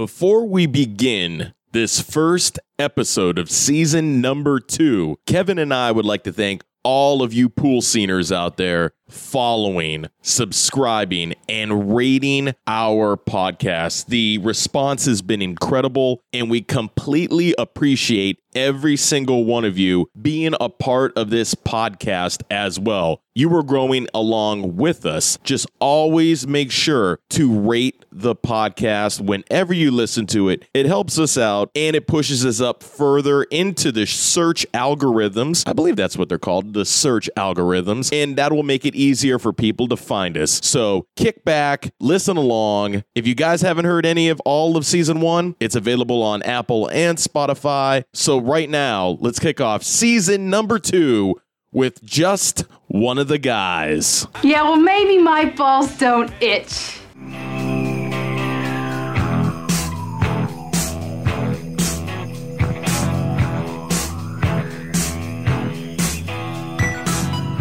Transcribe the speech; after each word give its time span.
Before 0.00 0.46
we 0.46 0.64
begin 0.64 1.52
this 1.72 2.00
first 2.00 2.58
episode 2.78 3.38
of 3.38 3.50
season 3.50 4.22
number 4.22 4.58
two, 4.58 5.18
Kevin 5.26 5.58
and 5.58 5.74
I 5.74 5.92
would 5.92 6.06
like 6.06 6.24
to 6.24 6.32
thank 6.32 6.64
all 6.82 7.22
of 7.22 7.34
you 7.34 7.50
pool 7.50 7.82
sceners 7.82 8.32
out 8.32 8.56
there 8.56 8.92
following, 9.12 10.06
subscribing, 10.22 11.34
and 11.48 11.94
rating 11.94 12.54
our 12.66 13.16
podcast. 13.16 14.06
The 14.06 14.38
response 14.38 15.06
has 15.06 15.22
been 15.22 15.42
incredible, 15.42 16.22
and 16.32 16.50
we 16.50 16.62
completely 16.62 17.54
appreciate 17.58 18.38
every 18.54 18.96
single 18.96 19.44
one 19.44 19.64
of 19.64 19.78
you 19.78 20.10
being 20.20 20.54
a 20.60 20.68
part 20.68 21.16
of 21.16 21.30
this 21.30 21.54
podcast 21.54 22.42
as 22.50 22.78
well. 22.80 23.22
You 23.34 23.54
are 23.56 23.62
growing 23.62 24.08
along 24.12 24.76
with 24.76 25.06
us. 25.06 25.38
Just 25.44 25.66
always 25.78 26.46
make 26.48 26.72
sure 26.72 27.20
to 27.30 27.58
rate 27.60 28.04
the 28.10 28.34
podcast 28.34 29.20
whenever 29.20 29.72
you 29.72 29.92
listen 29.92 30.26
to 30.26 30.48
it. 30.48 30.64
It 30.74 30.86
helps 30.86 31.18
us 31.18 31.38
out 31.38 31.70
and 31.76 31.94
it 31.94 32.08
pushes 32.08 32.44
us 32.44 32.60
up 32.60 32.82
further 32.82 33.44
into 33.44 33.92
the 33.92 34.04
search 34.04 34.66
algorithms. 34.74 35.66
I 35.66 35.72
believe 35.72 35.94
that's 35.94 36.18
what 36.18 36.28
they're 36.28 36.38
called, 36.38 36.74
the 36.74 36.84
search 36.84 37.30
algorithms, 37.36 38.12
and 38.12 38.36
that 38.36 38.52
will 38.52 38.64
make 38.64 38.84
it 38.84 38.96
easier 39.00 39.38
for 39.38 39.52
people 39.52 39.88
to 39.88 39.96
find 39.96 40.36
us. 40.36 40.60
So 40.64 41.06
kick 41.16 41.44
back, 41.44 41.92
listen 42.00 42.36
along. 42.36 43.04
If 43.14 43.26
you 43.26 43.34
guys 43.34 43.62
haven't 43.62 43.84
heard 43.86 44.06
any 44.06 44.28
of 44.28 44.40
all 44.44 44.76
of 44.76 44.86
season 44.86 45.20
one, 45.20 45.56
it's 45.60 45.74
available 45.74 46.22
on 46.22 46.42
Apple 46.42 46.88
and 46.90 47.18
Spotify. 47.18 48.04
So 48.12 48.38
right 48.38 48.68
now, 48.68 49.18
let's 49.20 49.38
kick 49.38 49.60
off 49.60 49.82
season 49.82 50.50
number 50.50 50.78
two 50.78 51.40
with 51.72 52.02
just 52.04 52.64
one 52.88 53.18
of 53.18 53.28
the 53.28 53.38
guys. 53.38 54.26
Yeah, 54.42 54.62
well, 54.62 54.76
maybe 54.76 55.18
my 55.18 55.46
balls 55.46 55.96
don't 55.98 56.30
itch. 56.40 56.99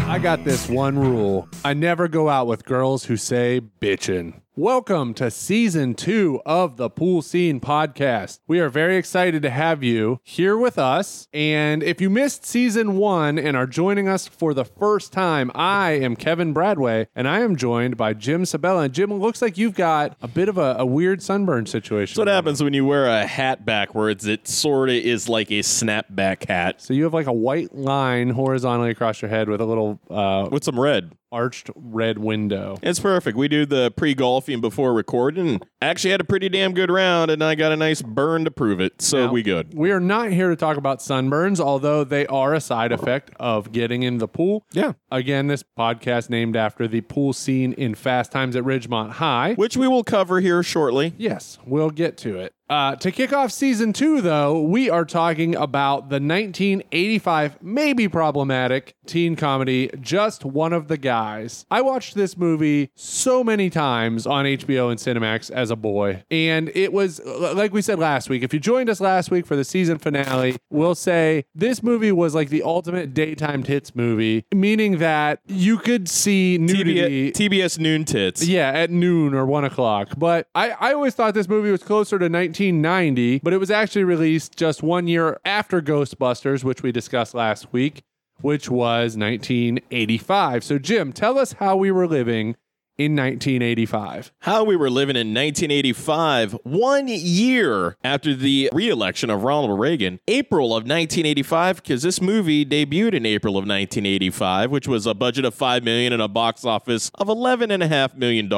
I 0.10 0.18
got 0.18 0.44
this 0.44 0.68
one 0.68 0.98
rule. 0.98 1.48
I 1.64 1.76
never 1.76 2.08
go 2.08 2.30
out 2.30 2.48
with 2.48 2.66
girls 2.66 3.06
who 3.06 3.16
say 3.16 3.62
bitchin'. 3.80 4.42
Welcome 4.60 5.14
to 5.14 5.32
season 5.32 5.94
two 5.94 6.42
of 6.46 6.76
the 6.76 6.90
Pool 6.90 7.22
Scene 7.22 7.62
Podcast. 7.62 8.40
We 8.46 8.60
are 8.60 8.68
very 8.68 8.98
excited 8.98 9.42
to 9.44 9.50
have 9.50 9.84
you 9.84 10.20
here 10.22 10.58
with 10.58 10.78
us. 10.78 11.30
And 11.32 11.82
if 11.82 12.02
you 12.02 12.10
missed 12.10 12.46
season 12.46 12.98
one 12.98 13.40
and 13.40 13.56
are 13.56 13.66
joining 13.66 14.10
us 14.10 14.28
for 14.28 14.54
the 14.54 14.66
first 14.66 15.14
time, 15.14 15.50
I 15.56 15.92
am 15.92 16.18
Kevin 16.18 16.54
Bradway 16.54 17.08
and 17.16 17.26
I 17.26 17.40
am 17.40 17.56
joined 17.56 17.96
by 17.96 18.14
Jim 18.14 18.44
Sabella. 18.44 18.82
And 18.82 18.94
Jim, 18.94 19.12
it 19.12 19.16
looks 19.16 19.42
like 19.42 19.58
you've 19.58 19.76
got 19.76 20.18
a 20.22 20.28
bit 20.28 20.50
of 20.50 20.58
a, 20.58 20.76
a 20.80 20.86
weird 20.86 21.24
sunburn 21.24 21.66
situation. 21.66 22.12
That's 22.12 22.20
what 22.20 22.28
happens 22.28 22.62
when 22.62 22.74
you 22.74 22.86
wear 22.86 23.08
a 23.08 23.26
hat 23.26 23.64
backwards. 23.64 24.26
It 24.26 24.46
sort 24.46 24.90
of 24.90 24.96
is 24.96 25.30
like 25.30 25.50
a 25.52 25.60
snapback 25.60 26.50
hat 26.50 26.82
So 26.82 26.94
you 26.94 27.06
have 27.06 27.14
like 27.14 27.28
a 27.28 27.32
white 27.32 27.74
line 27.74 28.32
horizontally 28.32 28.90
across 28.90 29.22
your 29.22 29.30
head 29.30 29.48
with 29.48 29.62
a 29.62 29.66
little 29.66 30.02
uh, 30.10 30.50
with 30.52 30.66
some 30.66 30.78
red. 30.78 31.16
Arched 31.32 31.70
red 31.76 32.18
window. 32.18 32.78
It's 32.82 33.00
perfect. 33.00 33.38
We 33.38 33.48
do 33.48 33.66
the 33.66 33.92
pre 33.92 34.14
golfing 34.14 34.62
before 34.62 34.94
recording. 34.94 35.62
Actually, 35.82 36.12
had 36.12 36.22
a 36.22 36.26
pretty 36.26 36.50
damn 36.50 36.74
good 36.74 36.92
round, 36.92 37.32
and 37.32 37.44
I 37.44 37.56
got 37.56 37.72
a 37.72 37.76
nice 37.76 38.02
burn 38.02 38.46
to 38.46 38.52
prove 38.52 38.80
it. 38.80 39.02
So 39.02 39.28
Now, 39.28 39.32
we 39.32 39.44
good. 39.44 39.74
We 39.74 39.92
are 39.92 40.00
not 40.00 40.32
here 40.32 40.50
to 40.50 40.56
talk 40.56 40.78
about 40.78 41.00
sunburns, 41.00 41.60
although 41.60 42.04
they 42.04 42.26
are 42.28 42.54
a 42.54 42.62
side 42.62 42.92
effect 42.92 43.32
of 43.40 43.72
getting 43.72 44.04
in 44.04 44.18
the 44.18 44.28
pool. 44.28 44.66
Yeah. 44.72 44.94
Again, 45.12 45.48
this 45.48 45.64
podcast 45.78 46.30
named 46.30 46.56
after 46.56 46.88
the 46.88 47.02
pool 47.02 47.34
scene 47.34 47.74
in 47.74 47.96
Fast 47.96 48.32
Times 48.32 48.56
at 48.56 48.64
Ridgemont 48.64 49.12
High. 49.12 49.54
Which 49.54 49.78
we 49.78 49.88
will 49.88 50.04
cover 50.04 50.40
here 50.40 50.64
shortly. 50.64 51.14
Yes, 51.18 51.58
we'll 51.66 51.92
get 51.92 52.18
to 52.20 52.40
it. 52.40 52.54
Uh, 52.70 52.96
to 52.98 53.12
kick 53.12 53.34
off 53.34 53.52
season 53.52 53.92
two, 53.92 54.22
though, 54.22 54.62
we 54.62 54.92
are 54.92 55.04
talking 55.04 55.56
about 55.56 56.10
the 56.10 56.20
1985, 56.20 57.64
maybe 57.64 58.08
problematic 58.08 58.96
teen 59.08 59.36
comedy, 59.36 59.90
Just 60.00 60.46
One 60.46 60.72
of 60.72 60.88
the 60.88 60.98
Guys. 60.98 61.66
I 61.72 61.82
watched 61.82 62.14
this 62.14 62.38
movie 62.38 62.92
so 62.94 63.44
many 63.44 63.72
times 63.72 64.28
on 64.28 64.46
HBO 64.46 64.92
and 64.92 65.00
Cinemax 65.00 65.50
as 65.50 65.72
a 65.72 65.76
boy, 65.76 66.24
and 66.30 66.70
it 66.76 66.94
was, 66.94 67.20
like 67.26 67.74
we 67.74 67.82
said 67.82 67.98
last 67.98 68.30
week, 68.30 68.44
if 68.44 68.54
you 68.54 68.60
joined 68.60 68.88
us 68.88 69.02
last 69.02 69.32
week 69.32 69.48
for 69.48 69.56
the 69.56 69.64
season 69.64 69.98
finale, 69.98 70.58
we'll 70.70 70.94
say 70.94 71.46
this 71.56 71.82
movie 71.82 72.12
was 72.12 72.36
like 72.36 72.50
the 72.50 72.62
ultimate 72.62 73.16
daytime 73.16 73.64
tits 73.64 73.96
movie, 73.96 74.46
meaning 74.54 75.00
that 75.00 75.40
you 75.48 75.80
could 75.80 76.08
see 76.08 76.60
nudity. 76.60 77.32
TBS, 77.32 77.50
TBS 77.50 77.80
noon 77.80 78.06
tits. 78.06 78.46
Yeah, 78.46 78.70
at 78.70 78.92
noon 78.92 79.34
or 79.34 79.48
one 79.48 79.66
o'clock. 79.66 80.10
But 80.20 80.48
I, 80.54 80.70
I 80.70 80.94
always 80.94 81.16
thought 81.16 81.34
this 81.34 81.50
movie 81.50 81.72
was 81.72 81.82
closer 81.82 82.20
to 82.20 82.30
1990, 82.60 83.40
but 83.40 83.54
it 83.54 83.58
was 83.58 83.72
actually 83.72 84.04
released 84.04 84.58
just 84.58 84.84
one 84.84 85.08
year 85.08 85.40
after 85.46 85.82
Ghostbusters, 85.82 86.62
which 86.64 86.84
we 86.84 86.92
discussed 86.92 87.34
last 87.34 87.72
week, 87.72 88.02
which 88.42 88.70
was 88.70 89.16
1985. 89.16 90.64
So, 90.66 90.78
Jim, 90.78 91.14
tell 91.14 91.38
us 91.40 91.54
how 91.54 91.78
we 91.78 91.90
were 91.90 92.08
living 92.08 92.58
in 93.00 93.16
1985. 93.16 94.34
How 94.40 94.66
we 94.66 94.76
were 94.76 94.90
living 94.90 95.16
in 95.16 95.30
1985, 95.30 96.52
one 96.64 97.08
year 97.08 97.96
after 98.04 98.36
the 98.36 98.70
re 98.74 98.90
election 98.90 99.30
of 99.30 99.44
Ronald 99.44 99.80
Reagan, 99.80 100.20
April 100.28 100.68
of 100.68 100.84
1985, 100.84 101.78
because 101.78 102.04
this 102.04 102.20
movie 102.22 102.66
debuted 102.66 103.14
in 103.14 103.26
April 103.26 103.54
of 103.54 103.62
1985, 103.62 104.70
which 104.70 104.88
was 104.88 105.08
a 105.08 105.14
budget 105.14 105.46
of 105.46 105.56
5 105.56 105.84
million 105.84 106.12
and 106.12 106.22
a 106.22 106.28
box 106.28 106.66
office 106.66 107.10
of 107.16 107.28
$11.5 107.28 108.18
million. 108.18 108.50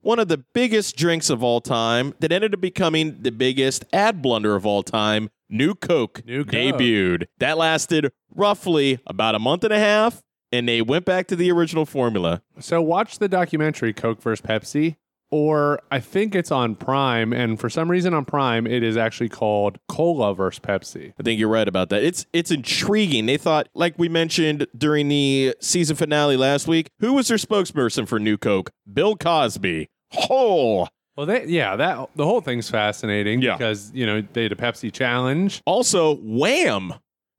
One 0.00 0.18
of 0.18 0.28
the 0.28 0.38
biggest 0.54 0.96
drinks 0.96 1.28
of 1.28 1.42
all 1.42 1.60
time 1.60 2.14
that 2.20 2.32
ended 2.32 2.54
up 2.54 2.62
becoming 2.62 3.18
the 3.20 3.30
biggest 3.30 3.84
ad 3.92 4.22
blunder 4.22 4.56
of 4.56 4.64
all 4.64 4.82
time. 4.82 5.30
New 5.50 5.74
Coke 5.74 6.24
New 6.24 6.46
Coke. 6.46 6.54
debuted. 6.54 7.26
That 7.38 7.58
lasted 7.58 8.10
roughly 8.34 9.00
about 9.06 9.34
a 9.34 9.38
month 9.38 9.64
and 9.64 9.72
a 9.72 9.78
half, 9.78 10.22
and 10.52 10.68
they 10.68 10.82
went 10.82 11.04
back 11.04 11.26
to 11.28 11.36
the 11.36 11.50
original 11.50 11.86
formula. 11.86 12.42
So, 12.60 12.80
watch 12.82 13.18
the 13.18 13.28
documentary 13.28 13.92
Coke 13.92 14.20
vs. 14.22 14.44
Pepsi. 14.46 14.96
Or 15.30 15.80
I 15.90 15.98
think 15.98 16.34
it's 16.34 16.50
on 16.50 16.74
Prime, 16.74 17.32
and 17.32 17.58
for 17.58 17.70
some 17.70 17.90
reason 17.90 18.12
on 18.12 18.26
Prime, 18.26 18.66
it 18.66 18.82
is 18.82 18.98
actually 18.98 19.30
called 19.30 19.78
Cola 19.88 20.34
versus 20.34 20.60
Pepsi. 20.60 21.14
I 21.18 21.22
think 21.22 21.40
you're 21.40 21.48
right 21.48 21.66
about 21.66 21.88
that. 21.88 22.02
It's 22.04 22.26
it's 22.34 22.50
intriguing. 22.50 23.24
They 23.24 23.38
thought, 23.38 23.70
like 23.74 23.98
we 23.98 24.10
mentioned 24.10 24.66
during 24.76 25.08
the 25.08 25.56
season 25.58 25.96
finale 25.96 26.36
last 26.36 26.68
week, 26.68 26.90
who 27.00 27.14
was 27.14 27.28
their 27.28 27.38
spokesperson 27.38 28.06
for 28.06 28.20
New 28.20 28.36
Coke? 28.36 28.72
Bill 28.92 29.16
Cosby. 29.16 29.88
Oh, 30.28 30.86
Well, 31.16 31.24
they, 31.24 31.46
yeah, 31.46 31.76
that 31.76 32.10
the 32.14 32.26
whole 32.26 32.42
thing's 32.42 32.68
fascinating 32.68 33.40
Yeah. 33.40 33.56
because 33.56 33.90
you 33.94 34.04
know 34.04 34.22
they 34.34 34.42
had 34.42 34.52
a 34.52 34.56
Pepsi 34.56 34.92
challenge. 34.92 35.62
also 35.64 36.16
Wham 36.16 36.92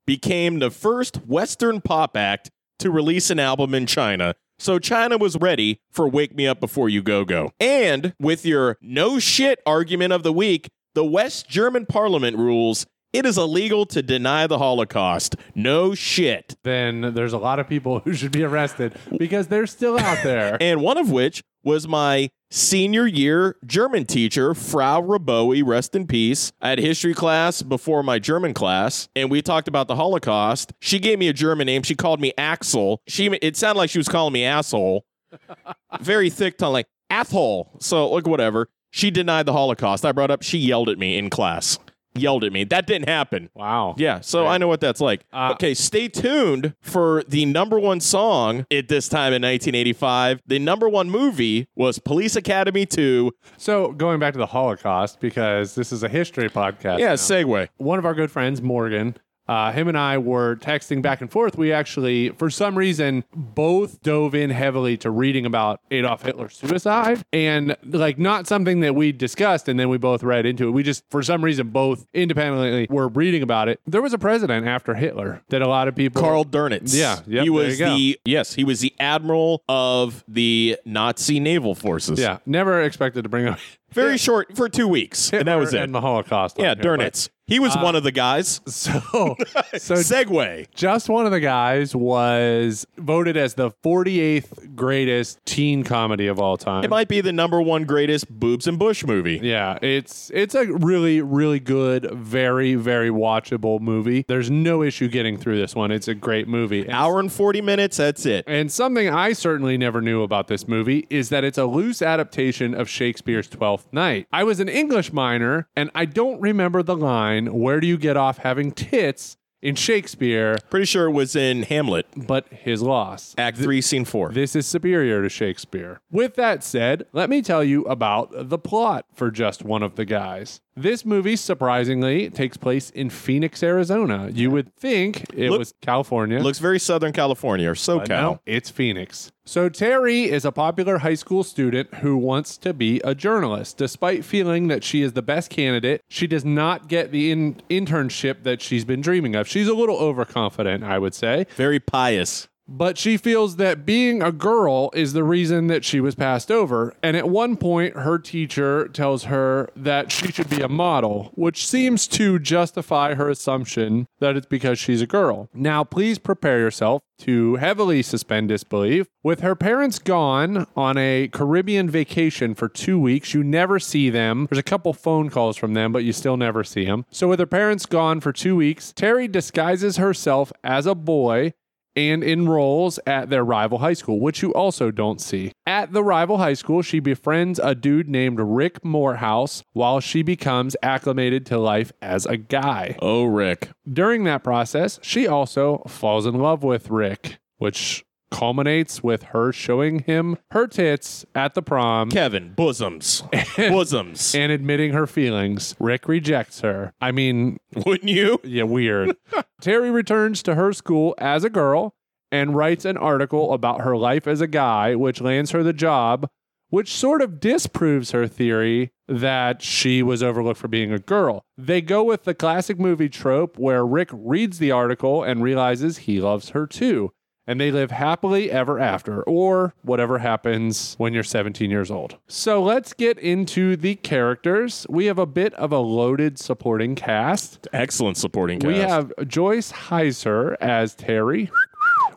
became 0.07 0.57
the 0.57 0.71
first 0.71 1.17
Western 1.27 1.79
pop 1.79 2.17
act 2.17 2.49
to 2.83 2.91
release 2.91 3.29
an 3.29 3.39
album 3.39 3.73
in 3.73 3.85
China. 3.85 4.35
So 4.59 4.77
China 4.77 5.17
was 5.17 5.37
ready 5.37 5.79
for 5.89 6.05
Wake 6.07 6.35
Me 6.35 6.45
Up 6.45 6.59
Before 6.59 6.89
You 6.89 7.01
Go 7.01 7.23
Go. 7.23 7.51
And 7.57 8.13
with 8.19 8.45
your 8.45 8.77
no 8.81 9.19
shit 9.19 9.61
argument 9.65 10.11
of 10.11 10.23
the 10.23 10.33
week, 10.33 10.67
the 10.93 11.05
West 11.05 11.47
German 11.47 11.85
parliament 11.85 12.37
rules 12.37 12.85
it 13.13 13.27
is 13.27 13.37
illegal 13.37 13.85
to 13.85 14.01
deny 14.01 14.47
the 14.47 14.57
Holocaust. 14.57 15.35
No 15.53 15.93
shit. 15.93 16.55
Then 16.63 17.13
there's 17.13 17.31
a 17.31 17.37
lot 17.37 17.59
of 17.59 17.69
people 17.69 17.99
who 18.03 18.13
should 18.13 18.31
be 18.31 18.43
arrested 18.43 18.95
because 19.17 19.47
they're 19.47 19.67
still 19.67 19.99
out 19.99 20.23
there. 20.23 20.57
and 20.61 20.81
one 20.81 20.97
of 20.97 21.11
which 21.11 21.43
was 21.63 21.87
my 21.87 22.29
senior 22.53 23.07
year 23.07 23.57
German 23.65 24.05
teacher, 24.05 24.53
Frau 24.53 25.01
Raboe, 25.01 25.63
rest 25.65 25.95
in 25.95 26.05
peace. 26.07 26.53
I 26.61 26.69
had 26.69 26.79
history 26.79 27.13
class 27.13 27.61
before 27.61 28.03
my 28.03 28.19
German 28.19 28.53
class, 28.53 29.09
and 29.15 29.31
we 29.31 29.41
talked 29.41 29.67
about 29.67 29.87
the 29.87 29.95
Holocaust. 29.95 30.71
She 30.79 30.99
gave 30.99 31.19
me 31.19 31.27
a 31.27 31.33
German 31.33 31.65
name. 31.65 31.83
She 31.83 31.95
called 31.95 32.21
me 32.21 32.33
Axel. 32.37 33.01
She 33.07 33.27
it 33.41 33.57
sounded 33.57 33.79
like 33.79 33.89
she 33.89 33.97
was 33.97 34.07
calling 34.07 34.33
me 34.33 34.45
asshole. 34.45 35.05
Very 35.99 36.29
thick 36.29 36.57
tongue, 36.57 36.73
like 36.73 36.87
asshole. 37.09 37.71
So 37.79 38.09
like 38.09 38.27
whatever. 38.27 38.69
She 38.91 39.09
denied 39.09 39.47
the 39.47 39.53
Holocaust. 39.53 40.05
I 40.05 40.11
brought 40.11 40.29
up. 40.29 40.43
She 40.43 40.59
yelled 40.59 40.87
at 40.87 40.99
me 40.99 41.17
in 41.17 41.31
class. 41.31 41.79
Yelled 42.15 42.43
at 42.43 42.53
me. 42.53 42.63
That 42.63 42.85
didn't 42.85 43.09
happen. 43.09 43.49
wow. 43.53 43.95
Yeah, 43.97 44.19
so 44.21 44.45
I 44.47 44.57
know 44.57 44.67
what 44.67 44.81
that's 44.81 45.01
like. 45.01 45.25
Uh, 45.33 45.51
okay, 45.53 45.73
stay 45.73 46.07
tuned 46.07 46.75
for 46.81 47.23
the 47.27 47.45
number 47.45 47.79
one 47.79 47.99
song 47.99 48.65
at 48.71 48.87
this 48.87 49.07
time 49.09 49.33
in 49.33 49.41
1985. 49.41 50.41
The 50.45 50.59
number 50.59 50.87
one 50.87 51.09
movie 51.09 51.67
was 51.75 51.99
Police 51.99 52.35
Academy 52.35 52.85
2. 52.85 53.31
So 53.57 53.91
going 53.93 54.19
back 54.19 54.33
to 54.33 54.39
the 54.39 54.45
Holocaust 54.45 55.19
because 55.19 55.75
this 55.75 55.91
is 55.91 56.03
a 56.03 56.09
history 56.09 56.49
podcast. 56.49 56.99
Yeah, 56.99 57.09
now. 57.09 57.13
segue. 57.15 57.69
one 57.77 57.99
of 57.99 58.05
our 58.05 58.13
good 58.13 58.31
friends, 58.31 58.61
Morgan, 58.61 59.15
uh, 59.47 59.71
him 59.71 59.87
and 59.87 59.97
I 59.97 60.17
were 60.17 60.55
texting 60.57 61.01
back 61.01 61.21
and 61.21 61.31
forth. 61.31 61.57
We 61.57 61.71
actually, 61.71 62.29
for 62.29 62.49
some 62.49 62.77
reason, 62.77 63.23
both 63.33 64.01
dove 64.01 64.35
in 64.35 64.49
heavily 64.49 64.97
to 64.97 65.11
reading 65.11 65.45
about 65.45 65.81
Adolf 65.91 66.23
Hitler's 66.23 66.55
suicide 66.55 67.23
and 67.33 67.75
like 67.85 68.17
not 68.17 68.47
something 68.47 68.79
that 68.81 68.95
we 68.95 69.11
discussed 69.11 69.67
and 69.67 69.79
then 69.79 69.89
we 69.89 69.97
both 69.97 70.23
read 70.23 70.45
into 70.45 70.67
it. 70.67 70.71
We 70.71 70.83
just, 70.83 71.03
for 71.09 71.21
some 71.21 71.43
reason, 71.43 71.69
both 71.69 72.07
independently 72.13 72.87
were 72.89 73.07
reading 73.07 73.43
about 73.43 73.67
it. 73.67 73.79
There 73.85 74.01
was 74.01 74.13
a 74.13 74.17
president 74.17 74.67
after 74.67 74.95
Hitler 74.95 75.41
that 75.49 75.61
a 75.61 75.67
lot 75.67 75.87
of 75.87 75.95
people. 75.95 76.21
Karl 76.21 76.45
Dönitz. 76.45 76.95
Yeah, 76.95 77.19
yep, 77.27 77.43
he 77.43 77.49
was 77.49 77.77
the 77.77 78.19
yes, 78.25 78.53
he 78.53 78.63
was 78.63 78.79
the 78.79 78.93
admiral 78.99 79.63
of 79.67 80.23
the 80.27 80.77
Nazi 80.85 81.39
naval 81.39 81.75
forces. 81.75 82.19
Yeah, 82.19 82.39
never 82.45 82.81
expected 82.81 83.23
to 83.23 83.29
bring 83.29 83.47
up 83.47 83.59
Very 83.93 84.17
short 84.17 84.55
for 84.55 84.69
two 84.69 84.87
weeks, 84.87 85.29
and 85.33 85.47
that 85.47 85.55
was 85.55 85.73
it. 85.73 85.81
And 85.81 85.93
the 85.93 86.01
Holocaust. 86.01 86.57
yeah, 86.59 86.73
darn 86.75 87.01
it. 87.01 87.29
He 87.45 87.59
was 87.59 87.75
uh, 87.75 87.81
one 87.81 87.95
of 87.95 88.03
the 88.03 88.11
guys. 88.11 88.61
So, 88.73 88.99
so 89.77 89.95
segue. 89.95 90.67
just 90.73 91.07
one 91.07 91.25
of 91.25 91.31
the 91.31 91.39
guys 91.39 91.95
was 91.95 92.85
voted 92.97 93.37
as 93.37 93.53
the 93.53 93.71
48th 93.83 94.75
greatest 94.75 95.45
teen 95.45 95.83
comedy 95.83 96.27
of 96.27 96.39
all 96.39 96.57
time. 96.57 96.83
It 96.83 96.89
might 96.89 97.07
be 97.07 97.21
the 97.21 97.31
number 97.31 97.61
one 97.61 97.83
greatest 97.83 98.29
boobs 98.29 98.67
and 98.67 98.79
Bush 98.79 99.05
movie. 99.05 99.39
Yeah, 99.41 99.77
it's 99.81 100.31
it's 100.33 100.55
a 100.55 100.65
really 100.65 101.21
really 101.21 101.59
good, 101.59 102.09
very 102.11 102.75
very 102.75 103.09
watchable 103.09 103.79
movie. 103.79 104.25
There's 104.27 104.49
no 104.49 104.81
issue 104.81 105.07
getting 105.07 105.37
through 105.37 105.57
this 105.57 105.75
one. 105.75 105.91
It's 105.91 106.07
a 106.07 106.15
great 106.15 106.47
movie. 106.47 106.81
And, 106.81 106.91
Hour 106.91 107.19
and 107.19 107.31
40 107.31 107.61
minutes, 107.61 107.97
that's 107.97 108.25
it. 108.25 108.43
and 108.47 108.71
something 108.71 109.09
I 109.09 109.33
certainly 109.33 109.77
never 109.77 110.01
knew 110.01 110.23
about 110.23 110.47
this 110.47 110.67
movie 110.67 111.05
is 111.09 111.29
that 111.29 111.43
it's 111.43 111.57
a 111.57 111.65
loose 111.65 112.01
adaptation 112.01 112.73
of 112.73 112.89
Shakespeare's 112.89 113.47
Twelfth 113.47 113.82
Night. 113.91 114.27
I 114.31 114.43
was 114.43 114.59
an 114.59 114.69
English 114.69 115.13
minor 115.13 115.67
and 115.75 115.89
I 115.93 116.05
don't 116.05 116.39
remember 116.41 116.83
the 116.83 116.95
line 116.95 117.53
"Where 117.53 117.79
do 117.79 117.87
you 117.87 117.97
get 117.97 118.17
off 118.17 118.39
having 118.39 118.71
tits?" 118.71 119.37
in 119.63 119.75
Shakespeare, 119.75 120.57
Pretty 120.69 120.85
sure 120.85 121.07
it 121.07 121.13
was 121.13 121.37
in 121.37 121.63
Hamlet, 121.63 122.05
but 122.17 122.45
his 122.49 122.81
loss. 122.81 123.33
Act 123.37 123.57
3, 123.57 123.79
Scene 123.79 124.03
4. 124.05 124.33
This 124.33 124.57
is 124.57 124.67
superior 124.67 125.21
to 125.23 125.29
Shakespeare. 125.29 126.01
With 126.11 126.35
that 126.35 126.63
said, 126.65 127.05
let 127.13 127.29
me 127.29 127.41
tell 127.41 127.63
you 127.63 127.83
about 127.83 128.49
the 128.49 128.57
plot 128.57 129.05
for 129.13 129.31
just 129.31 129.63
one 129.63 129.81
of 129.81 129.95
the 129.95 130.03
guys. 130.03 130.59
This 130.75 131.05
movie, 131.05 131.35
surprisingly, 131.35 132.31
takes 132.31 132.57
place 132.57 132.89
in 132.89 133.11
Phoenix, 133.11 133.61
Arizona. 133.61 134.29
You 134.33 134.49
would 134.49 134.75
think 134.75 135.23
it 135.35 135.51
Look- 135.51 135.59
was 135.59 135.73
California. 135.81 136.39
Looks 136.39 136.57
very 136.59 136.79
Southern 136.79 137.13
California 137.13 137.69
or 137.69 137.75
SoCal. 137.75 137.99
but 137.99 138.09
no, 138.09 138.39
it's 138.47 138.71
Phoenix. 138.71 139.31
So 139.45 139.69
Terry 139.69 140.23
is 140.23 140.45
a 140.45 140.51
popular 140.51 140.99
high 140.99 141.13
school 141.15 141.43
student 141.43 141.93
who 141.95 142.17
wants 142.17 142.57
to 142.59 142.73
be 142.73 143.01
a 143.03 143.13
journalist. 143.13 143.77
Despite 143.77 144.23
feeling 144.25 144.67
that 144.69 144.83
she 144.83 145.01
is 145.03 145.13
the 145.13 145.21
best 145.21 145.49
candidate, 145.49 146.01
she 146.09 146.25
does 146.27 146.45
not 146.45 146.87
get 146.87 147.11
the 147.11 147.29
in- 147.29 147.61
internship 147.69 148.43
that 148.43 148.61
she's 148.61 148.85
been 148.85 149.01
dreaming 149.01 149.35
of. 149.35 149.47
She's 149.47 149.67
a 149.67 149.73
little 149.75 149.97
overconfident, 149.97 150.83
I 150.83 150.97
would 150.97 151.13
say. 151.13 151.45
Very 151.55 151.79
pious. 151.79 152.47
But 152.75 152.97
she 152.97 153.17
feels 153.17 153.57
that 153.57 153.85
being 153.85 154.23
a 154.23 154.31
girl 154.31 154.89
is 154.95 155.13
the 155.13 155.23
reason 155.23 155.67
that 155.67 155.85
she 155.85 155.99
was 155.99 156.15
passed 156.15 156.51
over. 156.51 156.95
And 157.03 157.15
at 157.15 157.29
one 157.29 157.55
point, 157.55 157.95
her 157.95 158.17
teacher 158.17 158.87
tells 158.87 159.25
her 159.25 159.69
that 159.75 160.11
she 160.11 160.31
should 160.31 160.49
be 160.49 160.61
a 160.61 160.67
model, 160.67 161.31
which 161.35 161.67
seems 161.67 162.07
to 162.07 162.39
justify 162.39 163.13
her 163.13 163.29
assumption 163.29 164.07
that 164.19 164.35
it's 164.35 164.47
because 164.47 164.79
she's 164.79 165.03
a 165.03 165.07
girl. 165.07 165.49
Now, 165.53 165.83
please 165.83 166.17
prepare 166.17 166.57
yourself 166.57 167.03
to 167.19 167.57
heavily 167.57 168.01
suspend 168.01 168.49
disbelief. 168.49 169.07
With 169.21 169.41
her 169.41 169.55
parents 169.55 169.99
gone 169.99 170.65
on 170.75 170.97
a 170.97 171.29
Caribbean 171.31 171.91
vacation 171.91 172.55
for 172.55 172.67
two 172.67 172.99
weeks, 172.99 173.35
you 173.35 173.43
never 173.43 173.79
see 173.79 174.09
them. 174.09 174.47
There's 174.49 174.57
a 174.57 174.63
couple 174.63 174.93
phone 174.93 175.29
calls 175.29 175.57
from 175.57 175.75
them, 175.75 175.91
but 175.91 176.03
you 176.03 176.11
still 176.11 176.37
never 176.37 176.63
see 176.63 176.85
them. 176.85 177.05
So, 177.11 177.27
with 177.27 177.39
her 177.39 177.45
parents 177.45 177.85
gone 177.85 178.19
for 178.19 178.33
two 178.33 178.55
weeks, 178.55 178.91
Terry 178.93 179.27
disguises 179.27 179.97
herself 179.97 180.51
as 180.63 180.87
a 180.87 180.95
boy 180.95 181.53
and 181.95 182.23
enrolls 182.23 182.99
at 183.05 183.29
their 183.29 183.43
rival 183.43 183.79
high 183.79 183.93
school, 183.93 184.19
which 184.19 184.41
you 184.41 184.53
also 184.53 184.91
don't 184.91 185.21
see. 185.21 185.51
At 185.65 185.93
the 185.93 186.03
rival 186.03 186.37
high 186.37 186.53
school, 186.53 186.81
she 186.81 186.99
befriends 186.99 187.59
a 187.59 187.75
dude 187.75 188.09
named 188.09 188.39
Rick 188.39 188.83
Morehouse 188.83 189.63
while 189.73 189.99
she 189.99 190.23
becomes 190.23 190.75
acclimated 190.81 191.45
to 191.47 191.57
life 191.57 191.91
as 192.01 192.25
a 192.25 192.37
guy. 192.37 192.97
Oh, 193.01 193.25
Rick. 193.25 193.69
During 193.91 194.23
that 194.25 194.43
process, 194.43 194.99
she 195.01 195.27
also 195.27 195.83
falls 195.87 196.25
in 196.25 196.35
love 196.35 196.63
with 196.63 196.89
Rick, 196.89 197.39
which 197.57 198.03
culminates 198.33 199.03
with 199.03 199.23
her 199.23 199.51
showing 199.53 199.99
him 199.99 200.37
her 200.51 200.65
tits 200.67 201.23
at 201.35 201.53
the 201.53 201.61
prom 201.61 202.09
Kevin, 202.09 202.53
bosoms. 202.53 203.23
bosoms. 203.57 204.33
and 204.33 204.51
admitting 204.51 204.91
her 204.91 205.05
feelings. 205.07 205.75
Rick 205.79 206.07
rejects 206.07 206.61
her. 206.61 206.93
I 206.99 207.11
mean, 207.11 207.57
Wouldn't 207.85 208.09
you? 208.09 208.39
yeah, 208.43 208.63
weird. 208.63 209.15
Terry 209.61 209.91
returns 209.91 210.41
to 210.43 210.55
her 210.55 210.73
school 210.73 211.13
as 211.19 211.43
a 211.43 211.49
girl 211.49 211.93
and 212.31 212.55
writes 212.55 212.83
an 212.85 212.97
article 212.97 213.53
about 213.53 213.81
her 213.81 213.95
life 213.95 214.27
as 214.27 214.41
a 214.41 214.47
guy, 214.47 214.95
which 214.95 215.21
lands 215.21 215.51
her 215.51 215.61
the 215.61 215.71
job, 215.73 216.27
which 216.69 216.91
sort 216.91 217.21
of 217.21 217.39
disproves 217.39 218.09
her 218.09 218.25
theory 218.27 218.91
that 219.07 219.61
she 219.61 220.01
was 220.01 220.23
overlooked 220.23 220.59
for 220.59 220.67
being 220.67 220.91
a 220.91 220.97
girl. 220.97 221.45
They 221.55 221.81
go 221.81 222.03
with 222.03 222.23
the 222.23 222.33
classic 222.33 222.79
movie 222.79 223.09
trope 223.09 223.59
where 223.59 223.85
Rick 223.85 224.09
reads 224.11 224.57
the 224.57 224.71
article 224.71 225.21
and 225.23 225.43
realizes 225.43 225.99
he 225.99 226.19
loves 226.19 226.49
her 226.49 226.65
too. 226.65 227.11
And 227.45 227.59
they 227.59 227.71
live 227.71 227.91
happily 227.91 228.49
ever 228.49 228.79
after, 228.79 229.21
or 229.23 229.73
whatever 229.81 230.19
happens 230.19 230.95
when 230.97 231.13
you're 231.13 231.23
17 231.23 231.69
years 231.69 231.91
old. 231.91 232.17
So 232.27 232.63
let's 232.63 232.93
get 232.93 233.19
into 233.19 233.75
the 233.75 233.95
characters. 233.95 234.85
We 234.89 235.05
have 235.07 235.19
a 235.19 235.25
bit 235.25 235.53
of 235.55 235.73
a 235.73 235.79
loaded 235.79 236.39
supporting 236.39 236.95
cast. 236.95 237.67
Excellent 237.73 238.15
supporting 238.15 238.59
cast. 238.59 238.67
We 238.67 238.79
have 238.79 239.11
Joyce 239.27 239.73
Hyser 239.73 240.55
as 240.61 240.95
Terry, 240.95 241.51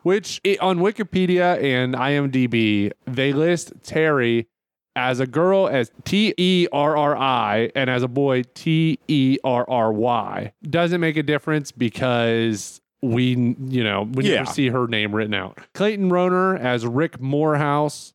which 0.03 0.41
on 0.61 0.79
Wikipedia 0.79 1.61
and 1.61 1.95
IMDb, 1.95 2.93
they 3.07 3.33
list 3.33 3.73
Terry 3.83 4.47
as 4.95 5.21
a 5.21 5.27
girl 5.27 5.69
as 5.69 5.91
T 6.05 6.35
E 6.39 6.69
R 6.73 6.97
R 6.97 7.17
I 7.17 7.71
and 7.75 7.91
as 7.91 8.03
a 8.03 8.09
boy 8.09 8.43
T 8.55 8.99
E 9.09 9.39
R 9.45 9.69
R 9.69 9.93
Y. 9.93 10.53
Doesn't 10.63 11.01
make 11.01 11.17
a 11.17 11.23
difference 11.23 11.71
because 11.71 12.81
we, 13.03 13.57
you 13.69 13.85
know, 13.85 14.09
we 14.13 14.25
Yeah. 14.25 14.37
never 14.37 14.53
see 14.53 14.69
her 14.69 14.87
name 14.87 15.15
written 15.15 15.35
out. 15.35 15.59
Clayton 15.75 16.11
Rohner 16.11 16.59
as 16.59 16.87
Rick 16.87 17.21
Morehouse. 17.21 18.15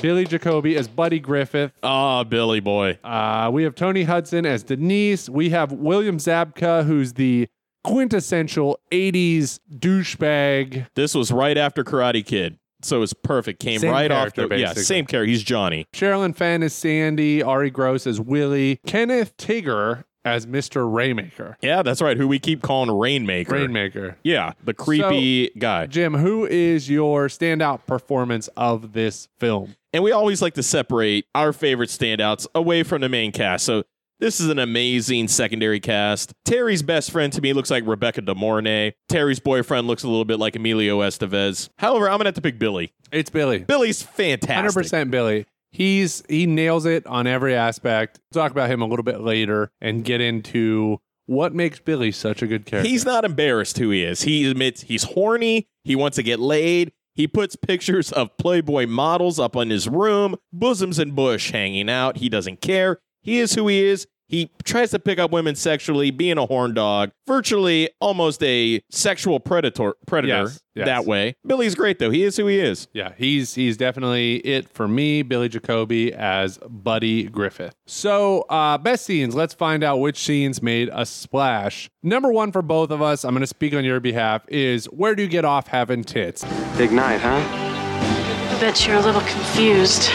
Billy 0.00 0.24
Jacoby 0.24 0.76
as 0.76 0.86
Buddy 0.86 1.18
Griffith. 1.18 1.72
Ah, 1.82 2.22
Billy 2.22 2.60
boy. 2.60 2.98
Uh, 3.02 3.50
we 3.52 3.64
have 3.64 3.74
Toni 3.74 4.04
Hudson 4.04 4.46
as 4.46 4.62
Denise. 4.62 5.28
We 5.28 5.50
have 5.50 5.72
William 5.72 6.18
Zabka, 6.18 6.84
who's 6.84 7.14
the 7.14 7.48
quintessential 7.82 8.78
80s 8.92 9.58
douchebag. 9.72 10.86
This 10.94 11.14
was 11.14 11.32
right 11.32 11.58
after 11.58 11.82
Karate 11.84 12.24
Kid. 12.24 12.58
So 12.82 13.02
it's 13.02 13.12
perfect. 13.12 13.60
Came 13.60 13.80
Same 13.80 13.90
right 13.90 14.10
off 14.10 14.32
the 14.34 14.48
Yeah, 14.56 14.72
same 14.72 15.04
character. 15.04 15.28
He's 15.28 15.42
Johnny. 15.42 15.86
Sherilyn 15.92 16.34
Fenn 16.34 16.62
is 16.62 16.72
Sandy. 16.72 17.42
Arye 17.42 17.70
Gross 17.72 18.06
as 18.06 18.18
Willie. 18.20 18.80
Kenneth 18.86 19.36
Tigar 19.36 20.04
as 20.24 20.46
Mr. 20.46 20.82
Raymaker. 20.90 21.56
Yeah, 21.60 21.82
that's 21.82 22.02
right. 22.02 22.16
Who 22.16 22.28
we 22.28 22.38
keep 22.38 22.62
calling 22.62 22.90
Rainmaker. 22.90 23.54
Rainmaker. 23.54 24.16
Yeah, 24.22 24.52
the 24.62 24.74
creepy 24.74 25.50
guy. 25.58 25.86
Jim, 25.86 26.14
who 26.14 26.46
is 26.46 26.90
your 26.90 27.28
standout 27.28 27.86
performance 27.86 28.48
of 28.56 28.92
this 28.92 29.28
film? 29.38 29.76
And 29.92 30.04
we 30.04 30.12
always 30.12 30.40
like 30.40 30.54
to 30.54 30.62
separate 30.62 31.26
our 31.34 31.52
favorite 31.52 31.90
standouts 31.90 32.46
away 32.54 32.82
from 32.82 33.00
the 33.00 33.08
main 33.08 33.32
cast. 33.32 33.64
So 33.64 33.82
this 34.20 34.38
is 34.38 34.48
an 34.50 34.58
amazing 34.58 35.28
secondary 35.28 35.80
cast. 35.80 36.34
Terry's 36.44 36.82
best 36.82 37.10
friend 37.10 37.32
to 37.32 37.40
me 37.40 37.52
looks 37.54 37.70
like 37.70 37.86
Rebecca 37.86 38.20
De 38.20 38.34
Mornay. 38.34 38.92
Terry's 39.08 39.40
boyfriend 39.40 39.86
looks 39.86 40.02
a 40.02 40.08
little 40.08 40.26
bit 40.26 40.38
like 40.38 40.54
Emilio 40.54 41.00
Estevez. 41.00 41.70
However, 41.78 42.08
I'm 42.08 42.18
gonna 42.18 42.28
have 42.28 42.34
to 42.34 42.42
pick 42.42 42.58
Billy. 42.58 42.92
It's 43.10 43.30
Billy. 43.30 43.60
Billy's 43.60 44.02
fantastic. 44.02 44.84
100% 44.84 45.10
Billy. 45.10 45.46
He's 45.70 46.22
he 46.28 46.46
nails 46.46 46.84
it 46.84 47.06
on 47.06 47.26
every 47.26 47.54
aspect. 47.54 48.20
We'll 48.32 48.42
talk 48.42 48.52
about 48.52 48.70
him 48.70 48.82
a 48.82 48.86
little 48.86 49.04
bit 49.04 49.20
later 49.20 49.70
and 49.80 50.04
get 50.04 50.20
into 50.20 50.98
what 51.26 51.54
makes 51.54 51.78
Billy 51.78 52.10
such 52.10 52.42
a 52.42 52.46
good 52.46 52.66
character. 52.66 52.88
He's 52.88 53.04
not 53.04 53.24
embarrassed 53.24 53.78
who 53.78 53.90
he 53.90 54.02
is. 54.02 54.22
He 54.22 54.50
admits 54.50 54.82
he's 54.82 55.04
horny. 55.04 55.68
He 55.84 55.94
wants 55.94 56.16
to 56.16 56.22
get 56.22 56.40
laid. 56.40 56.92
He 57.14 57.28
puts 57.28 57.54
pictures 57.54 58.10
of 58.12 58.36
Playboy 58.36 58.86
models 58.86 59.38
up 59.38 59.56
on 59.56 59.70
his 59.70 59.88
room, 59.88 60.36
bosoms 60.52 60.98
and 60.98 61.14
bush 61.14 61.50
hanging 61.50 61.88
out. 61.88 62.16
He 62.16 62.28
doesn't 62.28 62.60
care. 62.60 62.98
He 63.22 63.38
is 63.38 63.54
who 63.54 63.68
he 63.68 63.84
is. 63.84 64.06
He 64.30 64.48
tries 64.62 64.92
to 64.92 65.00
pick 65.00 65.18
up 65.18 65.32
women 65.32 65.56
sexually, 65.56 66.12
being 66.12 66.38
a 66.38 66.46
horn 66.46 66.72
dog, 66.72 67.10
virtually 67.26 67.90
almost 68.00 68.40
a 68.44 68.80
sexual 68.88 69.40
predator 69.40 69.94
predator 70.06 70.44
Yes, 70.44 70.60
yes. 70.76 70.86
that 70.86 71.04
way. 71.04 71.34
Billy's 71.44 71.74
great 71.74 71.98
though. 71.98 72.10
He 72.10 72.22
is 72.22 72.36
who 72.36 72.46
he 72.46 72.60
is. 72.60 72.86
Yeah, 72.92 73.12
he's 73.18 73.54
he's 73.54 73.76
definitely 73.76 74.36
it 74.36 74.68
for 74.68 74.86
me, 74.86 75.22
Billy 75.22 75.48
Jacoby 75.48 76.14
as 76.14 76.58
Buddy 76.68 77.24
Griffith. 77.24 77.74
So, 77.88 78.42
uh, 78.42 78.78
best 78.78 79.04
scenes. 79.04 79.34
Let's 79.34 79.52
find 79.52 79.82
out 79.82 79.96
which 79.96 80.16
scenes 80.18 80.62
made 80.62 80.88
a 80.92 81.04
splash. 81.04 81.90
Number 82.04 82.30
one 82.32 82.52
for 82.52 82.62
both 82.62 82.92
of 82.92 83.02
us. 83.02 83.24
I'm 83.24 83.32
going 83.32 83.40
to 83.40 83.48
speak 83.48 83.74
on 83.74 83.84
your 83.84 83.98
behalf. 83.98 84.44
Is 84.46 84.84
where 84.86 85.16
do 85.16 85.24
you 85.24 85.28
get 85.28 85.44
off 85.44 85.66
having 85.66 86.04
tits? 86.04 86.44
Big 86.76 86.92
night, 86.92 87.18
huh? 87.18 87.42
I 87.42 88.58
bet 88.60 88.86
you're 88.86 88.96
a 88.96 89.00
little 89.00 89.22
confused. 89.22 90.08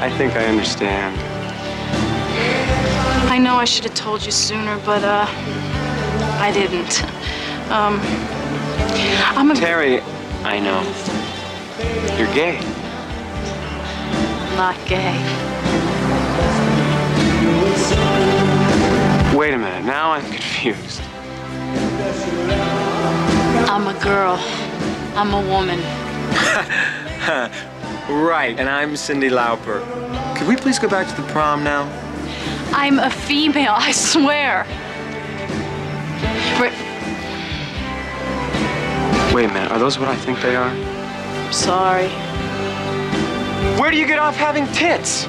I 0.00 0.12
think 0.18 0.32
I 0.32 0.46
understand. 0.46 1.31
I 3.28 3.38
know 3.38 3.56
I 3.56 3.64
should 3.64 3.84
have 3.84 3.94
told 3.94 4.24
you 4.24 4.32
sooner, 4.32 4.78
but 4.84 5.02
uh, 5.04 5.26
I 6.40 6.50
didn't. 6.52 7.02
Um, 7.70 8.00
I'm 9.36 9.50
a 9.50 9.54
Terry, 9.54 10.00
I 10.44 10.58
know. 10.58 10.82
You're 12.18 12.32
gay. 12.34 12.60
not 14.56 14.76
gay. 14.86 15.16
Wait 19.36 19.54
a 19.54 19.58
minute, 19.58 19.84
now 19.84 20.12
I'm 20.12 20.24
confused. 20.30 21.00
I'm 23.68 23.86
a 23.88 23.98
girl. 24.02 24.36
I'm 25.16 25.32
a 25.34 25.42
woman. 25.48 25.80
Right, 28.08 28.58
and 28.58 28.68
I'm 28.68 28.94
Cyndi 28.94 29.30
Lauper. 29.30 29.80
Could 30.36 30.48
we 30.48 30.56
please 30.56 30.78
go 30.78 30.88
back 30.88 31.06
to 31.08 31.22
the 31.22 31.26
prom 31.28 31.62
now? 31.62 31.84
I'm 32.74 32.98
a 32.98 33.10
female, 33.10 33.74
I 33.76 33.92
swear. 33.92 34.66
Rick, 36.60 36.72
Wait 39.34 39.46
a 39.46 39.48
minute, 39.48 39.70
are 39.72 39.78
those 39.78 39.98
what 39.98 40.08
I 40.08 40.16
think 40.16 40.40
they 40.42 40.54
are? 40.54 40.68
I'm 40.68 41.52
sorry. 41.54 42.08
Where 43.80 43.90
do 43.90 43.96
you 43.96 44.06
get 44.06 44.18
off 44.18 44.36
having 44.36 44.66
tits? 44.74 45.26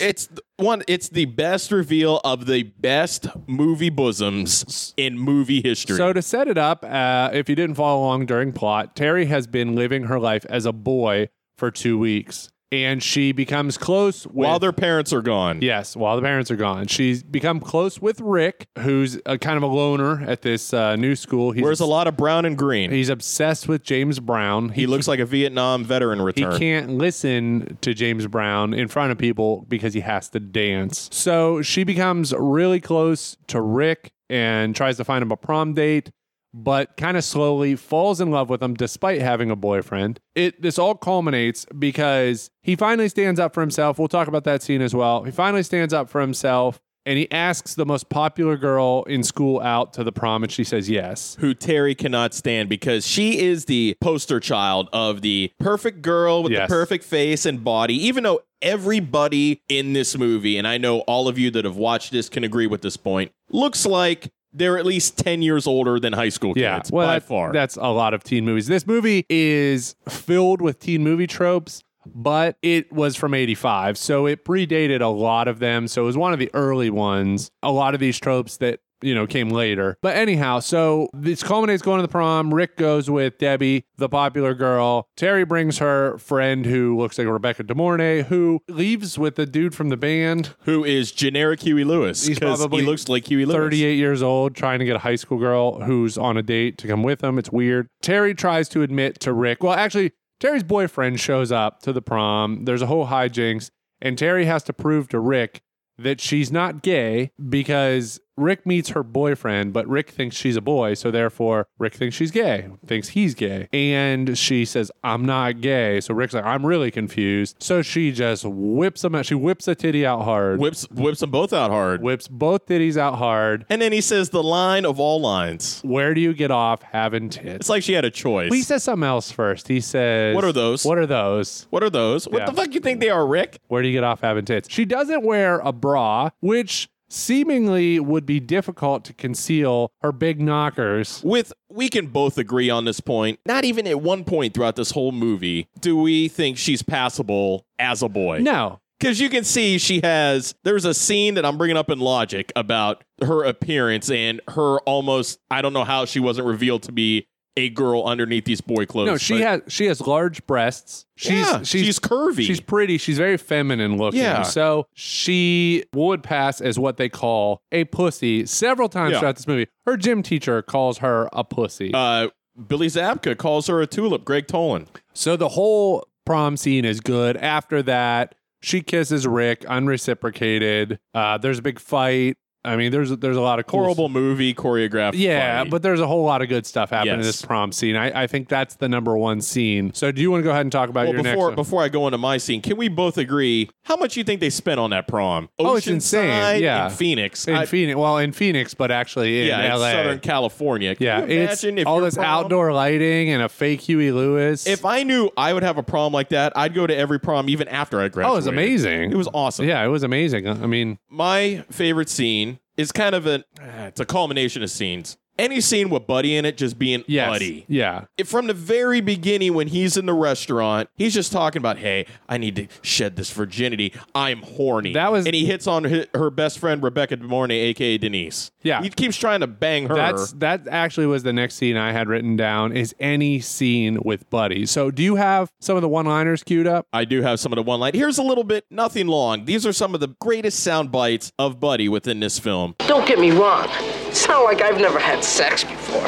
It's 0.00 0.28
one. 0.56 0.82
It's 0.88 1.10
the 1.10 1.26
best 1.26 1.70
reveal 1.70 2.20
of 2.24 2.46
the 2.46 2.62
best 2.62 3.26
movie 3.46 3.90
bosoms 3.90 4.94
in 4.96 5.18
movie 5.18 5.60
history. 5.60 5.96
So 5.96 6.14
to 6.14 6.22
set 6.22 6.48
it 6.48 6.56
up, 6.56 6.82
uh, 6.82 7.30
if 7.34 7.50
you 7.50 7.54
didn't 7.54 7.76
follow 7.76 8.00
along 8.00 8.24
during 8.24 8.52
plot, 8.52 8.96
Terry 8.96 9.26
has 9.26 9.46
been 9.46 9.74
living 9.74 10.04
her 10.04 10.18
life 10.18 10.46
as 10.48 10.64
a 10.64 10.72
boy 10.72 11.28
for 11.58 11.70
two 11.70 11.98
weeks, 11.98 12.48
and 12.72 13.02
she 13.02 13.32
becomes 13.32 13.78
close 13.78 14.26
with, 14.26 14.34
while 14.34 14.58
their 14.58 14.72
parents 14.72 15.12
are 15.12 15.22
gone, 15.22 15.62
Yes, 15.62 15.96
while 15.96 16.16
the 16.16 16.22
parents 16.22 16.50
are 16.50 16.56
gone, 16.56 16.86
she's 16.88 17.22
become 17.22 17.60
close 17.60 18.00
with 18.00 18.20
Rick, 18.20 18.66
who's 18.80 19.20
a 19.24 19.38
kind 19.38 19.56
of 19.56 19.62
a 19.62 19.66
loner 19.66 20.22
at 20.24 20.42
this 20.42 20.74
uh, 20.74 20.96
new 20.96 21.14
school. 21.14 21.52
He's 21.52 21.62
wears 21.62 21.80
a 21.80 21.86
lot 21.86 22.06
of 22.06 22.16
brown 22.16 22.44
and 22.44 22.58
green. 22.58 22.90
He's 22.90 23.08
obsessed 23.08 23.68
with 23.68 23.82
James 23.82 24.18
Brown. 24.18 24.70
he 24.70 24.86
looks 24.86 25.06
like 25.06 25.20
a 25.20 25.26
Vietnam 25.26 25.84
veteran 25.84 26.20
return. 26.20 26.52
He 26.52 26.58
can't 26.58 26.90
listen 26.90 27.78
to 27.82 27.94
James 27.94 28.26
Brown 28.26 28.74
in 28.74 28.88
front 28.88 29.12
of 29.12 29.18
people 29.18 29.64
because 29.68 29.94
he 29.94 30.00
has 30.00 30.28
to 30.30 30.40
dance. 30.40 31.08
So 31.12 31.62
she 31.62 31.84
becomes 31.84 32.34
really 32.36 32.80
close 32.80 33.36
to 33.48 33.60
Rick 33.60 34.12
and 34.28 34.74
tries 34.74 34.96
to 34.96 35.04
find 35.04 35.22
him 35.22 35.30
a 35.30 35.36
prom 35.36 35.72
date, 35.74 36.10
but 36.54 36.96
kind 36.96 37.16
of 37.16 37.24
slowly 37.24 37.76
falls 37.76 38.20
in 38.20 38.30
love 38.30 38.48
with 38.48 38.62
him 38.62 38.74
despite 38.74 39.20
having 39.20 39.50
a 39.50 39.56
boyfriend. 39.56 40.20
It 40.34 40.62
this 40.62 40.78
all 40.78 40.94
culminates 40.94 41.66
because 41.78 42.50
he 42.62 42.76
finally 42.76 43.08
stands 43.08 43.38
up 43.40 43.52
for 43.54 43.60
himself. 43.60 43.98
We'll 43.98 44.08
talk 44.08 44.28
about 44.28 44.44
that 44.44 44.62
scene 44.62 44.80
as 44.82 44.94
well. 44.94 45.24
He 45.24 45.30
finally 45.30 45.62
stands 45.62 45.92
up 45.92 46.08
for 46.08 46.20
himself 46.20 46.80
and 47.04 47.18
he 47.18 47.30
asks 47.30 47.74
the 47.76 47.86
most 47.86 48.08
popular 48.08 48.56
girl 48.56 49.04
in 49.06 49.22
school 49.22 49.60
out 49.60 49.92
to 49.92 50.02
the 50.02 50.10
prom 50.10 50.42
and 50.42 50.50
she 50.50 50.64
says 50.64 50.90
yes. 50.90 51.36
who 51.38 51.54
Terry 51.54 51.94
cannot 51.94 52.34
stand 52.34 52.68
because 52.68 53.06
she 53.06 53.38
is 53.38 53.66
the 53.66 53.96
poster 54.00 54.40
child 54.40 54.88
of 54.92 55.20
the 55.22 55.52
perfect 55.60 56.02
girl 56.02 56.42
with 56.42 56.50
Yes. 56.52 56.68
the 56.68 56.74
perfect 56.74 57.04
face 57.04 57.46
and 57.46 57.62
body. 57.62 57.94
Even 58.06 58.24
though 58.24 58.40
everybody 58.60 59.62
in 59.68 59.92
this 59.92 60.16
movie, 60.18 60.56
and 60.58 60.66
I 60.66 60.78
know 60.78 61.00
all 61.00 61.28
of 61.28 61.38
you 61.38 61.50
that 61.52 61.64
have 61.64 61.76
watched 61.76 62.10
this 62.12 62.28
can 62.28 62.42
agree 62.44 62.66
with 62.66 62.82
this 62.82 62.96
point, 62.96 63.30
looks 63.50 63.86
like 63.86 64.32
they're 64.56 64.78
at 64.78 64.86
least 64.86 65.18
10 65.18 65.42
years 65.42 65.66
older 65.66 66.00
than 66.00 66.12
high 66.12 66.30
school 66.30 66.54
Yeah, 66.56 66.78
kids 66.78 66.90
well, 66.90 67.06
by 67.06 67.14
that- 67.18 67.28
far. 67.28 67.52
That's 67.52 67.76
a 67.76 67.88
lot 67.88 68.14
of 68.14 68.24
teen 68.24 68.44
movies. 68.44 68.66
This 68.66 68.86
movie 68.86 69.24
is 69.28 69.94
filled 70.08 70.60
with 70.62 70.78
teen 70.78 71.02
movie 71.02 71.26
tropes, 71.26 71.82
but 72.06 72.56
it 72.62 72.90
was 72.92 73.16
from 73.16 73.34
85. 73.34 73.98
So 73.98 74.26
it 74.26 74.44
predated 74.44 75.00
a 75.00 75.08
lot 75.08 75.48
of 75.48 75.58
them. 75.58 75.88
So 75.88 76.02
it 76.02 76.06
was 76.06 76.16
one 76.16 76.32
of 76.32 76.38
the 76.38 76.50
early 76.54 76.88
ones. 76.90 77.50
A 77.62 77.70
lot 77.72 77.94
of 77.94 78.00
these 78.00 78.18
tropes 78.18 78.56
that 78.58 78.80
you 79.02 79.14
know, 79.14 79.26
came 79.26 79.50
later. 79.50 79.98
But 80.02 80.16
anyhow, 80.16 80.60
so 80.60 81.08
this 81.12 81.42
culminates 81.42 81.82
going 81.82 81.98
to 81.98 82.02
the 82.02 82.08
prom. 82.08 82.52
Rick 82.52 82.76
goes 82.76 83.10
with 83.10 83.38
Debbie, 83.38 83.84
the 83.96 84.08
popular 84.08 84.54
girl. 84.54 85.08
Terry 85.16 85.44
brings 85.44 85.78
her 85.78 86.18
friend 86.18 86.64
who 86.66 86.96
looks 86.96 87.18
like 87.18 87.26
Rebecca 87.26 87.62
De 87.62 87.74
Mornay, 87.74 88.22
who 88.22 88.60
leaves 88.68 89.18
with 89.18 89.36
the 89.36 89.46
dude 89.46 89.74
from 89.74 89.88
the 89.88 89.96
band. 89.96 90.54
who 90.60 90.84
is 90.84 91.12
generic 91.12 91.60
Huey 91.60 91.84
Lewis 91.84 92.26
He's 92.26 92.38
probably 92.38 92.80
he 92.82 92.86
looks 92.86 93.08
like 93.08 93.26
Huey 93.26 93.44
Lewis. 93.44 93.56
38 93.56 93.94
years 93.94 94.22
old, 94.22 94.54
trying 94.54 94.78
to 94.78 94.84
get 94.84 94.96
a 94.96 95.00
high 95.00 95.16
school 95.16 95.38
girl 95.38 95.80
who's 95.80 96.16
on 96.18 96.36
a 96.36 96.42
date 96.42 96.78
to 96.78 96.88
come 96.88 97.02
with 97.02 97.22
him. 97.22 97.38
It's 97.38 97.50
weird. 97.50 97.88
Terry 98.02 98.34
tries 98.34 98.68
to 98.70 98.82
admit 98.82 99.20
to 99.20 99.32
Rick. 99.32 99.62
Well, 99.62 99.72
actually, 99.72 100.12
Terry's 100.40 100.62
boyfriend 100.64 101.20
shows 101.20 101.50
up 101.52 101.80
to 101.82 101.92
the 101.92 102.02
prom. 102.02 102.64
There's 102.64 102.82
a 102.82 102.86
whole 102.86 103.06
hijinks, 103.06 103.70
and 104.00 104.18
Terry 104.18 104.44
has 104.46 104.62
to 104.64 104.72
prove 104.72 105.08
to 105.08 105.20
Rick 105.20 105.62
that 105.98 106.20
she's 106.20 106.52
not 106.52 106.82
gay 106.82 107.30
because 107.48 108.20
Rick 108.36 108.66
meets 108.66 108.90
her 108.90 109.02
boyfriend, 109.02 109.72
but 109.72 109.86
Rick 109.88 110.10
thinks 110.10 110.36
she's 110.36 110.56
a 110.56 110.60
boy, 110.60 110.94
so 110.94 111.10
therefore 111.10 111.66
Rick 111.78 111.94
thinks 111.94 112.14
she's 112.16 112.30
gay, 112.30 112.68
thinks 112.86 113.08
he's 113.10 113.34
gay. 113.34 113.68
And 113.72 114.36
she 114.36 114.64
says, 114.64 114.90
I'm 115.02 115.24
not 115.24 115.60
gay. 115.60 116.00
So 116.00 116.14
Rick's 116.14 116.34
like, 116.34 116.44
I'm 116.44 116.64
really 116.66 116.90
confused. 116.90 117.56
So 117.60 117.82
she 117.82 118.12
just 118.12 118.44
whips 118.44 119.04
him 119.04 119.14
out. 119.14 119.26
She 119.26 119.34
whips 119.34 119.66
a 119.68 119.74
titty 119.74 120.04
out 120.04 120.22
hard, 120.24 120.58
Whips 120.60 120.88
whips 120.90 121.20
them 121.20 121.30
both 121.30 121.52
out 121.52 121.70
hard. 121.70 122.02
whips 122.02 122.28
both 122.28 122.66
titties 122.66 122.96
out 122.96 123.16
hard. 123.16 123.64
and 123.70 123.80
then 123.80 123.92
he 123.92 124.00
says 124.00 124.30
the 124.30 124.42
line 124.42 124.84
of 124.84 125.00
all 125.00 125.20
lines. 125.20 125.80
Where 125.82 126.12
do 126.14 126.20
you 126.20 126.34
get 126.34 126.50
off 126.50 126.82
having 126.82 127.28
tits? 127.30 127.54
It's 127.56 127.68
like 127.68 127.82
she 127.82 127.92
had 127.94 128.04
a 128.04 128.10
choice. 128.10 128.50
Well, 128.50 128.56
he 128.56 128.62
says 128.62 128.84
something 128.84 129.06
else 129.06 129.30
first. 129.30 129.68
He 129.68 129.80
says, 129.80 130.34
What 130.34 130.44
are 130.44 130.52
those? 130.52 130.84
What 130.84 130.98
are 130.98 131.06
those? 131.06 131.66
what 131.70 131.82
are 131.82 131.90
those? 131.90 132.26
What 132.28 132.40
Yeah. 132.40 132.46
the 132.46 132.52
fuck 132.52 132.74
you 132.74 132.80
think 132.80 133.00
they 133.00 133.10
are, 133.10 133.26
Rick? 133.26 133.58
Where 133.68 133.82
do 133.82 133.88
you 133.88 133.94
get 133.94 134.04
off 134.04 134.20
having 134.20 134.44
tits? 134.44 134.68
She 134.70 134.84
doesn't 134.84 135.24
wear 135.24 135.58
a 135.60 135.72
bra, 135.72 136.30
which 136.40 136.88
seemingly 137.08 138.00
would 138.00 138.26
be 138.26 138.40
difficult 138.40 139.04
to 139.04 139.12
conceal 139.12 139.90
her 140.02 140.12
big 140.12 140.40
knockers. 140.40 141.22
With 141.24 141.52
we 141.68 141.88
can 141.88 142.08
both 142.08 142.38
agree 142.38 142.70
on 142.70 142.84
this 142.84 143.00
point. 143.00 143.38
Not 143.46 143.64
even 143.64 143.86
at 143.86 144.00
one 144.00 144.24
point 144.24 144.54
throughout 144.54 144.76
this 144.76 144.90
whole 144.90 145.12
movie 145.12 145.68
do 145.80 145.96
we 145.96 146.28
think 146.28 146.58
she's 146.58 146.82
passable 146.82 147.66
as 147.78 148.02
a 148.02 148.08
boy. 148.08 148.38
No. 148.38 148.80
Because 148.98 149.20
you 149.20 149.28
can 149.28 149.44
see 149.44 149.76
she 149.76 150.00
has, 150.02 150.54
there's 150.64 150.86
a 150.86 150.94
scene 150.94 151.34
that 151.34 151.44
I'm 151.44 151.58
bringing 151.58 151.76
up 151.76 151.90
in 151.90 151.98
Logic 151.98 152.50
about 152.56 153.04
her 153.22 153.44
appearance 153.44 154.10
and 154.10 154.40
her 154.48 154.78
almost, 154.80 155.38
I 155.50 155.60
don't 155.60 155.74
know 155.74 155.84
how 155.84 156.06
she 156.06 156.18
wasn't 156.18 156.46
revealed 156.46 156.84
to 156.84 156.92
be 156.92 157.26
a 157.56 157.70
girl 157.70 158.02
underneath 158.04 158.44
these 158.44 158.60
boy 158.60 158.84
clothes. 158.86 159.06
No, 159.06 159.16
she 159.16 159.40
has 159.40 159.62
she 159.68 159.86
has 159.86 160.00
large 160.00 160.46
breasts. 160.46 161.06
She's 161.16 161.30
Yeah, 161.30 161.62
she's 161.62 161.98
curvy. 161.98 162.42
She's 162.46 162.60
pretty. 162.60 162.98
She's 162.98 163.16
very 163.18 163.36
feminine 163.38 163.96
looking. 163.96 164.20
Yeah. 164.20 164.42
So 164.42 164.86
she 164.94 165.84
would 165.94 166.22
pass 166.22 166.60
as 166.60 166.78
what 166.78 166.96
they 166.98 167.08
call 167.08 167.62
a 167.72 167.84
pussy 167.84 168.44
several 168.46 168.88
times 168.88 169.12
Yeah. 169.12 169.20
throughout 169.20 169.36
this 169.36 169.46
movie. 169.46 169.68
Her 169.86 169.96
gym 169.96 170.22
teacher 170.22 170.60
calls 170.62 170.98
her 170.98 171.28
a 171.32 171.44
pussy. 171.44 171.90
Uh, 171.94 172.28
Billy 172.68 172.88
Zabka 172.88 173.36
calls 173.36 173.66
her 173.68 173.80
a 173.80 173.86
tulip, 173.86 174.24
Greg 174.24 174.46
Tolan. 174.46 174.86
So 175.14 175.36
the 175.36 175.50
whole 175.50 176.06
prom 176.24 176.56
scene 176.56 176.84
is 176.84 177.00
good. 177.00 177.36
After 177.36 177.82
that, 177.84 178.34
she 178.62 178.80
kisses 178.80 179.26
Rick 179.26 179.64
unreciprocated. 179.68 180.98
Uh, 181.14 181.38
there's 181.38 181.58
a 181.58 181.62
big 181.62 181.78
fight. 181.78 182.36
I 182.66 182.76
mean, 182.76 182.90
there's 182.92 183.10
there's 183.10 183.36
a 183.36 183.40
lot 183.40 183.58
of 183.58 183.66
cool 183.66 183.80
Horrible 183.80 184.08
movie, 184.08 184.52
choreographed. 184.54 185.12
Yeah, 185.14 185.62
fight. 185.62 185.70
but 185.70 185.82
there's 185.82 186.00
a 186.00 186.06
whole 186.06 186.24
lot 186.24 186.42
of 186.42 186.48
good 186.48 186.66
stuff 186.66 186.90
happening 186.90 187.14
in 187.14 187.20
Yes. 187.20 187.26
this 187.26 187.42
prom 187.42 187.72
scene. 187.72 187.96
I, 187.96 188.24
I 188.24 188.26
think 188.26 188.48
that's 188.48 188.74
the 188.76 188.88
number 188.88 189.16
one 189.16 189.40
scene. 189.40 189.92
So 189.94 190.10
do 190.12 190.20
you 190.20 190.30
want 190.30 190.40
to 190.40 190.44
go 190.44 190.50
ahead 190.50 190.62
and 190.62 190.72
talk 190.72 190.88
about 190.90 191.06
Well, 191.06 191.14
your 191.14 191.22
before 191.22 191.34
next 191.36 191.42
one? 191.46 191.54
before 191.54 191.82
I 191.82 191.88
go 191.88 192.06
into 192.06 192.18
my 192.18 192.36
scene, 192.38 192.60
can 192.62 192.76
we 192.76 192.88
both 192.88 193.18
agree 193.18 193.70
how 193.84 193.96
much 193.96 194.16
you 194.16 194.24
think 194.24 194.40
they 194.40 194.50
spent 194.50 194.80
on 194.80 194.90
that 194.90 195.06
prom? 195.08 195.48
Oh, 195.58 195.76
it's 195.76 195.86
insane. 195.86 196.30
Oceanside 196.30 196.60
Yeah. 196.60 196.86
in 196.86 196.92
Phoenix. 196.92 197.46
in 197.48 197.54
I- 197.54 197.66
Phoenix, 197.66 197.96
well, 197.96 198.18
in 198.18 198.32
Phoenix, 198.32 198.74
but 198.74 198.90
actually 198.90 199.42
in 199.42 199.46
yeah, 199.48 199.74
in 199.74 199.80
LA. 199.80 199.90
Southern 199.92 200.18
California. 200.20 200.94
Can 200.94 201.04
yeah, 201.06 201.18
you 201.20 201.24
it's 201.42 201.62
imagine 201.64 201.78
if 201.78 201.86
all 201.86 201.96
your 201.98 202.06
this 202.06 202.14
prom- 202.16 202.26
outdoor 202.26 202.72
lighting 202.72 203.30
and 203.30 203.42
a 203.42 203.48
fake 203.48 203.80
Huey 203.82 204.10
Lewis. 204.10 204.66
If 204.66 204.84
I 204.84 205.02
knew 205.02 205.30
I 205.36 205.52
would 205.52 205.62
have 205.62 205.78
a 205.78 205.82
prom 205.82 206.12
like 206.12 206.30
that, 206.30 206.52
I'd 206.56 206.74
go 206.74 206.86
to 206.86 206.96
every 206.96 207.20
prom 207.20 207.48
even 207.48 207.68
after 207.68 208.00
I 208.00 208.04
oh, 208.04 208.08
graduated. 208.08 208.34
oh, 208.34 208.38
it's 208.38 208.46
amazing. 208.46 209.12
It 209.12 209.16
was 209.16 209.28
awesome. 209.32 209.66
Yeah, 209.68 209.84
it 209.84 209.88
was 209.88 210.02
amazing. 210.02 210.48
I 210.48 210.66
mean, 210.66 210.98
My 211.10 211.64
favorite 211.70 212.08
scene 212.08 212.55
is 212.76 212.92
kind 212.92 213.14
of 213.14 213.26
an 213.26 213.44
ah, 213.60 213.86
it's 213.86 214.00
a 214.00 214.06
culmination 214.06 214.62
of 214.62 214.70
scenes. 214.70 215.16
Any 215.38 215.60
scene 215.60 215.90
with 215.90 216.06
Buddy 216.06 216.36
in 216.36 216.44
it 216.44 216.56
just 216.56 216.78
being 216.78 217.04
yes, 217.06 217.28
Buddy. 217.28 217.64
yeah. 217.68 218.04
It- 218.16 218.26
from 218.26 218.46
the 218.46 218.54
very 218.54 219.00
beginning 219.00 219.54
when 219.54 219.68
he's 219.68 219.96
in 219.96 220.06
the 220.06 220.14
restaurant, 220.14 220.88
he's 220.96 221.12
just 221.14 221.30
talking 221.32 221.60
about, 221.60 221.78
"Hey, 221.78 222.06
I 222.28 222.38
need 222.38 222.56
to 222.56 222.66
shed 222.82 223.16
this 223.16 223.30
virginity. 223.30 223.92
I'm 224.14 224.42
horny." 224.42 224.92
That 224.94 225.12
was- 225.12 225.26
and 225.26 225.34
he 225.34 225.44
hits 225.46 225.66
on 225.66 225.84
her, 225.84 226.06
her 226.14 226.30
best 226.30 226.58
friend 226.58 226.82
Rebecca 226.82 227.16
De 227.16 227.24
Mornay, 227.24 227.60
aka 227.60 227.98
Denise. 227.98 228.50
Yeah. 228.62 228.82
he 228.82 228.88
keeps 228.90 229.16
trying 229.16 229.40
to 229.40 229.46
bang 229.46 229.86
her. 229.88 229.94
That's 229.94 230.32
that 230.32 230.62
actually 230.68 231.06
was 231.06 231.22
the 231.22 231.32
next 231.32 231.54
scene 231.54 231.76
I 231.76 231.92
had 231.92 232.08
written 232.08 232.36
down 232.36 232.76
is 232.76 232.94
any 232.98 233.38
scene 233.38 233.98
with 234.04 234.28
Buddy. 234.28 234.66
So 234.66 234.90
do 234.90 235.02
you 235.04 235.14
have 235.16 235.50
some 235.60 235.76
of 235.76 235.82
the 235.82 235.88
one-liners 235.88 236.42
queued 236.42 236.66
up? 236.66 236.86
I 236.92 237.04
do 237.04 237.22
have 237.22 237.38
some 237.38 237.52
of 237.52 237.56
the 237.56 237.62
one 237.62 237.78
line. 237.78 237.92
Here's 237.94 238.18
a 238.18 238.22
little 238.24 238.42
bit, 238.42 238.64
nothing 238.70 239.06
long. 239.06 239.44
These 239.44 239.64
are 239.66 239.72
some 239.72 239.94
of 239.94 240.00
the 240.00 240.08
greatest 240.20 240.60
sound 240.60 240.90
bites 240.90 241.30
of 241.38 241.60
Buddy 241.60 241.88
within 241.88 242.18
this 242.18 242.38
film. 242.40 242.74
Don't 242.88 243.06
get 243.06 243.20
me 243.20 243.30
wrong. 243.30 243.68
It's 244.08 244.26
not 244.26 244.42
like 244.44 244.60
I've 244.62 244.80
never 244.80 244.98
had 244.98 245.22
sex 245.26 245.64
before. 245.64 246.06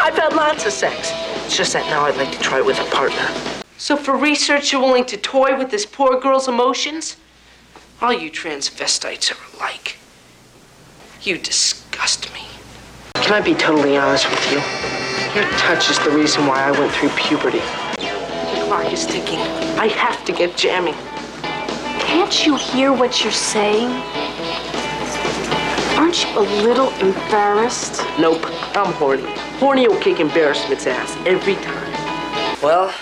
I've 0.00 0.16
had 0.16 0.32
lots 0.32 0.64
of 0.66 0.72
sex. 0.72 1.12
It's 1.44 1.56
just 1.56 1.74
that 1.74 1.86
now 1.90 2.04
I'd 2.04 2.16
like 2.16 2.32
to 2.32 2.38
try 2.40 2.58
it 2.58 2.66
with 2.66 2.80
a 2.80 2.84
partner. 2.90 3.28
So 3.76 3.96
for 3.96 4.16
research, 4.16 4.72
you're 4.72 4.80
willing 4.80 5.04
to 5.06 5.16
toy 5.16 5.56
with 5.58 5.70
this 5.70 5.84
poor 5.84 6.18
girl's 6.18 6.48
emotions? 6.48 7.16
All 8.00 8.12
you 8.12 8.30
transvestites 8.30 9.30
are 9.30 9.56
alike. 9.56 9.96
You 11.22 11.38
disgust 11.38 12.32
me. 12.32 12.40
Can 13.14 13.34
I 13.34 13.40
be 13.40 13.54
totally 13.54 13.96
honest 13.96 14.28
with 14.30 14.52
you? 14.52 14.58
Your 15.34 15.50
touch 15.58 15.90
is 15.90 15.98
the 16.00 16.10
reason 16.10 16.46
why 16.46 16.62
I 16.62 16.70
went 16.70 16.92
through 16.92 17.10
puberty. 17.10 17.58
The 17.58 18.64
clock 18.66 18.92
is 18.92 19.06
ticking. 19.06 19.38
I 19.78 19.88
have 19.88 20.24
to 20.24 20.32
get 20.32 20.56
jamming. 20.56 20.94
Can't 22.00 22.46
you 22.46 22.56
hear 22.56 22.92
what 22.92 23.22
you're 23.22 23.32
saying? 23.32 23.88
Aren't 25.96 26.24
you 26.24 26.38
a 26.38 26.46
little 26.66 26.90
embarrassed? 26.94 28.02
Nope, 28.18 28.42
I'm 28.76 28.92
horny. 28.94 29.22
Horny 29.58 29.86
will 29.86 30.00
kick 30.00 30.18
embarrassment's 30.18 30.86
ass 30.88 31.16
every 31.24 31.54
time. 31.54 32.60
Well, 32.60 32.92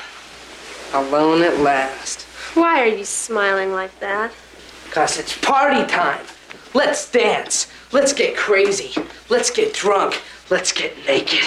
alone 0.93 1.43
at 1.43 1.59
last. 1.61 2.23
Why 2.55 2.83
are 2.83 2.87
you 2.87 3.05
smiling 3.05 3.73
like 3.73 3.99
that? 4.01 4.33
Cause 4.91 5.19
it's 5.19 5.37
party 5.39 5.87
time. 5.91 6.25
Let's 6.75 7.11
dance. 7.11 7.67
Let's 7.93 8.13
get 8.13 8.37
crazy. 8.37 8.95
Let's 9.31 9.51
get 9.51 9.73
drunk. 9.73 10.21
Let's 10.51 10.71
get 10.71 10.95
naked. 11.07 11.45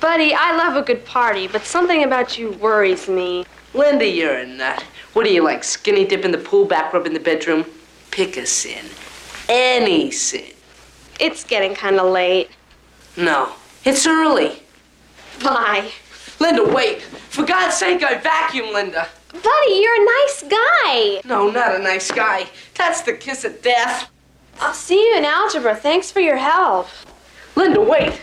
Buddy, 0.00 0.34
I 0.34 0.56
love 0.56 0.76
a 0.76 0.82
good 0.82 1.04
party, 1.04 1.48
but 1.48 1.64
something 1.64 2.04
about 2.04 2.38
you 2.38 2.52
worries 2.52 3.08
me. 3.08 3.44
Linda, 3.74 4.06
you're 4.06 4.38
a 4.38 4.46
nut. 4.46 4.84
What 5.14 5.24
do 5.24 5.32
you 5.32 5.42
like? 5.42 5.64
Skinny 5.64 6.04
dip 6.04 6.24
in 6.24 6.30
the 6.30 6.38
pool, 6.38 6.64
back 6.64 6.92
rub 6.92 7.06
in 7.06 7.12
the 7.12 7.20
bedroom? 7.20 7.66
Pick 8.12 8.36
a 8.36 8.46
sin. 8.46 8.84
Any 9.48 10.10
sin. 10.10 10.52
It's 11.20 11.44
getting 11.44 11.74
kind 11.74 11.98
of 11.98 12.12
late. 12.12 12.50
No, 13.16 13.52
it's 13.84 14.06
early. 14.06 14.62
Bye. 15.42 15.90
Linda, 16.40 16.64
wait. 16.64 17.02
For 17.02 17.44
God's 17.44 17.76
sake, 17.76 18.02
I 18.02 18.14
vacuum, 18.18 18.72
Linda. 18.72 19.08
Buddy, 19.32 19.74
you're 19.74 20.02
a 20.02 20.04
nice 20.04 20.44
guy. 20.48 21.20
No, 21.24 21.50
not 21.50 21.74
a 21.74 21.78
nice 21.78 22.10
guy. 22.10 22.46
That's 22.74 23.02
the 23.02 23.12
kiss 23.12 23.44
of 23.44 23.60
death. 23.62 24.10
I'll 24.60 24.74
see 24.74 25.08
you 25.10 25.16
in 25.16 25.24
algebra. 25.24 25.74
Thanks 25.74 26.10
for 26.10 26.20
your 26.20 26.36
help. 26.36 26.88
Linda, 27.56 27.80
wait. 27.80 28.20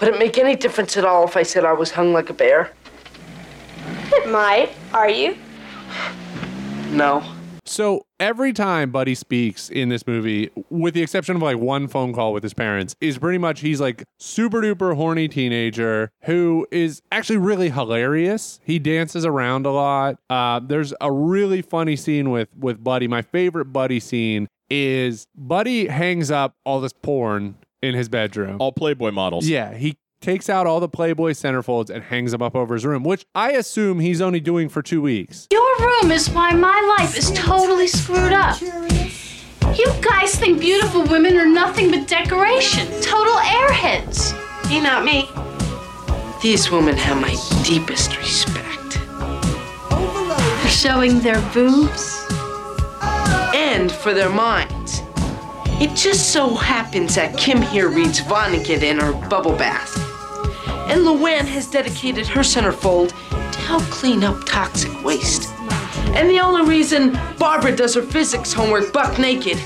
Would 0.00 0.14
it 0.14 0.18
make 0.18 0.38
any 0.38 0.56
difference 0.56 0.96
at 0.96 1.04
all 1.04 1.24
if 1.24 1.36
I 1.36 1.42
said 1.42 1.64
I 1.64 1.72
was 1.72 1.90
hung 1.90 2.12
like 2.12 2.30
a 2.30 2.34
bear? 2.34 2.72
It 4.12 4.30
might. 4.30 4.70
Are 4.92 5.08
you? 5.08 5.36
No. 6.90 7.22
So 7.70 8.04
every 8.18 8.52
time 8.52 8.90
Buddy 8.90 9.14
speaks 9.14 9.70
in 9.70 9.90
this 9.90 10.04
movie, 10.04 10.50
with 10.70 10.92
the 10.92 11.02
exception 11.02 11.36
of 11.36 11.42
like 11.42 11.56
one 11.56 11.86
phone 11.86 12.12
call 12.12 12.32
with 12.32 12.42
his 12.42 12.52
parents, 12.52 12.96
is 13.00 13.16
pretty 13.16 13.38
much 13.38 13.60
he's 13.60 13.80
like 13.80 14.02
super 14.18 14.60
duper 14.60 14.96
horny 14.96 15.28
teenager 15.28 16.10
who 16.22 16.66
is 16.72 17.00
actually 17.12 17.36
really 17.36 17.70
hilarious. 17.70 18.58
He 18.64 18.80
dances 18.80 19.24
around 19.24 19.66
a 19.66 19.70
lot. 19.70 20.18
Uh, 20.28 20.58
there's 20.58 20.92
a 21.00 21.12
really 21.12 21.62
funny 21.62 21.94
scene 21.94 22.30
with 22.30 22.48
with 22.58 22.82
Buddy. 22.82 23.06
My 23.06 23.22
favorite 23.22 23.66
Buddy 23.66 24.00
scene 24.00 24.48
is 24.68 25.28
Buddy 25.36 25.86
hangs 25.86 26.32
up 26.32 26.56
all 26.64 26.80
this 26.80 26.92
porn 26.92 27.54
in 27.82 27.94
his 27.94 28.08
bedroom. 28.08 28.56
All 28.58 28.72
Playboy 28.72 29.12
models. 29.12 29.48
Yeah, 29.48 29.74
he 29.74 29.96
takes 30.20 30.50
out 30.50 30.66
all 30.66 30.80
the 30.80 30.88
Playboy 30.88 31.32
centerfolds 31.32 31.88
and 31.88 32.04
hangs 32.04 32.32
them 32.32 32.42
up 32.42 32.54
over 32.54 32.74
his 32.74 32.84
room, 32.84 33.02
which 33.02 33.24
I 33.34 33.52
assume 33.52 34.00
he's 34.00 34.20
only 34.20 34.40
doing 34.40 34.68
for 34.68 34.82
two 34.82 35.00
weeks. 35.00 35.48
Your 35.50 35.78
room 35.78 36.12
is 36.12 36.28
why 36.28 36.52
my 36.52 36.96
life 36.98 37.16
is 37.16 37.30
totally 37.32 37.86
screwed 37.86 38.32
up. 38.32 38.60
You 38.60 39.86
guys 40.02 40.34
think 40.34 40.60
beautiful 40.60 41.04
women 41.04 41.36
are 41.36 41.46
nothing 41.46 41.90
but 41.90 42.06
decoration, 42.06 42.86
total 43.00 43.34
airheads. 43.36 44.36
You 44.70 44.82
not 44.82 45.04
me. 45.04 45.28
These 46.42 46.70
women 46.70 46.96
have 46.96 47.20
my 47.20 47.34
deepest 47.64 48.16
respect. 48.18 48.98
For 50.62 50.68
showing 50.68 51.20
their 51.20 51.40
boobs. 51.52 52.26
And 53.54 53.90
for 53.90 54.12
their 54.12 54.30
minds. 54.30 55.02
It 55.80 55.94
just 55.96 56.32
so 56.32 56.54
happens 56.54 57.14
that 57.14 57.38
Kim 57.38 57.62
here 57.62 57.88
reads 57.88 58.20
Vonnegut 58.20 58.82
in 58.82 58.98
her 58.98 59.12
bubble 59.28 59.56
bath. 59.56 59.99
And 60.88 61.02
Luann 61.02 61.46
has 61.46 61.66
dedicated 61.68 62.26
her 62.28 62.40
centerfold 62.40 63.10
to 63.30 63.58
help 63.60 63.82
clean 63.84 64.24
up 64.24 64.44
toxic 64.46 65.04
waste. 65.04 65.52
And 66.14 66.28
the 66.28 66.40
only 66.40 66.68
reason 66.68 67.18
Barbara 67.38 67.76
does 67.76 67.94
her 67.94 68.02
physics 68.02 68.52
homework 68.52 68.92
buck 68.92 69.18
naked 69.18 69.58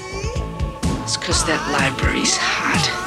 is 1.04 1.16
because 1.16 1.44
that 1.46 1.70
library's 1.72 2.36
hot. 2.36 3.03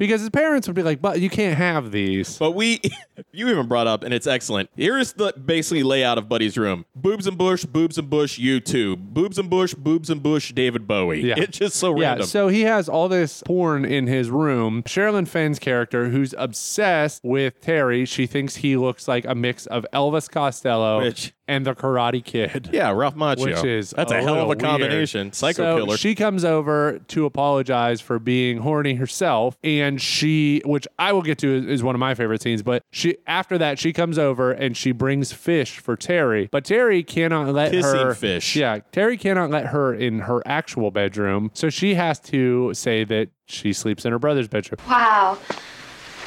Because 0.00 0.22
his 0.22 0.30
parents 0.30 0.66
would 0.66 0.74
be 0.74 0.82
like, 0.82 1.02
but 1.02 1.20
you 1.20 1.28
can't 1.28 1.58
have 1.58 1.92
these. 1.92 2.38
But 2.38 2.52
we, 2.52 2.80
you 3.32 3.48
even 3.50 3.68
brought 3.68 3.86
up, 3.86 4.02
and 4.02 4.14
it's 4.14 4.26
excellent. 4.26 4.70
Here's 4.74 5.12
the 5.12 5.32
basically 5.34 5.82
layout 5.82 6.16
of 6.16 6.26
Buddy's 6.26 6.56
room: 6.56 6.86
boobs 6.96 7.26
and 7.26 7.36
Bush, 7.36 7.66
boobs 7.66 7.98
and 7.98 8.08
Bush, 8.08 8.38
U2, 8.40 8.96
boobs 8.96 9.38
and 9.38 9.50
Bush, 9.50 9.74
boobs 9.74 10.08
and 10.08 10.22
Bush, 10.22 10.52
David 10.52 10.88
Bowie. 10.88 11.20
Yeah. 11.20 11.34
It's 11.38 11.58
just 11.58 11.76
so 11.76 11.94
Yeah, 12.00 12.08
random. 12.08 12.26
so 12.26 12.48
he 12.48 12.62
has 12.62 12.88
all 12.88 13.08
this 13.10 13.42
porn 13.44 13.84
in 13.84 14.06
his 14.06 14.30
room. 14.30 14.82
Sherilyn 14.84 15.28
Fenn's 15.28 15.58
character, 15.58 16.08
who's 16.08 16.34
obsessed 16.38 17.22
with 17.22 17.60
Terry, 17.60 18.04
she 18.06 18.26
thinks 18.26 18.56
he 18.56 18.76
looks 18.78 19.06
like 19.06 19.24
a 19.26 19.34
mix 19.34 19.66
of 19.66 19.84
Elvis 19.92 20.30
Costello 20.30 21.02
Which- 21.02 21.34
and 21.50 21.66
the 21.66 21.74
Karate 21.74 22.24
Kid. 22.24 22.70
yeah, 22.72 22.92
Ralph 22.92 23.16
Macchio. 23.16 23.40
Which 23.40 23.64
is 23.64 23.90
that's 23.90 24.12
a, 24.12 24.18
a 24.18 24.22
hell 24.22 24.40
of 24.40 24.50
a 24.50 24.56
combination. 24.56 25.26
weird. 25.26 25.34
Psycho 25.34 25.62
so 25.62 25.84
killer. 25.84 25.96
She 25.96 26.14
comes 26.14 26.44
over 26.44 27.00
to 27.08 27.26
apologize 27.26 28.00
for 28.00 28.20
being 28.20 28.58
horny 28.58 28.94
herself, 28.94 29.58
and 29.64 30.00
she, 30.00 30.62
which 30.64 30.86
I 30.98 31.12
will 31.12 31.22
get 31.22 31.38
to, 31.38 31.56
is, 31.56 31.66
is 31.66 31.82
one 31.82 31.96
of 31.96 31.98
my 31.98 32.14
favorite 32.14 32.40
scenes. 32.40 32.62
But 32.62 32.84
she, 32.92 33.16
after 33.26 33.58
that, 33.58 33.80
she 33.80 33.92
comes 33.92 34.16
over 34.16 34.52
and 34.52 34.76
she 34.76 34.92
brings 34.92 35.32
fish 35.32 35.78
for 35.78 35.96
Terry, 35.96 36.48
but 36.52 36.64
Terry 36.64 37.02
cannot 37.02 37.48
let 37.48 37.72
Kissing 37.72 38.00
her 38.00 38.14
fish. 38.14 38.54
Yeah, 38.54 38.78
Terry 38.92 39.16
cannot 39.16 39.50
let 39.50 39.66
her 39.66 39.92
in 39.92 40.20
her 40.20 40.46
actual 40.46 40.92
bedroom, 40.92 41.50
so 41.52 41.68
she 41.68 41.94
has 41.96 42.20
to 42.20 42.72
say 42.74 43.02
that 43.04 43.28
she 43.46 43.72
sleeps 43.72 44.04
in 44.04 44.12
her 44.12 44.20
brother's 44.20 44.46
bedroom. 44.46 44.78
Wow. 44.88 45.36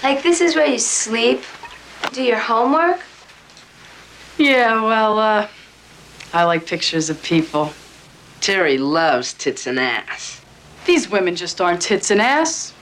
Like, 0.03 0.21
this 0.21 0.41
is 0.41 0.53
where 0.53 0.67
you 0.67 0.79
sleep? 0.79 1.43
Do 2.11 2.21
your 2.21 2.39
homework? 2.39 2.99
Yeah, 4.37 4.81
well, 4.83 5.19
uh, 5.19 5.47
I 6.33 6.43
like 6.45 6.65
pictures 6.65 7.09
of 7.09 7.21
people. 7.21 7.71
Terry 8.41 8.77
loves 8.77 9.33
tits 9.33 9.67
and 9.67 9.79
ass. 9.79 10.41
These 10.85 11.09
women 11.09 11.35
just 11.35 11.61
aren't 11.61 11.81
tits 11.81 12.11
and 12.11 12.21
ass. 12.21 12.73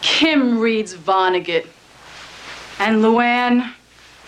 Kim 0.00 0.58
reads 0.58 0.94
Vonnegut. 0.94 1.66
And 2.78 3.02
Luann, 3.02 3.72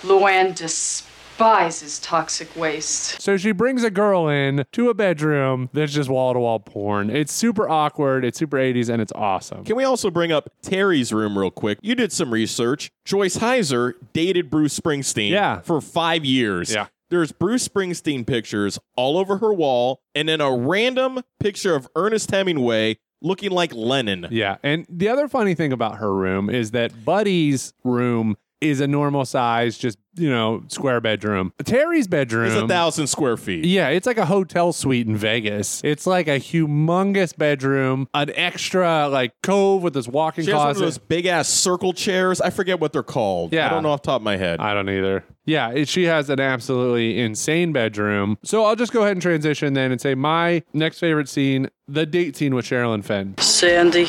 Luann 0.03 0.55
despises 0.55 1.07
toxic 1.39 2.55
waste. 2.57 3.21
So 3.21 3.37
she 3.37 3.53
brings 3.53 3.85
a 3.85 3.91
girl 3.91 4.29
in 4.29 4.65
to 4.73 4.91
a 4.91 4.95
bedroom 4.95 5.71
that's 5.73 5.93
just 5.93 6.09
wall 6.09 6.33
to 6.33 6.39
wall 6.41 6.61
porn. 6.61 7.11
It's 7.11 7.33
super 7.33 7.69
awkward, 7.69 8.25
it's 8.25 8.39
super 8.39 8.57
80s, 8.57 8.89
and 8.89 9.01
it's 9.03 9.13
awesome. 9.15 9.65
Can 9.65 9.77
we 9.77 9.85
also 9.85 10.11
bring 10.11 10.33
up 10.33 10.49
Terry's 10.63 11.13
room 11.13 11.39
real 11.39 11.51
quick? 11.51 11.79
You 11.83 11.95
did 11.95 12.13
some 12.13 12.33
research. 12.33 12.91
Joyce 13.05 13.39
Hyser 13.39 13.95
dated 14.13 14.51
Bruce 14.51 14.79
Springsteen 14.79 15.31
Yeah. 15.31 15.61
for 15.61 15.81
five 15.81 16.25
years. 16.25 16.75
Yeah. 16.75 16.87
There's 17.09 17.31
Bruce 17.31 17.69
Springsteen 17.69 18.27
pictures 18.27 18.79
all 18.97 19.17
over 19.17 19.39
her 19.39 19.55
wall, 19.55 20.01
and 20.15 20.29
then 20.29 20.41
a 20.41 20.51
random 20.51 21.21
picture 21.39 21.75
of 21.77 21.87
Ernest 21.95 22.31
Hemingway 22.33 22.99
looking 23.23 23.51
like 23.51 23.73
Lennon. 23.73 24.27
Yeah. 24.31 24.57
And 24.63 24.87
the 24.89 25.09
other 25.09 25.29
funny 25.29 25.55
thing 25.55 25.73
about 25.73 25.99
her 25.99 26.13
room 26.13 26.51
is 26.51 26.73
that 26.73 27.05
Buddy's 27.05 27.73
room 27.85 28.37
is 28.71 28.81
a 28.81 28.87
normal 28.87 29.25
size, 29.25 29.77
just, 29.79 29.99
you 30.15 30.31
know, 30.31 30.63
square 30.69 31.01
bedroom. 31.01 31.53
Terry's 31.65 32.07
bedroom. 32.09 32.47
is 32.47 32.55
a 32.55 32.67
thousand 32.69 33.07
square 33.09 33.37
feet. 33.37 33.65
Yeah, 33.65 33.89
it's 33.89 34.07
like 34.07 34.19
a 34.19 34.27
hotel 34.27 34.73
suite 34.73 35.07
in 35.07 35.17
Vegas. 35.17 35.81
It's 35.85 36.07
like 36.07 36.27
a 36.29 36.39
humongous 36.41 37.37
bedroom, 37.37 38.09
an 38.15 38.31
extra 38.35 39.09
like 39.09 39.33
cove 39.43 39.83
with 39.83 39.95
this 39.95 40.09
walk-in 40.09 40.45
She 40.45 40.51
has 40.51 40.59
one 40.59 40.71
of 40.71 40.77
closet. 40.77 40.85
those 40.85 40.99
big 40.99 41.27
ass 41.27 41.49
circle 41.49 41.93
chairs. 41.93 42.41
I 42.41 42.51
forget 42.51 42.81
what 42.81 42.93
they're 42.93 43.03
called. 43.03 43.53
Yeah. 43.53 43.67
I 43.67 43.71
don't 43.71 43.83
know 43.83 43.91
off 43.91 44.03
the 44.03 44.07
top 44.07 44.21
of 44.21 44.25
my 44.25 44.37
head. 44.37 44.61
I 44.61 44.75
don't 44.75 44.89
either. 44.89 45.25
Yeah, 45.45 45.71
it, 45.71 45.89
she 45.89 46.05
has 46.05 46.29
an 46.29 46.41
absolutely 46.41 47.21
insane 47.21 47.73
bedroom. 47.73 48.37
So 48.43 48.65
I'll 48.65 48.75
just 48.75 48.93
go 48.93 49.03
ahead 49.03 49.13
and 49.13 49.23
transition 49.23 49.75
then 49.75 49.93
and 49.93 50.01
say 50.01 50.15
my 50.17 50.63
next 50.73 50.99
favorite 50.99 51.29
scene, 51.29 51.71
the 51.87 52.05
date 52.05 52.37
scene 52.37 52.55
with 52.55 52.65
Sherilyn 52.65 53.05
Fenn. 53.05 53.37
Sandy, 53.39 54.09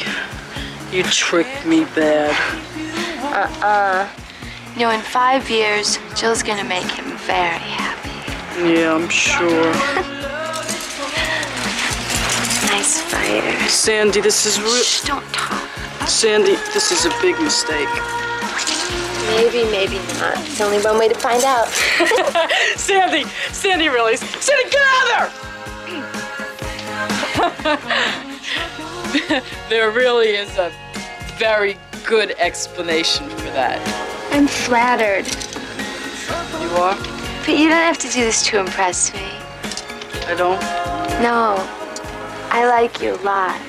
you 0.92 1.04
tricked 1.04 1.66
me 1.66 1.84
bad. 1.94 2.36
Uh, 3.20 3.66
uh, 3.66 4.10
You 4.78 4.84
know, 4.84 4.92
in 4.92 5.02
five 5.02 5.50
years, 5.50 5.98
Jill's 6.16 6.44
gonna 6.44 6.64
make 6.64 6.86
him 6.86 7.06
very 7.26 7.58
happy. 7.58 8.12
Yeah, 8.62 8.94
I'm 8.94 9.10
sure. 9.10 9.74
Nice 12.70 13.02
fighter. 13.02 13.58
Sandy, 13.70 14.22
this 14.22 14.46
is 14.46 14.62
real. 14.62 14.84
Shh, 14.84 15.02
don't 15.02 15.26
talk. 15.34 15.68
Sandy, 16.08 16.58
this 16.76 16.92
is 16.92 17.06
a 17.08 17.10
big 17.24 17.40
mistake. 17.42 17.90
Maybe, 19.26 19.64
maybe 19.72 19.98
not. 20.20 20.38
It's 20.46 20.62
only 20.62 20.80
one 20.82 21.00
way 21.00 21.08
to 21.08 21.16
find 21.16 21.44
out. 21.44 21.68
Sandy, 22.76 23.24
Sandy, 23.52 23.88
really? 23.88 24.16
Sandy, 24.18 24.70
get 24.70 24.82
out 24.86 25.02
of 25.02 25.34
there! 29.08 29.48
there 29.70 29.90
really 29.90 30.28
is 30.28 30.56
a 30.60 30.72
very 31.40 31.78
good 32.08 32.32
explanation 32.38 33.28
for 33.30 33.50
that. 33.52 33.82
I'm 34.32 34.48
flattered. 34.48 35.28
You 36.62 36.70
are? 36.78 36.96
But 37.46 37.58
you 37.60 37.68
don't 37.68 37.84
have 37.84 37.98
to 37.98 38.08
do 38.08 38.22
this 38.22 38.46
to 38.48 38.60
impress 38.60 39.14
me. 39.14 39.28
I 40.26 40.34
don't? 40.38 40.62
No. 41.22 41.58
I 42.50 42.66
like 42.66 43.02
you 43.02 43.14
a 43.14 43.22
lot. 43.24 43.60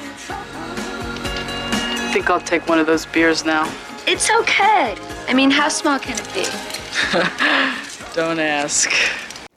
I 1.90 2.10
think 2.12 2.30
I'll 2.30 2.40
take 2.40 2.68
one 2.68 2.78
of 2.78 2.86
those 2.86 3.06
beers 3.06 3.44
now. 3.44 3.68
It's 4.06 4.30
okay. 4.30 4.94
I 5.26 5.34
mean, 5.34 5.50
how 5.50 5.68
small 5.68 5.98
can 5.98 6.16
it 6.16 6.32
be? 6.32 6.44
Don't 8.14 8.38
ask. 8.38 8.92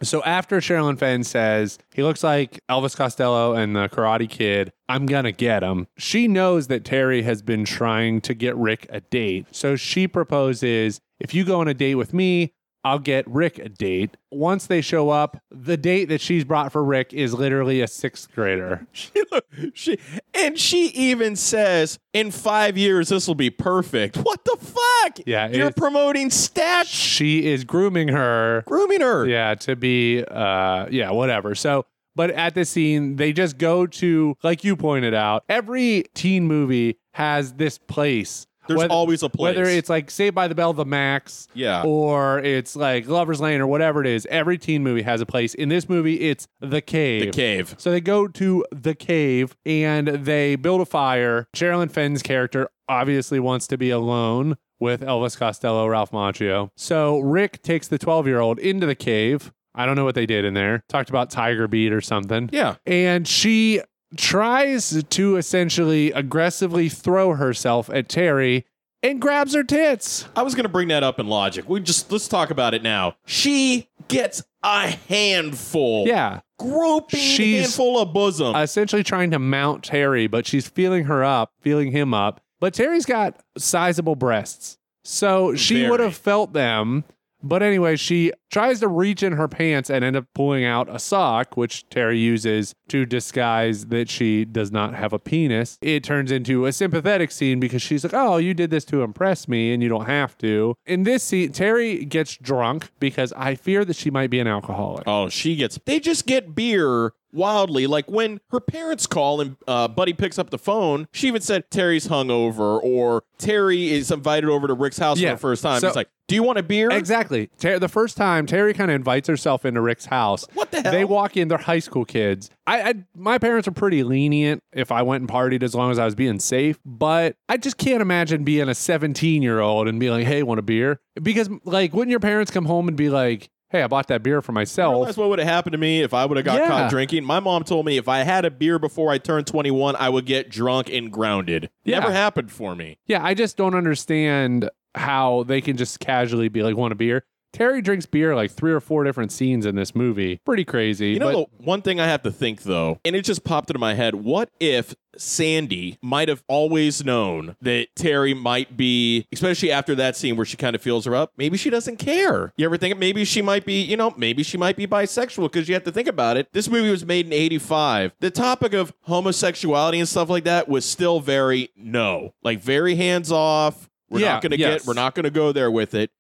So 0.03 0.23
after 0.23 0.57
Sherilyn 0.57 0.97
Fenn 0.97 1.23
says 1.23 1.77
he 1.93 2.01
looks 2.03 2.23
like 2.23 2.59
Elvis 2.69 2.95
Costello 2.95 3.53
and 3.53 3.75
the 3.75 3.87
Karate 3.87 4.29
Kid, 4.29 4.71
I'm 4.89 5.05
gonna 5.05 5.31
get 5.31 5.63
him. 5.63 5.87
She 5.97 6.27
knows 6.27 6.67
that 6.67 6.83
Terry 6.83 7.21
has 7.21 7.41
been 7.41 7.65
trying 7.65 8.21
to 8.21 8.33
get 8.33 8.55
Rick 8.55 8.87
a 8.89 9.01
date, 9.01 9.47
so 9.51 9.75
she 9.75 10.07
proposes, 10.07 10.99
"If 11.19 11.33
you 11.33 11.43
go 11.45 11.59
on 11.61 11.67
a 11.67 11.73
date 11.73 11.95
with 11.95 12.13
me, 12.13 12.53
I'll 12.83 12.99
get 12.99 13.27
Rick 13.27 13.59
a 13.59 13.69
date. 13.69 14.17
Once 14.31 14.65
they 14.65 14.81
show 14.81 15.09
up, 15.09 15.37
the 15.51 15.77
date 15.77 16.05
that 16.05 16.19
she's 16.21 16.43
brought 16.43 16.71
for 16.71 16.83
Rick 16.83 17.13
is 17.13 17.33
literally 17.33 17.81
a 17.81 17.87
sixth 17.87 18.33
grader. 18.33 18.87
she 19.73 19.99
and 20.33 20.57
she 20.57 20.87
even 20.87 21.35
says, 21.35 21.99
"In 22.13 22.31
five 22.31 22.77
years, 22.77 23.09
this 23.09 23.27
will 23.27 23.35
be 23.35 23.49
perfect." 23.51 24.17
What 24.17 24.43
the 24.45 24.57
fuck? 24.59 25.19
Yeah, 25.25 25.47
you're 25.49 25.71
promoting 25.71 26.29
stats, 26.29 26.85
She 26.87 27.45
is 27.51 27.63
grooming 27.63 28.07
her 28.09 28.63
grooming 28.65 29.01
her. 29.01 29.27
yeah 29.27 29.55
to 29.55 29.75
be 29.75 30.23
uh 30.23 30.87
yeah 30.89 31.11
whatever 31.11 31.55
so 31.55 31.85
but 32.15 32.29
at 32.31 32.53
the 32.55 32.65
scene 32.65 33.15
they 33.15 33.33
just 33.33 33.57
go 33.57 33.85
to 33.87 34.35
like 34.43 34.63
you 34.63 34.75
pointed 34.75 35.13
out 35.13 35.43
every 35.49 36.03
teen 36.13 36.45
movie 36.47 36.97
has 37.13 37.53
this 37.53 37.77
place 37.77 38.45
There's 38.75 38.89
always 38.89 39.23
a 39.23 39.29
place. 39.29 39.55
whether 39.55 39.63
it's 39.69 39.89
like 39.89 40.09
saved 40.11 40.35
by 40.35 40.47
the 40.47 40.55
bell 40.55 40.73
the 40.73 40.85
max 40.85 41.47
Yeah. 41.53 41.83
or 41.83 42.39
it's 42.39 42.75
like 42.75 43.07
lover's 43.07 43.39
lane 43.41 43.61
or 43.61 43.67
whatever 43.67 44.01
it 44.01 44.07
is 44.07 44.25
every 44.29 44.57
teen 44.57 44.83
movie 44.83 45.01
has 45.03 45.21
a 45.21 45.25
place 45.25 45.53
in 45.53 45.69
this 45.69 45.87
movie 45.89 46.21
it's 46.21 46.47
the 46.59 46.81
cave 46.81 47.25
the 47.25 47.31
cave. 47.31 47.75
so 47.77 47.91
they 47.91 48.01
go 48.01 48.27
to 48.27 48.65
the 48.71 48.95
cave 48.95 49.55
and 49.65 50.07
they 50.07 50.55
build 50.55 50.81
a 50.81 50.85
fire. 50.85 51.47
Sherilyn 51.55 51.91
Fenn's 51.91 52.21
character 52.21 52.69
obviously 52.89 53.39
wants 53.39 53.67
to 53.67 53.77
be 53.77 53.89
alone 53.89 54.57
with 54.79 55.01
Elvis 55.01 55.37
Costello, 55.37 55.87
Ralph 55.87 56.11
Macchio. 56.11 56.69
So 56.75 57.19
Rick 57.19 57.61
takes 57.61 57.87
the 57.87 57.97
12 57.99 58.27
year 58.27 58.39
old 58.39 58.57
into 58.59 58.87
the 58.87 58.95
cave. 58.95 59.51
I 59.75 59.85
don't 59.85 59.95
know 59.95 60.03
what 60.03 60.15
they 60.15 60.25
did 60.25 60.43
in 60.43 60.53
there. 60.53 60.83
Talked 60.89 61.09
about 61.09 61.29
Tiger 61.29 61.67
Beat 61.67 61.93
or 61.93 62.01
something. 62.01 62.49
Yeah. 62.51 62.75
And 62.85 63.25
she 63.27 63.79
tries 64.17 65.03
to 65.03 65.35
essentially 65.37 66.11
aggressively 66.11 66.89
throw 66.89 67.33
herself 67.35 67.89
at 67.89 68.09
Terry 68.09 68.65
and 69.03 69.21
grabs 69.21 69.53
her 69.53 69.63
tits. 69.63 70.27
I 70.35 70.43
was 70.43 70.53
going 70.55 70.63
to 70.63 70.69
bring 70.69 70.89
that 70.89 71.03
up 71.03 71.19
in 71.19 71.27
logic. 71.27 71.67
We 71.67 71.79
just 71.79 72.11
let's 72.11 72.27
talk 72.27 72.51
about 72.51 72.73
it 72.73 72.83
now. 72.83 73.15
She 73.25 73.89
gets 74.07 74.43
a 74.63 74.89
handful. 75.09 76.07
Yeah. 76.07 76.41
Groping 76.59 77.19
She's- 77.19 77.61
handful 77.61 77.99
of 77.99 78.13
bosom. 78.13 78.55
essentially 78.55 79.03
trying 79.03 79.31
to 79.31 79.39
mount 79.39 79.83
Terry, 79.83 80.27
but 80.27 80.45
she's 80.45 80.67
feeling 80.67 81.05
her 81.05 81.23
up, 81.23 81.51
feeling 81.61 81.91
him 81.91 82.13
up. 82.13 82.41
But 82.59 82.73
Terry's 82.75 83.05
got 83.07 83.41
sizable 83.57 84.15
breasts. 84.15 84.77
So 85.03 85.55
she 85.55 85.79
Very. 85.79 85.89
would 85.89 85.99
have 85.99 86.15
felt 86.15 86.53
them. 86.53 87.03
But 87.43 87.63
anyway, 87.63 87.95
she 87.95 88.31
tries 88.49 88.79
to 88.81 88.87
reach 88.87 89.23
in 89.23 89.33
her 89.33 89.47
pants 89.47 89.89
and 89.89 90.03
end 90.03 90.15
up 90.15 90.25
pulling 90.33 90.65
out 90.65 90.93
a 90.93 90.99
sock, 90.99 91.57
which 91.57 91.87
Terry 91.89 92.19
uses 92.19 92.73
to 92.89 93.05
disguise 93.05 93.87
that 93.87 94.09
she 94.09 94.45
does 94.45 94.71
not 94.71 94.93
have 94.93 95.13
a 95.13 95.19
penis. 95.19 95.77
It 95.81 96.03
turns 96.03 96.31
into 96.31 96.65
a 96.65 96.71
sympathetic 96.73 97.31
scene 97.31 97.59
because 97.59 97.81
she's 97.81 98.03
like, 98.03 98.13
Oh, 98.13 98.37
you 98.37 98.53
did 98.53 98.69
this 98.69 98.85
to 98.85 99.01
impress 99.01 99.47
me 99.47 99.73
and 99.73 99.81
you 99.81 99.89
don't 99.89 100.05
have 100.05 100.37
to. 100.39 100.75
In 100.85 101.03
this 101.03 101.23
scene, 101.23 101.51
Terry 101.51 102.05
gets 102.05 102.37
drunk 102.37 102.89
because 102.99 103.33
I 103.33 103.55
fear 103.55 103.85
that 103.85 103.95
she 103.95 104.11
might 104.11 104.29
be 104.29 104.39
an 104.39 104.47
alcoholic. 104.47 105.03
oh, 105.07 105.29
she 105.29 105.55
gets. 105.55 105.79
They 105.85 105.99
just 105.99 106.25
get 106.25 106.53
beer 106.55 107.13
wildly. 107.33 107.87
Like 107.87 108.09
when 108.09 108.39
her 108.51 108.59
parents 108.59 109.07
call 109.07 109.41
and 109.41 109.57
uh, 109.67 109.87
Buddy 109.87 110.13
picks 110.13 110.37
up 110.39 110.49
the 110.49 110.57
phone, 110.57 111.07
she 111.11 111.27
even 111.27 111.41
said 111.41 111.69
Terry's 111.71 112.07
hungover 112.07 112.81
or 112.83 113.23
Terry 113.37 113.91
is 113.91 114.11
invited 114.11 114.49
over 114.49 114.67
to 114.67 114.73
Rick's 114.73 114.97
house 114.97 115.19
Yeah. 115.19 115.29
for 115.31 115.35
the 115.35 115.39
first 115.41 115.63
time. 115.63 115.79
So- 115.79 115.87
He's 115.87 115.95
like, 115.95 116.09
"Do 116.27 116.35
you 116.35 116.43
want 116.43 116.59
a 116.59 116.63
beer?" 116.63 116.89
Exactly. 116.91 117.49
Ter- 117.59 117.79
the 117.79 117.87
first 117.87 118.15
time 118.17 118.45
Terry 118.45 118.73
kind 118.73 118.91
of 118.91 118.95
invites 118.95 119.27
herself 119.27 119.65
into 119.65 119.81
Rick's 119.81 120.05
house. 120.05 120.45
What 120.53 120.71
the 120.71 120.81
hell? 120.81 120.91
They 120.91 121.05
walk 121.05 121.35
in. 121.37 121.47
They're 121.47 121.57
high 121.57 121.79
school 121.79 122.05
kids. 122.05 122.49
I, 122.67 122.81
I 122.81 122.93
my 123.15 123.37
parents 123.37 123.67
are 123.67 123.71
pretty 123.71 124.03
lenient 124.03 124.61
if 124.73 124.91
I 124.91 125.01
went 125.01 125.21
and 125.21 125.29
partied 125.29 125.63
as 125.63 125.73
long 125.75 125.91
as 125.91 125.99
I 125.99 126.05
was 126.05 126.15
being 126.15 126.39
safe. 126.39 126.79
But 126.85 127.35
I 127.49 127.57
just 127.57 127.77
can't 127.77 128.01
imagine 128.01 128.43
being 128.43 128.69
a 128.69 128.75
17 128.75 129.41
year 129.41 129.59
old 129.59 129.87
and 129.87 129.99
be 129.99 130.09
like, 130.11 130.25
"Hey, 130.25 130.43
want 130.43 130.59
a 130.59 130.63
beer?" 130.63 130.99
Because 131.21 131.49
like, 131.65 131.93
wouldn't 131.93 132.11
your 132.11 132.19
parents 132.19 132.51
come 132.51 132.65
home 132.65 132.87
and 132.87 132.95
be 132.95 133.09
like, 133.09 133.49
"Hey, 133.71 133.81
I 133.83 133.87
bought 133.87 134.07
that 134.07 134.21
beer 134.23 134.41
for 134.41 134.51
myself." 134.51 135.05
That's 135.05 135.17
what 135.17 135.29
would 135.29 135.39
have 135.39 135.47
happened 135.47 135.71
to 135.73 135.77
me 135.77 136.01
if 136.01 136.13
I 136.13 136.25
would 136.25 136.37
have 136.37 136.45
got 136.45 136.59
Yeah. 136.59 136.67
caught 136.67 136.89
drinking. 136.89 137.23
My 137.23 137.39
mom 137.39 137.63
told 137.63 137.85
me 137.85 137.97
if 137.97 138.07
I 138.07 138.19
had 138.19 138.45
a 138.45 138.51
beer 138.51 138.77
before 138.79 139.11
I 139.11 139.17
turned 139.17 139.47
21, 139.47 139.95
I 139.97 140.09
would 140.09 140.25
get 140.25 140.49
drunk 140.49 140.89
and 140.91 141.11
grounded. 141.11 141.69
Yeah. 141.83 141.99
Never 141.99 142.11
happened 142.11 142.51
for 142.51 142.75
me. 142.75 142.97
Yeah, 143.07 143.23
I 143.23 143.33
just 143.33 143.57
don't 143.57 143.75
understand 143.75 144.69
how 144.95 145.43
they 145.43 145.61
can 145.61 145.77
just 145.77 145.99
casually 145.99 146.49
be 146.49 146.63
like, 146.63 146.75
"Want 146.75 146.91
a 146.91 146.95
beer?" 146.95 147.23
Terry 147.53 147.81
drinks 147.81 148.05
beer 148.05 148.35
like 148.35 148.51
three 148.51 148.71
or 148.71 148.79
four 148.79 149.03
different 149.03 149.31
scenes 149.31 149.65
in 149.65 149.75
this 149.75 149.93
movie. 149.95 150.39
Pretty 150.45 150.65
crazy. 150.65 151.09
You 151.09 151.19
know, 151.19 151.31
the 151.59 151.63
one 151.65 151.81
thing 151.81 151.99
I 151.99 152.07
have 152.07 152.23
to 152.23 152.31
think 152.31 152.63
though, 152.63 152.99
and 153.05 153.15
it 153.15 153.23
just 153.25 153.43
popped 153.43 153.69
into 153.69 153.79
my 153.79 153.93
head: 153.93 154.15
what 154.15 154.49
if 154.59 154.95
Sandy 155.17 155.97
might 156.01 156.29
have 156.29 156.43
always 156.47 157.03
known 157.03 157.55
that 157.61 157.87
Terry 157.95 158.33
might 158.33 158.77
be, 158.77 159.27
especially 159.33 159.71
after 159.71 159.93
that 159.95 160.15
scene 160.15 160.37
where 160.37 160.45
she 160.45 160.57
kind 160.57 160.75
of 160.75 160.81
feels 160.81 161.05
her 161.05 161.15
up? 161.15 161.33
Maybe 161.37 161.57
she 161.57 161.69
doesn't 161.69 161.97
care. 161.97 162.53
You 162.57 162.65
ever 162.65 162.77
think 162.77 162.97
maybe 162.97 163.25
she 163.25 163.41
might 163.41 163.65
be, 163.65 163.81
you 163.81 163.97
know, 163.97 164.13
maybe 164.17 164.43
she 164.43 164.57
might 164.57 164.77
be 164.77 164.87
bisexual 164.87 165.51
because 165.51 165.67
you 165.67 165.73
have 165.73 165.83
to 165.83 165.91
think 165.91 166.07
about 166.07 166.37
it. 166.37 166.47
This 166.53 166.69
movie 166.69 166.89
was 166.89 167.05
made 167.05 167.25
in 167.27 167.33
'85. 167.33 168.13
The 168.19 168.31
topic 168.31 168.73
of 168.73 168.93
homosexuality 169.01 169.99
and 169.99 170.07
stuff 170.07 170.29
like 170.29 170.45
that 170.45 170.67
was 170.69 170.85
still 170.85 171.19
very 171.19 171.69
no, 171.75 172.33
like 172.43 172.61
very 172.61 172.95
hands 172.95 173.31
off. 173.31 173.89
We're 174.09 174.19
Yeah, 174.21 174.33
not 174.33 174.41
going 174.41 174.51
to 174.51 174.59
yes. 174.59 174.81
get. 174.81 174.87
We're 174.87 174.93
not 174.93 175.15
going 175.15 175.23
to 175.23 175.29
go 175.29 175.51
there 175.51 175.71
with 175.71 175.93
it 175.93 176.11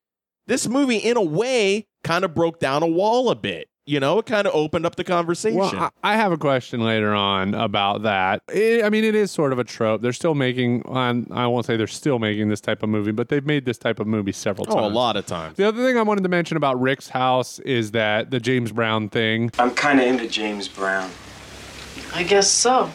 this 0.47 0.67
movie 0.67 0.97
in 0.97 1.17
a 1.17 1.21
way 1.21 1.87
kind 2.03 2.25
of 2.25 2.33
broke 2.33 2.59
down 2.59 2.83
a 2.83 2.87
wall 2.87 3.29
a 3.29 3.35
bit 3.35 3.67
you 3.85 3.99
know 3.99 4.19
it 4.19 4.25
kind 4.27 4.45
of 4.47 4.53
opened 4.55 4.85
up 4.85 4.95
the 4.95 5.03
conversation 5.03 5.57
Well, 5.57 5.91
I, 6.03 6.13
I 6.13 6.15
have 6.15 6.31
a 6.31 6.37
question 6.37 6.81
later 6.81 7.13
on 7.15 7.53
about 7.55 8.03
that. 8.03 8.43
It- 8.53 8.85
I 8.85 8.89
mean, 8.91 9.03
it 9.03 9.15
is 9.15 9.31
sort 9.31 9.51
of 9.51 9.59
a 9.59 9.63
trope. 9.63 10.01
They're 10.01 10.13
still 10.13 10.35
making, 10.35 10.83
um, 10.87 11.25
I 11.31 11.47
won't 11.47 11.65
say 11.65 11.77
they're 11.77 11.87
still 11.87 12.19
making 12.19 12.49
this 12.49 12.61
type 12.61 12.83
of 12.83 12.89
movie, 12.89 13.11
but 13.11 13.29
they've 13.29 13.45
made 13.45 13.65
this 13.65 13.79
type 13.79 13.99
of 13.99 14.05
movie 14.05 14.31
several 14.33 14.67
oh 14.69 14.75
times. 14.75 14.85
a 14.85 14.95
lot 14.95 15.17
of 15.17 15.25
times 15.25 15.57
The 15.57 15.67
other 15.67 15.83
thing 15.83 15.97
I 15.97 16.03
wanted 16.03 16.21
to 16.23 16.29
mention 16.29 16.57
about 16.57 16.79
Rick's 16.79 17.09
house 17.09 17.57
is 17.59 17.91
that 17.91 18.29
the 18.29 18.39
James 18.39 18.71
Brown 18.71 19.09
thing. 19.09 19.49
I'm 19.57 19.71
kind 19.71 19.99
of 19.99 20.05
into 20.05 20.27
James 20.27 20.67
Brown. 20.67 21.09
I 22.13 22.21
guess 22.23 22.49
so. 22.49 22.89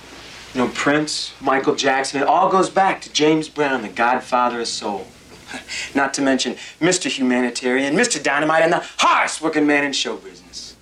You 0.55 0.61
know, 0.63 0.69
Prince, 0.73 1.35
Michael 1.41 1.75
Jackson, 1.75 2.23
it 2.23 2.29
all 2.29 2.49
goes 2.49 2.71
back 2.71 3.01
to 3.03 3.13
James 3.13 3.49
Brown, 3.49 3.83
the 3.83 3.89
godfather 3.89 4.61
of 4.61 4.69
soul. 4.69 5.09
Not 5.95 6.15
to 6.15 6.23
mention 6.23 6.57
Mr. 6.81 7.11
Humanitarian, 7.11 7.95
Mr. 7.95 8.23
Dynamite, 8.23 8.63
and 8.63 8.73
the 8.73 8.85
hardest 8.99 9.41
working 9.41 9.67
man 9.67 9.85
in 9.85 9.93
show 9.93 10.17
business. 10.17 10.77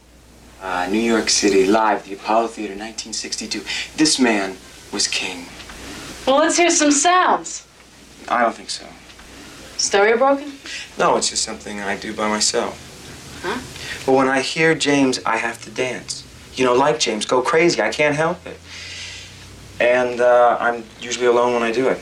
Uh, 0.62 0.88
New 0.90 0.98
York 0.98 1.28
City, 1.28 1.66
live, 1.66 2.06
the 2.06 2.14
Apollo 2.14 2.48
Theater, 2.48 2.72
1962. 2.72 3.62
This 3.96 4.18
man 4.18 4.56
was 4.92 5.06
king. 5.06 5.46
Well, 6.26 6.38
let's 6.38 6.56
hear 6.56 6.70
some 6.70 6.90
sounds. 6.90 7.66
I 8.28 8.42
don't 8.42 8.54
think 8.54 8.70
so. 8.70 8.86
Stereo 9.76 10.16
broken? 10.16 10.52
No, 10.98 11.16
it's 11.16 11.28
just 11.30 11.42
something 11.42 11.80
I 11.80 11.96
do 11.96 12.14
by 12.14 12.28
myself. 12.28 12.80
Huh? 13.42 13.60
But 14.06 14.12
when 14.12 14.28
I 14.28 14.40
hear 14.40 14.74
James, 14.74 15.20
I 15.26 15.36
have 15.36 15.62
to 15.64 15.70
dance. 15.70 16.24
You 16.54 16.64
know, 16.64 16.74
like 16.74 16.98
James, 16.98 17.26
go 17.26 17.42
crazy. 17.42 17.82
I 17.82 17.90
can't 17.90 18.14
help 18.14 18.46
it. 18.46 18.58
And 19.80 20.20
uh, 20.20 20.56
I'm 20.60 20.84
usually 21.00 21.26
alone 21.26 21.52
when 21.52 21.62
I 21.62 21.72
do 21.72 21.88
it. 21.88 22.00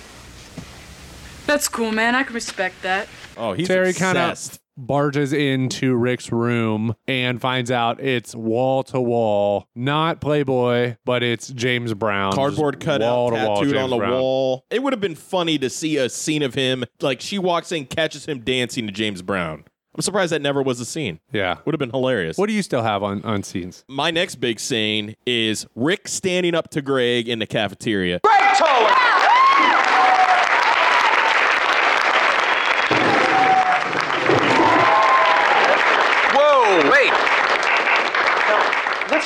That's 1.46 1.68
cool, 1.68 1.92
man. 1.92 2.14
I 2.14 2.22
can 2.22 2.34
respect 2.34 2.82
that. 2.82 3.08
oh 3.36 3.52
he's 3.52 3.68
Terry 3.68 3.92
kind 3.92 4.16
of 4.18 4.58
barges 4.76 5.32
into 5.34 5.94
Rick's 5.94 6.32
room 6.32 6.94
and 7.06 7.38
finds 7.40 7.70
out 7.70 8.00
it's 8.00 8.34
wall 8.34 8.82
to 8.84 9.00
wall, 9.00 9.68
not 9.74 10.20
Playboy, 10.20 10.96
but 11.04 11.22
it's 11.22 11.48
James 11.48 11.92
Brown. 11.92 12.32
cardboard 12.32 12.80
cutout 12.80 13.06
wall 13.06 13.30
to 13.32 13.36
wall 13.46 13.56
tattooed 13.56 13.72
James 13.74 13.82
on 13.84 13.90
the 13.90 13.96
Brown. 13.98 14.12
wall 14.12 14.64
it 14.70 14.82
would 14.82 14.92
have 14.94 15.00
been 15.00 15.14
funny 15.14 15.58
to 15.58 15.68
see 15.68 15.98
a 15.98 16.08
scene 16.08 16.42
of 16.42 16.54
him 16.54 16.84
like 17.02 17.20
she 17.20 17.38
walks 17.38 17.70
in 17.70 17.84
catches 17.84 18.24
him 18.26 18.40
dancing 18.40 18.86
to 18.86 18.92
james 18.92 19.20
brown 19.20 19.64
i'm 19.94 20.00
surprised 20.00 20.32
that 20.32 20.40
never 20.40 20.62
was 20.62 20.80
a 20.80 20.84
scene 20.86 21.20
Yeah. 21.32 21.58
would 21.66 21.74
have 21.74 21.78
been 21.78 21.90
hilarious 21.90 22.38
What 22.38 22.46
do 22.46 22.54
you 22.54 22.62
still 22.62 22.82
have 22.82 23.02
on, 23.02 23.22
on 23.24 23.42
scenes? 23.42 23.84
my 23.88 24.10
next 24.10 24.36
big 24.36 24.58
scene 24.58 25.16
is 25.26 25.66
rick 25.74 26.08
standing 26.08 26.54
up 26.54 26.70
to 26.70 26.80
greg 26.82 27.28
in 27.28 27.38
the 27.40 27.46
cafeteria 27.46 28.20
Greg 28.24 28.56
Toller! 28.56 28.88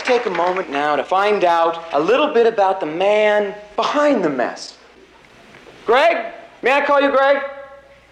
Take 0.07 0.27
a 0.27 0.31
moment 0.31 0.71
now 0.71 0.95
to 0.95 1.03
find 1.03 1.45
out 1.45 1.85
a 1.93 2.01
little 2.01 2.33
bit 2.33 2.47
about 2.47 2.79
the 2.79 2.87
man 2.87 3.55
behind 3.75 4.25
the 4.25 4.31
mess. 4.31 4.79
Greg? 5.85 6.33
May 6.63 6.73
I 6.73 6.87
call 6.87 7.01
you 7.01 7.11
Greg? 7.11 7.43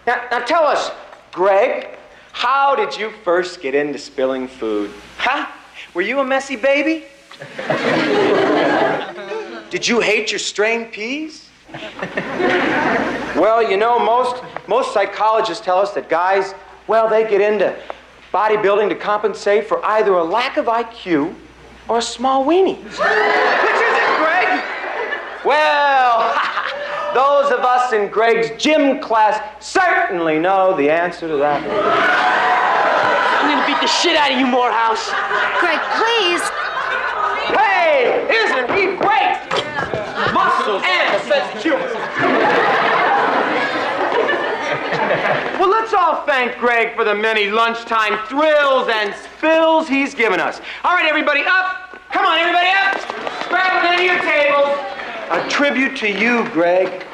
Now, 0.05 0.27
now 0.29 0.39
tell 0.39 0.65
us, 0.65 0.91
Greg, 1.31 1.87
how 2.33 2.75
did 2.75 2.97
you 2.97 3.11
first 3.23 3.61
get 3.61 3.73
into 3.73 3.97
spilling 3.97 4.47
food? 4.47 4.91
Huh? 5.17 5.47
Were 5.93 6.01
you 6.01 6.19
a 6.19 6.25
messy 6.25 6.57
baby? 6.57 7.05
Did 9.69 9.87
you 9.87 9.99
hate 9.99 10.31
your 10.31 10.39
strained 10.39 10.91
peas? 10.91 11.49
well, 13.35 13.61
you 13.69 13.75
know, 13.75 13.99
most 13.99 14.41
most 14.67 14.93
psychologists 14.93 15.63
tell 15.63 15.79
us 15.79 15.91
that 15.91 16.07
guys, 16.07 16.53
well, 16.87 17.09
they 17.09 17.27
get 17.27 17.41
into 17.41 17.75
bodybuilding 18.33 18.89
to 18.89 18.95
compensate 18.95 19.67
for 19.67 19.83
either 19.85 20.13
a 20.13 20.23
lack 20.23 20.57
of 20.57 20.65
IQ 20.65 21.35
or 21.87 21.99
a 21.99 22.01
small 22.01 22.45
weenie. 22.45 22.77
Which 22.83 22.93
is 22.93 22.99
it, 22.99 24.17
Greg? 24.17 24.63
Well, 25.45 26.33
those 27.13 27.51
of 27.51 27.59
us 27.59 27.93
in 27.93 28.09
Greg's 28.09 28.61
gym 28.61 28.99
class 28.99 29.41
certainly 29.63 30.39
know 30.39 30.75
the 30.75 30.89
answer 30.89 31.27
to 31.27 31.37
that. 31.37 31.61
I'm 33.41 33.49
gonna 33.49 33.67
beat 33.67 33.79
the 33.79 33.87
shit 33.87 34.15
out 34.17 34.31
of 34.31 34.39
you, 34.39 34.47
Morehouse. 34.47 35.09
Greg, 35.59 35.79
please. 36.01 36.41
Hey, 37.53 38.25
isn't 38.25 38.69
he 38.73 38.97
great? 38.97 39.37
Muscle 40.33 40.81
and 40.81 41.15
a 41.15 41.19
sense 41.27 41.55
of 41.55 41.61
humor. 41.61 41.85
well, 45.59 45.69
let's 45.69 45.93
all 45.93 46.25
thank 46.25 46.57
Greg 46.57 46.95
for 46.95 47.03
the 47.03 47.13
many 47.13 47.51
lunchtime 47.51 48.17
thrills 48.27 48.89
and 48.89 49.13
spills 49.13 49.87
he's 49.87 50.15
given 50.15 50.39
us. 50.39 50.59
All 50.83 50.93
right, 50.93 51.05
everybody, 51.05 51.43
up! 51.45 51.74
Come 52.35 52.43
on, 52.43 52.53
everybody, 52.53 52.69
up! 52.75 53.47
Grab 53.47 53.83
one 53.85 53.95
of 53.95 54.01
your 54.01 54.19
tables. 54.19 54.77
A 55.31 55.49
tribute 55.49 55.95
to 55.97 56.11
you, 56.11 56.49
Greg. 56.49 57.05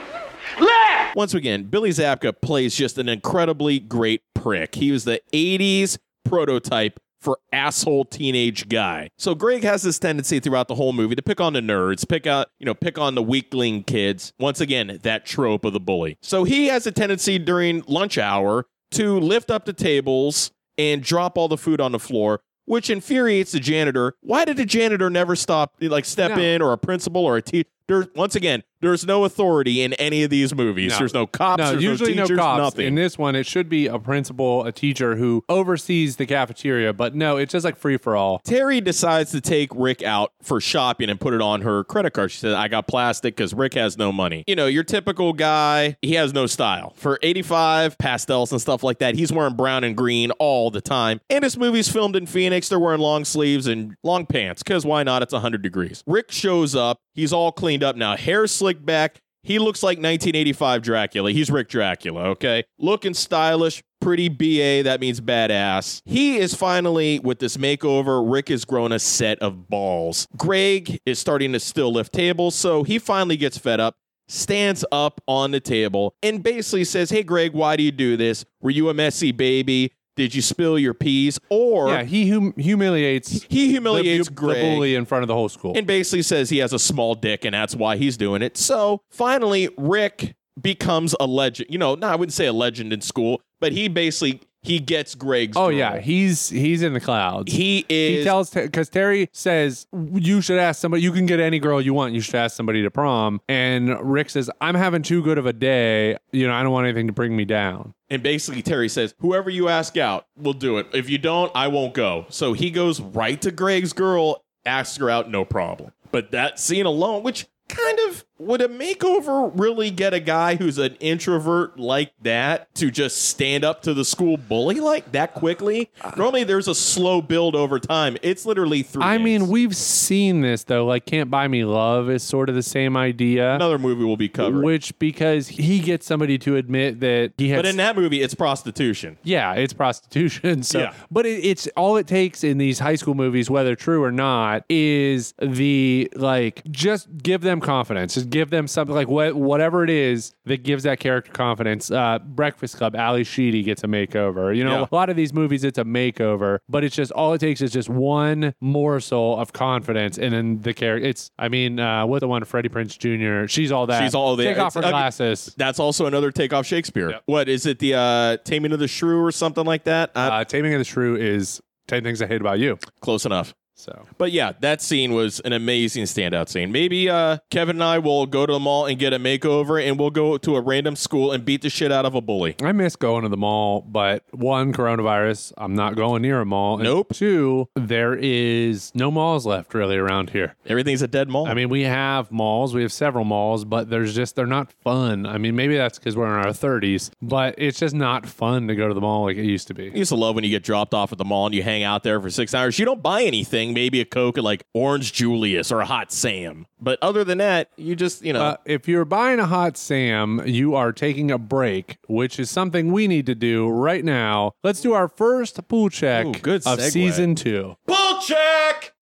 Left! 0.59 1.15
Once 1.15 1.35
again, 1.35 1.65
Billy 1.65 1.91
Zabka 1.91 2.33
plays 2.41 2.75
just 2.75 2.97
an 2.97 3.07
incredibly 3.07 3.77
great 3.77 4.23
prick. 4.33 4.73
He 4.73 4.91
was 4.91 5.03
the 5.03 5.21
80s 5.31 5.99
prototype 6.25 6.99
for 7.19 7.37
asshole 7.53 8.05
teenage 8.05 8.67
guy. 8.67 9.09
So 9.19 9.35
Greg 9.35 9.63
has 9.63 9.83
this 9.83 9.99
tendency 9.99 10.39
throughout 10.39 10.67
the 10.67 10.73
whole 10.73 10.91
movie 10.91 11.13
to 11.13 11.21
pick 11.21 11.39
on 11.39 11.53
the 11.53 11.59
nerds, 11.59 12.07
pick 12.09 12.25
out, 12.25 12.47
you 12.57 12.65
know, 12.65 12.73
pick 12.73 12.97
on 12.97 13.13
the 13.13 13.21
weakling 13.21 13.83
kids. 13.83 14.33
Once 14.39 14.59
again, 14.59 14.99
that 15.03 15.27
trope 15.27 15.65
of 15.65 15.73
the 15.73 15.79
bully. 15.79 16.17
So 16.23 16.45
he 16.45 16.65
has 16.67 16.87
a 16.87 16.91
tendency 16.91 17.37
during 17.37 17.83
lunch 17.87 18.17
hour 18.17 18.65
to 18.93 19.19
lift 19.19 19.51
up 19.51 19.65
the 19.65 19.73
tables 19.73 20.49
and 20.79 21.03
drop 21.03 21.37
all 21.37 21.47
the 21.47 21.59
food 21.59 21.79
on 21.79 21.91
the 21.91 21.99
floor. 21.99 22.41
Which 22.65 22.89
infuriates 22.89 23.51
the 23.51 23.59
janitor. 23.59 24.15
Why 24.21 24.45
did 24.45 24.57
the 24.57 24.65
janitor 24.65 25.09
never 25.09 25.35
stop, 25.35 25.75
like 25.81 26.05
step 26.05 26.37
No. 26.37 26.41
in, 26.43 26.61
or 26.61 26.71
a 26.73 26.77
principal, 26.77 27.25
or 27.25 27.37
a 27.37 27.41
teacher? 27.41 27.67
Once 28.15 28.35
again, 28.35 28.63
there's 28.81 29.05
no 29.05 29.25
authority 29.25 29.81
in 29.81 29.93
any 29.93 30.23
of 30.23 30.29
these 30.29 30.53
movies. 30.53 30.91
No. 30.91 30.97
There's 30.99 31.13
no 31.13 31.27
cops. 31.27 31.59
No, 31.59 31.71
there's 31.71 31.83
usually 31.83 32.15
no, 32.15 32.25
no, 32.25 32.35
cops. 32.35 32.59
Nothing. 32.59 32.87
In 32.87 32.95
this 32.95 33.17
one, 33.17 33.35
it 33.35 33.45
should 33.45 33.69
be 33.69 33.87
a 33.87 33.99
principal, 33.99 34.65
a 34.65 34.71
teacher 34.71 35.15
who 35.15 35.43
oversees 35.47 36.15
the 36.17 36.25
cafeteria. 36.25 36.93
But 36.93 37.15
no, 37.15 37.37
it's 37.37 37.51
just 37.51 37.63
like 37.63 37.77
free 37.77 37.97
for 37.97 38.15
all. 38.15 38.39
Terry 38.39 38.81
decides 38.81 39.31
to 39.31 39.41
take 39.41 39.69
Rick 39.75 40.03
out 40.03 40.33
for 40.41 40.59
shopping 40.59 41.09
and 41.09 41.19
put 41.19 41.33
it 41.33 41.41
on 41.41 41.61
her 41.61 41.83
credit 41.83 42.11
card. 42.13 42.31
She 42.31 42.39
said, 42.39 42.53
I 42.53 42.67
got 42.67 42.87
plastic 42.87 43.35
because 43.35 43.53
Rick 43.53 43.75
has 43.75 43.97
no 43.97 44.11
money. 44.11 44.43
You 44.47 44.55
know, 44.55 44.67
your 44.67 44.83
typical 44.83 45.33
guy, 45.33 45.97
he 46.01 46.15
has 46.15 46.33
no 46.33 46.47
style. 46.47 46.93
For 46.95 47.19
85, 47.21 47.97
pastels 47.97 48.51
and 48.51 48.59
stuff 48.59 48.83
like 48.83 48.99
that, 48.99 49.15
he's 49.15 49.31
wearing 49.31 49.55
brown 49.55 49.83
and 49.83 49.95
green 49.95 50.31
all 50.31 50.71
the 50.71 50.81
time. 50.81 51.21
And 51.29 51.43
this 51.43 51.57
movie's 51.57 51.89
filmed 51.89 52.15
in 52.15 52.25
Phoenix. 52.25 52.69
They're 52.69 52.79
wearing 52.79 53.01
long 53.01 53.25
sleeves 53.25 53.67
and 53.67 53.95
long 54.03 54.25
pants 54.25 54.63
because 54.63 54.85
why 54.85 55.03
not? 55.03 55.21
It's 55.21 55.33
100 55.33 55.61
degrees. 55.61 56.03
Rick 56.07 56.31
shows 56.31 56.75
up. 56.75 56.99
He's 57.13 57.33
all 57.33 57.51
cleaned 57.51 57.83
up 57.83 57.97
now, 57.97 58.15
hair 58.15 58.47
slicked 58.47 58.70
back. 58.79 59.21
He 59.43 59.57
looks 59.57 59.81
like 59.81 59.97
1985 59.97 60.81
Dracula. 60.83 61.31
He's 61.31 61.49
Rick 61.49 61.69
Dracula, 61.69 62.25
okay? 62.29 62.63
Looking 62.77 63.15
stylish, 63.15 63.81
pretty 63.99 64.29
BA, 64.29 64.83
that 64.83 64.99
means 64.99 65.19
badass. 65.19 66.01
He 66.05 66.37
is 66.37 66.53
finally, 66.53 67.19
with 67.19 67.39
this 67.39 67.57
makeover, 67.57 68.23
Rick 68.31 68.49
has 68.49 68.65
grown 68.65 68.91
a 68.91 68.99
set 68.99 69.39
of 69.39 69.67
balls. 69.67 70.27
Greg 70.37 70.99
is 71.07 71.17
starting 71.17 71.53
to 71.53 71.59
still 71.59 71.91
lift 71.91 72.13
tables, 72.13 72.53
so 72.53 72.83
he 72.83 72.99
finally 72.99 73.37
gets 73.37 73.57
fed 73.57 73.79
up, 73.79 73.95
stands 74.27 74.85
up 74.91 75.21
on 75.27 75.49
the 75.49 75.59
table, 75.59 76.13
and 76.21 76.43
basically 76.43 76.83
says, 76.83 77.09
Hey, 77.09 77.23
Greg, 77.23 77.53
why 77.53 77.75
do 77.75 77.81
you 77.83 77.91
do 77.91 78.17
this? 78.17 78.45
Were 78.61 78.69
you 78.69 78.89
a 78.89 78.93
messy 78.93 79.31
baby? 79.31 79.91
Did 80.15 80.35
you 80.35 80.41
spill 80.41 80.77
your 80.77 80.93
peas? 80.93 81.39
Or 81.49 81.89
Yeah, 81.89 82.03
he 82.03 82.29
hum- 82.29 82.53
humiliates. 82.57 83.43
he 83.49 83.69
humiliates 83.69 84.27
the, 84.27 84.33
bu- 84.33 84.41
Greg 84.47 84.55
the 84.57 84.75
bully 84.75 84.95
in 84.95 85.05
front 85.05 85.23
of 85.23 85.27
the 85.27 85.33
whole 85.33 85.49
school. 85.49 85.73
and 85.77 85.87
basically 85.87 86.21
says 86.21 86.49
he 86.49 86.57
has 86.57 86.73
a 86.73 86.79
small 86.79 87.15
dick 87.15 87.45
and 87.45 87.53
that's 87.53 87.75
why 87.75 87.95
he's 87.97 88.17
doing 88.17 88.41
it. 88.41 88.57
So 88.57 89.01
finally, 89.09 89.69
Rick 89.77 90.35
becomes 90.61 91.15
a 91.19 91.25
legend. 91.25 91.69
You 91.71 91.77
know, 91.77 91.95
no, 91.95 92.07
I 92.07 92.15
wouldn't 92.15 92.33
say 92.33 92.45
a 92.45 92.53
legend 92.53 92.91
in 92.91 92.99
school, 93.01 93.41
but 93.61 93.71
he 93.71 93.87
basically 93.87 94.41
he 94.63 94.79
gets 94.79 95.15
Greg's. 95.15 95.57
oh 95.57 95.69
girl. 95.69 95.71
yeah, 95.71 95.99
he's 95.99 96.49
he's 96.49 96.83
in 96.83 96.93
the 96.93 96.99
clouds. 96.99 97.51
he 97.51 97.85
is. 97.89 98.19
he 98.19 98.23
tells 98.23 98.49
because 98.51 98.89
Terry 98.89 99.29
says 99.31 99.87
you 100.13 100.41
should 100.41 100.59
ask 100.59 100.79
somebody. 100.79 101.03
You 101.03 101.11
can 101.11 101.25
get 101.25 101.39
any 101.39 101.59
girl 101.59 101.81
you 101.81 101.93
want. 101.93 102.13
You 102.13 102.21
should 102.21 102.35
ask 102.35 102.55
somebody 102.55 102.83
to 102.83 102.91
prom. 102.91 103.41
And 103.49 103.99
Rick 104.01 104.29
says, 104.29 104.49
"I'm 104.61 104.75
having 104.75 105.01
too 105.01 105.23
good 105.23 105.37
of 105.37 105.45
a 105.45 105.53
day. 105.53 106.17
You 106.31 106.47
know, 106.47 106.53
I 106.53 106.63
don't 106.63 106.71
want 106.71 106.85
anything 106.87 107.07
to 107.07 107.13
bring 107.13 107.35
me 107.35 107.45
down." 107.45 107.93
and 108.09 108.21
basically 108.21 108.61
Terry 108.61 108.89
says, 108.89 109.15
"Whoever 109.19 109.49
you 109.49 109.69
ask 109.69 109.95
out, 109.97 110.27
we'll 110.37 110.53
do 110.53 110.77
it. 110.77 110.87
If 110.93 111.09
you 111.09 111.17
don't, 111.17 111.51
I 111.55 111.67
won't 111.69 111.93
go." 111.93 112.25
So 112.29 112.53
he 112.53 112.69
goes 112.69 112.99
right 112.99 113.41
to 113.41 113.51
Greg's 113.51 113.93
girl, 113.93 114.43
asks 114.65 114.97
her 114.97 115.09
out, 115.09 115.29
no 115.29 115.45
problem. 115.45 115.93
But 116.11 116.31
that 116.31 116.59
scene 116.59 116.85
alone, 116.85 117.23
which 117.23 117.47
kind 117.69 117.99
of 118.09 118.25
would 118.41 118.61
a 118.61 118.67
makeover 118.67 119.51
really 119.55 119.91
get 119.91 120.13
a 120.13 120.19
guy 120.19 120.55
who's 120.55 120.77
an 120.77 120.95
introvert 120.99 121.79
like 121.79 122.11
that 122.21 122.73
to 122.75 122.89
just 122.91 123.25
stand 123.29 123.63
up 123.63 123.81
to 123.83 123.93
the 123.93 124.03
school 124.03 124.37
bully 124.37 124.79
like 124.79 125.11
that 125.11 125.33
quickly? 125.33 125.89
Normally 126.17 126.43
there's 126.43 126.67
a 126.67 126.75
slow 126.75 127.21
build 127.21 127.55
over 127.55 127.79
time. 127.79 128.17
It's 128.21 128.45
literally 128.45 128.83
three. 128.83 129.03
I 129.03 129.17
mean, 129.17 129.47
we've 129.47 129.75
seen 129.75 130.41
this 130.41 130.63
though. 130.63 130.85
Like, 130.85 131.05
"Can't 131.05 131.29
Buy 131.29 131.47
Me 131.47 131.63
Love" 131.65 132.09
is 132.09 132.23
sort 132.23 132.49
of 132.49 132.55
the 132.55 132.63
same 132.63 132.97
idea. 132.97 133.53
another 133.55 133.77
movie 133.79 134.03
will 134.03 134.17
be 134.17 134.29
covered. 134.29 134.63
Which 134.63 134.97
because 134.99 135.47
he 135.47 135.79
gets 135.79 136.05
somebody 136.05 136.37
to 136.39 136.55
admit 136.55 136.99
that 137.01 137.33
he 137.37 137.49
had 137.49 137.57
but 137.57 137.65
in 137.65 137.77
that 137.77 137.95
movie, 137.95 138.21
it's 138.21 138.33
prostitution. 138.33 139.17
Yeah, 139.23 139.53
it's 139.53 139.73
prostitution. 139.73 140.63
So, 140.71 140.79
Yeah. 140.79 140.93
but 141.11 141.25
it, 141.25 141.43
it's 141.43 141.67
all 141.75 141.97
it 141.97 142.07
takes 142.07 142.43
in 142.43 142.57
these 142.57 142.79
high 142.79 142.95
school 142.95 143.13
movies, 143.13 143.49
whether 143.49 143.75
true 143.75 144.03
or 144.03 144.11
not, 144.11 144.63
is 144.69 145.33
the 145.41 146.09
like 146.15 146.61
just 146.71 147.07
give 147.21 147.41
them 147.41 147.59
confidence, 147.59 148.13
just 148.15 148.29
give 148.31 148.49
them 148.49 148.67
something 148.67 148.95
like 148.95 149.07
what 149.07 149.35
whatever 149.35 149.83
it 149.83 149.89
is 149.89 150.33
that 150.45 150.63
gives 150.63 150.83
that 150.83 150.99
character 150.99 151.31
confidence. 151.31 151.91
Uh, 151.91 152.17
Breakfast 152.25 152.77
Club, 152.77 152.95
Ally 152.95 153.23
Sheedy 153.23 153.61
gets 153.63 153.83
a 153.83 153.87
makeover. 153.87 154.55
You 154.55 154.63
know, 154.63 154.79
Yeah. 154.79 154.87
a 154.91 154.95
lot 154.95 155.09
of 155.09 155.15
these 155.15 155.33
movies, 155.33 155.63
it's 155.63 155.77
a 155.77 155.83
makeover, 155.83 156.59
but 156.69 156.83
it's 156.83 156.95
just 156.95 157.11
all 157.11 157.33
it 157.33 157.39
takes 157.39 157.61
is 157.61 157.71
just 157.71 157.89
one 157.89 158.53
morsel 158.61 159.37
of 159.39 159.53
confidence, 159.53 160.17
and 160.17 160.33
then 160.33 160.61
the 160.61 160.73
character. 160.73 161.07
It's, 161.07 161.29
I 161.37 161.49
mean, 161.49 161.79
uh, 161.79 162.05
what 162.07 162.19
the 162.19 162.27
one 162.27 162.43
Freddie 162.45 162.69
Prinze 162.69 162.97
Jr. 162.97 163.47
She's 163.47 163.71
all 163.71 163.85
that. 163.87 164.01
She's 164.01 164.15
all 164.15 164.35
there. 164.35 164.53
Take 164.53 164.63
off 164.63 164.73
her 164.73 164.79
It's- 164.79 164.89
okay. 164.93 164.99
glasses. 164.99 165.53
That's 165.57 165.79
also 165.79 166.05
another 166.05 166.31
take 166.31 166.53
off 166.53 166.65
Shakespeare. 166.65 167.11
Yep. 167.11 167.23
What 167.25 167.49
is 167.49 167.65
it? 167.65 167.79
The 167.79 167.93
uh, 167.95 168.37
Taming 168.45 168.71
of 168.71 168.79
the 168.79 168.87
Shrew 168.87 169.21
or 169.23 169.31
something 169.31 169.65
like 169.65 169.83
that? 169.83 170.11
Uh, 170.15 170.19
Uh, 170.31 170.43
Taming 170.45 170.73
of 170.73 170.79
the 170.79 170.85
Shrew 170.85 171.15
is 171.17 171.61
Ten 171.87 172.03
Things 172.03 172.21
I 172.21 172.27
Hate 172.27 172.39
About 172.41 172.59
You. 172.59 172.77
close 173.01 173.25
enough. 173.25 173.53
So. 173.75 174.05
But 174.19 174.31
yeah, 174.31 174.51
that 174.59 174.81
scene 174.81 175.13
was 175.13 175.39
an 175.39 175.53
amazing 175.53 176.03
standout 176.03 176.49
scene. 176.49 176.71
Maybe 176.71 177.09
uh, 177.09 177.37
Kevin 177.49 177.77
and 177.77 177.83
I 177.83 177.97
will 177.97 178.27
go 178.27 178.45
to 178.45 178.53
the 178.53 178.59
mall 178.59 178.85
and 178.85 178.99
get 178.99 179.11
a 179.11 179.17
makeover, 179.17 179.83
and 179.83 179.97
we'll 179.97 180.11
go 180.11 180.37
to 180.37 180.55
a 180.55 180.61
random 180.61 180.95
school 180.95 181.31
and 181.31 181.43
beat 181.43 181.63
the 181.63 181.69
shit 181.69 181.91
out 181.91 182.05
of 182.05 182.13
a 182.13 182.21
bully. 182.21 182.55
I 182.61 182.73
miss 182.73 182.95
going 182.95 183.23
to 183.23 183.29
the 183.29 183.37
mall, 183.37 183.81
but 183.81 184.23
one, 184.31 184.71
coronavirus, 184.71 185.53
I'm 185.57 185.73
not 185.73 185.95
going 185.95 186.21
near 186.21 186.41
a 186.41 186.45
mall. 186.45 186.75
And 186.75 186.83
Nope. 186.83 187.13
Two, 187.13 187.69
there 187.75 188.13
is 188.15 188.91
no 188.93 189.09
malls 189.09 189.45
left 189.47 189.73
really 189.73 189.97
around 189.97 190.29
here. 190.29 190.55
Everything's 190.67 191.01
a 191.01 191.07
dead 191.07 191.27
mall. 191.29 191.47
I 191.47 191.53
mean, 191.55 191.69
we 191.69 191.81
have 191.83 192.31
malls, 192.31 192.75
we 192.75 192.83
have 192.83 192.93
several 192.93 193.25
malls, 193.25 193.65
but 193.65 193.89
there's 193.89 194.13
just, 194.13 194.35
they're 194.35 194.45
not 194.45 194.71
fun. 194.83 195.25
I 195.25 195.37
mean, 195.39 195.55
maybe 195.55 195.75
that's 195.75 195.97
because 195.97 196.15
we're 196.15 196.27
in 196.27 196.45
our 196.45 196.51
30s, 196.53 197.09
but 197.21 197.55
it's 197.57 197.79
just 197.79 197.95
not 197.95 198.27
fun 198.27 198.67
to 198.67 198.75
go 198.75 198.87
to 198.87 198.93
the 198.93 199.01
mall 199.01 199.23
like 199.25 199.37
it 199.37 199.45
used 199.45 199.67
to 199.69 199.73
I 199.73 199.89
be. 199.89 199.97
used 199.97 200.09
to 200.09 200.15
love 200.15 200.35
when 200.35 200.43
you 200.43 200.49
get 200.51 200.63
dropped 200.63 200.93
off 200.93 201.11
at 201.11 201.17
the 201.17 201.25
mall 201.25 201.47
and 201.47 201.55
you 201.55 201.63
hang 201.63 201.83
out 201.83 202.03
there 202.03 202.21
for 202.21 202.29
six 202.29 202.53
hours. 202.53 202.77
You 202.77 202.85
don't 202.85 203.01
buy 203.01 203.23
anything, 203.23 203.60
maybe 203.69 204.01
a 204.01 204.05
Coke 204.05 204.37
at 204.37 204.43
like 204.43 204.63
Orange 204.73 205.13
Julius 205.13 205.71
or 205.71 205.79
a 205.81 205.85
Hot 205.85 206.11
Sam. 206.11 206.65
But 206.79 206.97
other 207.01 207.23
than 207.23 207.37
that, 207.37 207.69
you 207.77 207.95
just, 207.95 208.23
you 208.23 208.33
know, 208.33 208.41
Uh, 208.41 208.57
if 208.65 208.87
you're 208.87 209.05
buying 209.05 209.39
a 209.39 209.45
hot 209.45 209.77
Sam, 209.77 210.41
you 210.45 210.73
are 210.75 210.91
taking 210.91 211.29
a 211.29 211.37
break, 211.37 211.97
which 212.07 212.39
is 212.39 212.49
something 212.49 212.91
we 212.91 213.07
need 213.07 213.25
to 213.27 213.35
do 213.35 213.69
right 213.69 214.03
now. 214.03 214.53
Let's 214.63 214.81
do 214.81 214.93
our 214.93 215.07
first 215.07 215.67
pool 215.67 215.89
check 215.89 216.25
Ooh, 216.25 216.31
good 216.33 216.65
of 216.65 216.79
segue. 216.79 216.91
season 216.91 217.35
two. 217.35 217.77
bull 217.85 218.19
check! 218.21 218.93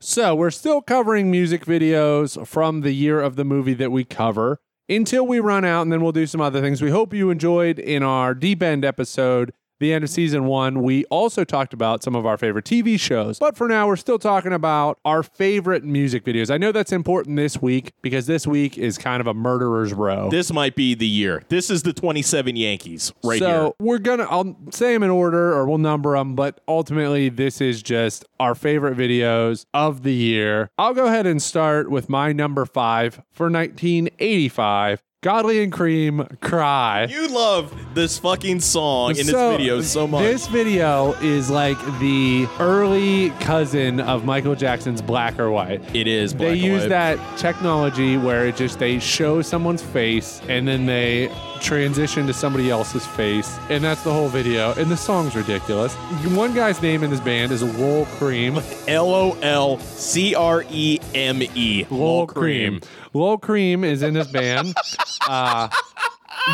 So 0.00 0.34
we're 0.34 0.50
still 0.50 0.80
covering 0.80 1.30
music 1.30 1.64
videos 1.66 2.46
from 2.46 2.80
the 2.80 2.92
year 2.92 3.20
of 3.20 3.36
the 3.36 3.44
movie 3.44 3.74
that 3.74 3.92
we 3.92 4.04
cover 4.04 4.58
until 4.88 5.26
we 5.26 5.38
run 5.38 5.66
out, 5.66 5.82
and 5.82 5.92
then 5.92 6.00
we'll 6.00 6.12
do 6.12 6.26
some 6.26 6.40
other 6.40 6.62
things. 6.62 6.80
We 6.80 6.90
hope 6.90 7.12
you 7.12 7.28
enjoyed 7.30 7.78
in 7.78 8.02
our 8.02 8.34
deep 8.34 8.62
end 8.62 8.84
episode. 8.86 9.52
The 9.80 9.92
end 9.92 10.02
of 10.02 10.10
season 10.10 10.46
one, 10.46 10.82
we 10.82 11.04
also 11.06 11.44
talked 11.44 11.72
about 11.72 12.02
some 12.02 12.16
of 12.16 12.26
our 12.26 12.36
favorite 12.36 12.64
TV 12.64 12.98
shows. 12.98 13.38
But 13.38 13.56
for 13.56 13.68
now, 13.68 13.86
we're 13.86 13.96
still 13.96 14.18
talking 14.18 14.52
about 14.52 14.98
our 15.04 15.22
favorite 15.22 15.84
music 15.84 16.24
videos. 16.24 16.50
I 16.50 16.58
know 16.58 16.72
that's 16.72 16.92
important 16.92 17.36
this 17.36 17.62
week 17.62 17.92
because 18.02 18.26
this 18.26 18.46
week 18.46 18.76
is 18.76 18.98
kind 18.98 19.20
of 19.20 19.26
a 19.28 19.34
murderer's 19.34 19.92
row. 19.92 20.30
This 20.30 20.52
might 20.52 20.74
be 20.74 20.94
the 20.94 21.06
year. 21.06 21.44
This 21.48 21.70
is 21.70 21.84
the 21.84 21.92
27 21.92 22.56
Yankees 22.56 23.12
right 23.22 23.38
so 23.38 23.48
here. 23.48 23.72
we're 23.78 23.98
gonna 23.98 24.24
I'll 24.24 24.56
say 24.70 24.92
them 24.92 25.02
in 25.02 25.10
order 25.10 25.52
or 25.52 25.66
we'll 25.66 25.78
number 25.78 26.16
them, 26.16 26.34
but 26.34 26.60
ultimately 26.66 27.28
this 27.28 27.60
is 27.60 27.82
just 27.82 28.24
our 28.40 28.54
favorite 28.54 28.96
videos 28.96 29.64
of 29.72 30.02
the 30.02 30.14
year. 30.14 30.70
I'll 30.78 30.94
go 30.94 31.06
ahead 31.06 31.26
and 31.26 31.40
start 31.40 31.90
with 31.90 32.08
my 32.08 32.32
number 32.32 32.64
five 32.66 33.22
for 33.30 33.50
1985. 33.50 35.02
Godley 35.20 35.64
and 35.64 35.72
Creme 35.72 36.24
Cry. 36.40 37.06
You 37.06 37.26
love 37.26 37.74
this 37.92 38.20
fucking 38.20 38.60
song 38.60 39.10
in 39.10 39.26
this 39.26 39.30
video 39.30 39.80
so 39.80 40.06
much. 40.06 40.22
This 40.22 40.46
video 40.46 41.14
is 41.14 41.50
like 41.50 41.76
the 41.98 42.46
early 42.60 43.30
cousin 43.40 43.98
of 43.98 44.24
Michael 44.24 44.54
Jackson's 44.54 45.02
Black 45.02 45.40
or 45.40 45.50
White. 45.50 45.82
it 45.92 46.06
is. 46.06 46.32
Black 46.32 46.50
they 46.50 46.54
use 46.54 46.82
white. 46.82 46.90
that 46.90 47.36
technology 47.36 48.16
where 48.16 48.46
it 48.46 48.54
just 48.54 48.78
they 48.78 49.00
show 49.00 49.42
someone's 49.42 49.82
face 49.82 50.40
and 50.48 50.68
then 50.68 50.86
they 50.86 51.26
transition 51.58 52.26
to 52.26 52.32
somebody 52.32 52.70
else's 52.70 53.06
face, 53.06 53.58
and 53.68 53.82
that's 53.82 54.02
the 54.02 54.12
whole 54.12 54.28
video. 54.28 54.72
And 54.74 54.90
the 54.90 54.96
song's 54.96 55.36
ridiculous. 55.36 55.94
One 55.94 56.54
guy's 56.54 56.80
name 56.82 57.02
in 57.02 57.10
this 57.10 57.20
band 57.20 57.52
is 57.52 57.62
Lol 57.62 58.06
Creme. 58.06 58.60
L 58.86 59.14
O 59.14 59.38
L 59.42 59.78
C 59.78 60.34
R 60.34 60.64
E 60.70 60.98
M 61.14 61.42
E. 61.42 61.86
Lol 61.90 62.26
Creme. 62.26 62.80
Lol 63.12 63.38
Creme 63.38 63.84
is 63.84 64.02
in 64.02 64.14
this 64.14 64.28
band. 64.28 64.74
Uh, 65.28 65.68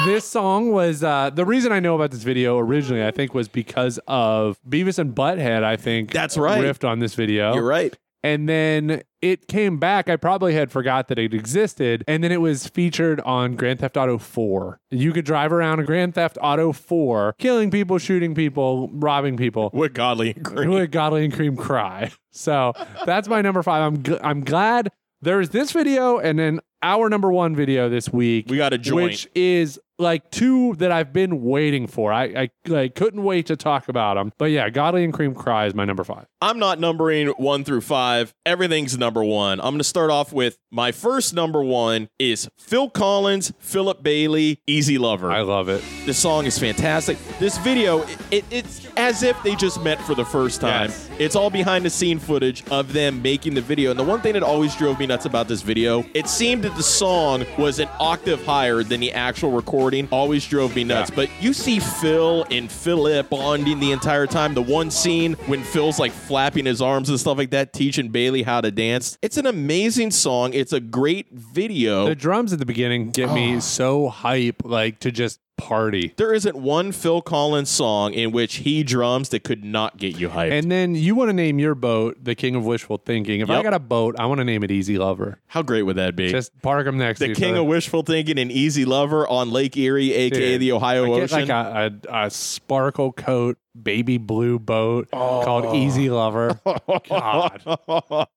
this 0.04 0.24
song 0.24 0.72
was 0.72 1.04
uh, 1.04 1.30
the 1.30 1.44
reason 1.44 1.70
I 1.70 1.78
know 1.78 1.94
about 1.94 2.10
this 2.10 2.24
video 2.24 2.58
originally. 2.58 3.06
I 3.06 3.12
think 3.12 3.34
was 3.34 3.46
because 3.46 4.00
of 4.08 4.58
Beavis 4.68 4.98
and 4.98 5.14
Butthead. 5.14 5.62
I 5.62 5.76
think 5.76 6.10
That's 6.10 6.36
right. 6.36 6.60
Riffed 6.64 6.88
on 6.88 6.98
this 6.98 7.14
video. 7.14 7.54
You're 7.54 7.62
right. 7.62 7.96
And 8.24 8.48
then 8.48 9.02
it 9.20 9.48
came 9.48 9.78
back. 9.78 10.08
I 10.08 10.16
probably 10.16 10.54
had 10.54 10.72
forgot 10.72 11.08
that 11.08 11.18
it 11.18 11.34
existed. 11.34 12.02
And 12.08 12.24
then 12.24 12.32
it 12.32 12.40
was 12.40 12.66
featured 12.66 13.20
on 13.20 13.54
Grand 13.54 13.80
Theft 13.80 13.98
Auto 13.98 14.16
4. 14.16 14.80
You 14.90 15.12
could 15.12 15.26
drive 15.26 15.52
around 15.52 15.80
a 15.80 15.84
Grand 15.84 16.14
Theft 16.14 16.38
Auto 16.40 16.72
4, 16.72 17.34
killing 17.38 17.70
people, 17.70 17.98
shooting 17.98 18.34
people, 18.34 18.88
robbing 18.94 19.36
people. 19.36 19.70
With 19.74 19.92
Godley 19.92 20.32
and 20.32 20.42
Creme. 20.44 20.70
Would 20.70 20.90
Godley 20.90 21.24
and 21.24 21.32
Creme 21.32 21.56
cry? 21.56 22.10
So 22.36 22.72
that's 23.06 23.28
my 23.28 23.42
number 23.42 23.62
five. 23.62 23.80
I'm 23.80 24.02
gl- 24.02 24.18
I'm 24.20 24.42
glad 24.42 24.90
there's 25.22 25.50
this 25.50 25.70
video 25.70 26.18
and 26.18 26.36
then 26.36 26.58
our 26.84 27.08
number 27.08 27.32
one 27.32 27.56
video 27.56 27.88
this 27.88 28.12
week. 28.12 28.46
We 28.48 28.56
got 28.58 28.72
a 28.72 28.78
joint. 28.78 29.10
which 29.10 29.28
is 29.34 29.80
like 29.96 30.28
two 30.32 30.74
that 30.78 30.90
I've 30.90 31.12
been 31.12 31.42
waiting 31.44 31.86
for. 31.86 32.12
I, 32.12 32.24
I 32.24 32.50
like 32.66 32.96
couldn't 32.96 33.22
wait 33.22 33.46
to 33.46 33.56
talk 33.56 33.88
about 33.88 34.14
them. 34.16 34.32
But 34.38 34.46
yeah, 34.46 34.68
Godley 34.68 35.04
and 35.04 35.12
Creme 35.12 35.34
Cry 35.36 35.66
is 35.66 35.74
my 35.74 35.84
number 35.84 36.02
five. 36.02 36.26
I'm 36.40 36.58
not 36.58 36.80
numbering 36.80 37.28
one 37.28 37.62
through 37.64 37.80
five. 37.82 38.34
Everything's 38.44 38.98
number 38.98 39.22
one. 39.22 39.60
I'm 39.60 39.66
going 39.66 39.78
to 39.78 39.84
start 39.84 40.10
off 40.10 40.32
with 40.32 40.58
my 40.72 40.90
first 40.90 41.32
number 41.32 41.62
one 41.62 42.08
is 42.18 42.48
Phil 42.58 42.90
Collins, 42.90 43.52
Philip 43.60 44.02
Bailey, 44.02 44.60
Easy 44.66 44.98
Lover. 44.98 45.30
I 45.30 45.42
love 45.42 45.68
it. 45.68 45.82
This 46.06 46.18
song 46.18 46.44
is 46.44 46.58
fantastic. 46.58 47.16
This 47.38 47.56
video, 47.58 48.00
it, 48.02 48.18
it- 48.32 48.44
it's 48.50 48.86
as 48.96 49.22
if 49.22 49.40
they 49.44 49.54
just 49.54 49.80
met 49.82 50.00
for 50.02 50.14
the 50.16 50.24
first 50.24 50.60
time. 50.60 50.90
Yes. 50.90 51.08
It's 51.20 51.36
all 51.36 51.50
behind 51.50 51.84
the 51.84 51.90
scene 51.90 52.18
footage 52.18 52.64
of 52.70 52.92
them 52.92 53.22
making 53.22 53.54
the 53.54 53.60
video. 53.60 53.90
And 53.92 53.98
the 53.98 54.04
one 54.04 54.20
thing 54.20 54.32
that 54.34 54.42
always 54.42 54.74
drove 54.74 54.98
me 54.98 55.06
nuts 55.06 55.24
about 55.24 55.46
this 55.46 55.62
video, 55.62 56.04
it 56.14 56.26
seemed 56.26 56.64
that 56.64 56.73
the 56.76 56.82
song 56.82 57.44
was 57.58 57.78
an 57.78 57.88
octave 58.00 58.44
higher 58.44 58.82
than 58.82 59.00
the 59.00 59.12
actual 59.12 59.50
recording. 59.52 60.08
Always 60.10 60.46
drove 60.46 60.74
me 60.74 60.84
nuts. 60.84 61.10
Yeah. 61.10 61.16
But 61.16 61.30
you 61.40 61.52
see 61.52 61.78
Phil 61.78 62.44
and 62.50 62.70
Philip 62.70 63.30
bonding 63.30 63.80
the 63.80 63.92
entire 63.92 64.26
time. 64.26 64.54
The 64.54 64.62
one 64.62 64.90
scene 64.90 65.34
when 65.46 65.62
Phil's 65.62 65.98
like 65.98 66.12
flapping 66.12 66.66
his 66.66 66.82
arms 66.82 67.08
and 67.08 67.18
stuff 67.20 67.38
like 67.38 67.50
that, 67.50 67.72
teaching 67.72 68.08
Bailey 68.08 68.42
how 68.42 68.60
to 68.60 68.70
dance. 68.70 69.18
It's 69.22 69.36
an 69.36 69.46
amazing 69.46 70.10
song. 70.10 70.52
It's 70.54 70.72
a 70.72 70.80
great 70.80 71.30
video. 71.32 72.06
The 72.06 72.14
drums 72.14 72.52
at 72.52 72.58
the 72.58 72.66
beginning 72.66 73.10
get 73.10 73.28
Oh. 73.30 73.34
me 73.34 73.60
so 73.60 74.08
hype, 74.08 74.62
like 74.64 74.98
to 75.00 75.10
just 75.12 75.40
party. 75.56 76.12
There 76.16 76.32
isn't 76.32 76.56
one 76.56 76.92
Phil 76.92 77.22
Collins 77.22 77.70
song 77.70 78.12
in 78.12 78.32
which 78.32 78.56
he 78.56 78.82
drums 78.82 79.30
that 79.30 79.44
could 79.44 79.64
not 79.64 79.96
get 79.96 80.18
you 80.18 80.28
hyped. 80.28 80.52
And 80.52 80.70
then 80.70 80.94
you 80.94 81.14
want 81.14 81.28
to 81.30 81.32
name 81.32 81.58
your 81.58 81.74
boat 81.74 82.22
the 82.22 82.34
King 82.34 82.54
of 82.54 82.64
Wishful 82.64 82.98
Thinking. 82.98 83.40
If 83.40 83.50
I 83.50 83.62
got 83.62 83.74
a 83.74 83.78
boat, 83.78 84.16
I 84.18 84.26
want 84.26 84.38
to 84.38 84.44
name 84.44 84.62
it 84.64 84.70
Easy 84.70 84.98
Lover. 84.98 85.38
How 85.46 85.62
great 85.62 85.82
would 85.82 85.96
that 85.96 86.16
be? 86.16 86.30
Just 86.30 86.60
park 86.62 86.86
them 86.86 86.98
next 86.98 87.18
the 87.20 87.26
to 87.26 87.30
each 87.32 87.38
king 87.38 87.52
other. 87.52 87.60
of 87.60 87.66
wishful 87.66 88.02
thinking 88.02 88.38
and 88.38 88.50
easy 88.50 88.84
lover 88.84 89.26
on 89.28 89.50
Lake 89.50 89.76
Erie, 89.76 90.12
aka 90.12 90.52
Dude, 90.52 90.60
the 90.60 90.72
Ohio 90.72 91.04
I 91.04 91.08
get 91.20 91.22
Ocean. 91.32 91.48
like 91.48 91.48
a, 91.48 91.94
a, 92.10 92.24
a 92.26 92.30
sparkle 92.30 93.12
coat 93.12 93.58
baby 93.80 94.18
blue 94.18 94.58
boat 94.58 95.08
Oh. 95.12 95.42
called 95.44 95.74
Easy 95.76 96.08
Lover. 96.10 96.60
God. 97.08 97.62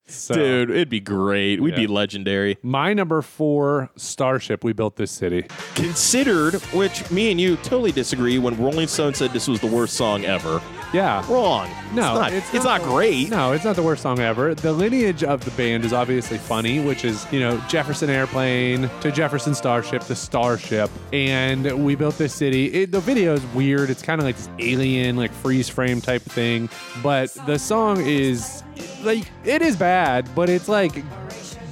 So, 0.08 0.34
Dude, 0.34 0.70
it'd 0.72 0.90
be 0.90 1.00
great. 1.00 1.62
We'd 1.62 1.76
be 1.76 1.88
legendary. 1.88 2.58
My 2.64 2.94
number 2.94 3.22
four 3.22 3.90
starship, 3.96 4.64
we 4.64 4.74
built 4.74 4.96
this 4.96 5.12
city. 5.12 5.44
Considered, 5.76 6.56
which 6.74 7.10
me 7.12 7.32
and 7.32 7.40
you 7.40 7.56
totally 7.58 7.92
disagree 7.92 8.40
when 8.40 8.58
Rolling 8.58 8.88
Stone 8.88 9.14
said 9.14 9.32
this 9.32 9.48
was 9.48 9.60
the 9.60 9.68
worst 9.68 9.94
song 9.96 10.26
ever. 10.26 10.62
Yeah. 10.94 11.26
Wrong. 11.32 11.70
No, 11.94 12.22
it's 12.22 12.54
not, 12.54 12.56
it's 12.56 12.66
not 12.66 12.82
great. 12.84 13.30
No, 13.30 13.52
it's 13.52 13.66
not 13.66 13.76
the 13.76 13.84
worst 13.84 14.02
song 14.02 14.20
ever. 14.20 14.56
The 14.56 14.72
lineage 14.72 15.24
of 15.24 15.44
the 15.44 15.52
band 15.52 15.84
is 15.84 15.94
obviously 15.94 16.38
funny, 16.38 16.80
which 16.80 17.04
is, 17.04 17.26
you 17.32 17.40
know, 17.40 17.62
Jefferson 17.68 18.10
Airplane 18.10 18.90
to 19.02 19.12
Jefferson 19.12 19.54
Starship 19.54 20.04
to 20.04 20.16
Starship. 20.16 20.90
And 21.12 21.84
we 21.84 21.96
built 21.96 22.18
this 22.18 22.34
city. 22.34 22.68
It, 22.68 22.92
the 22.92 23.02
video 23.02 23.34
is 23.34 23.46
weird. 23.48 23.90
It's 23.90 24.02
kind 24.02 24.22
of 24.22 24.26
like 24.26 24.38
this 24.38 24.50
alien, 24.60 25.18
like 25.18 25.32
freeze 25.32 25.68
frame 25.70 26.02
type 26.02 26.22
thing. 26.22 26.70
But 27.04 27.34
the 27.46 27.58
song 27.60 28.02
is 28.02 28.64
like, 29.04 29.30
it 29.44 29.62
is 29.62 29.76
bad, 29.76 30.34
but 30.36 30.50
it's 30.50 30.70
like 30.70 31.04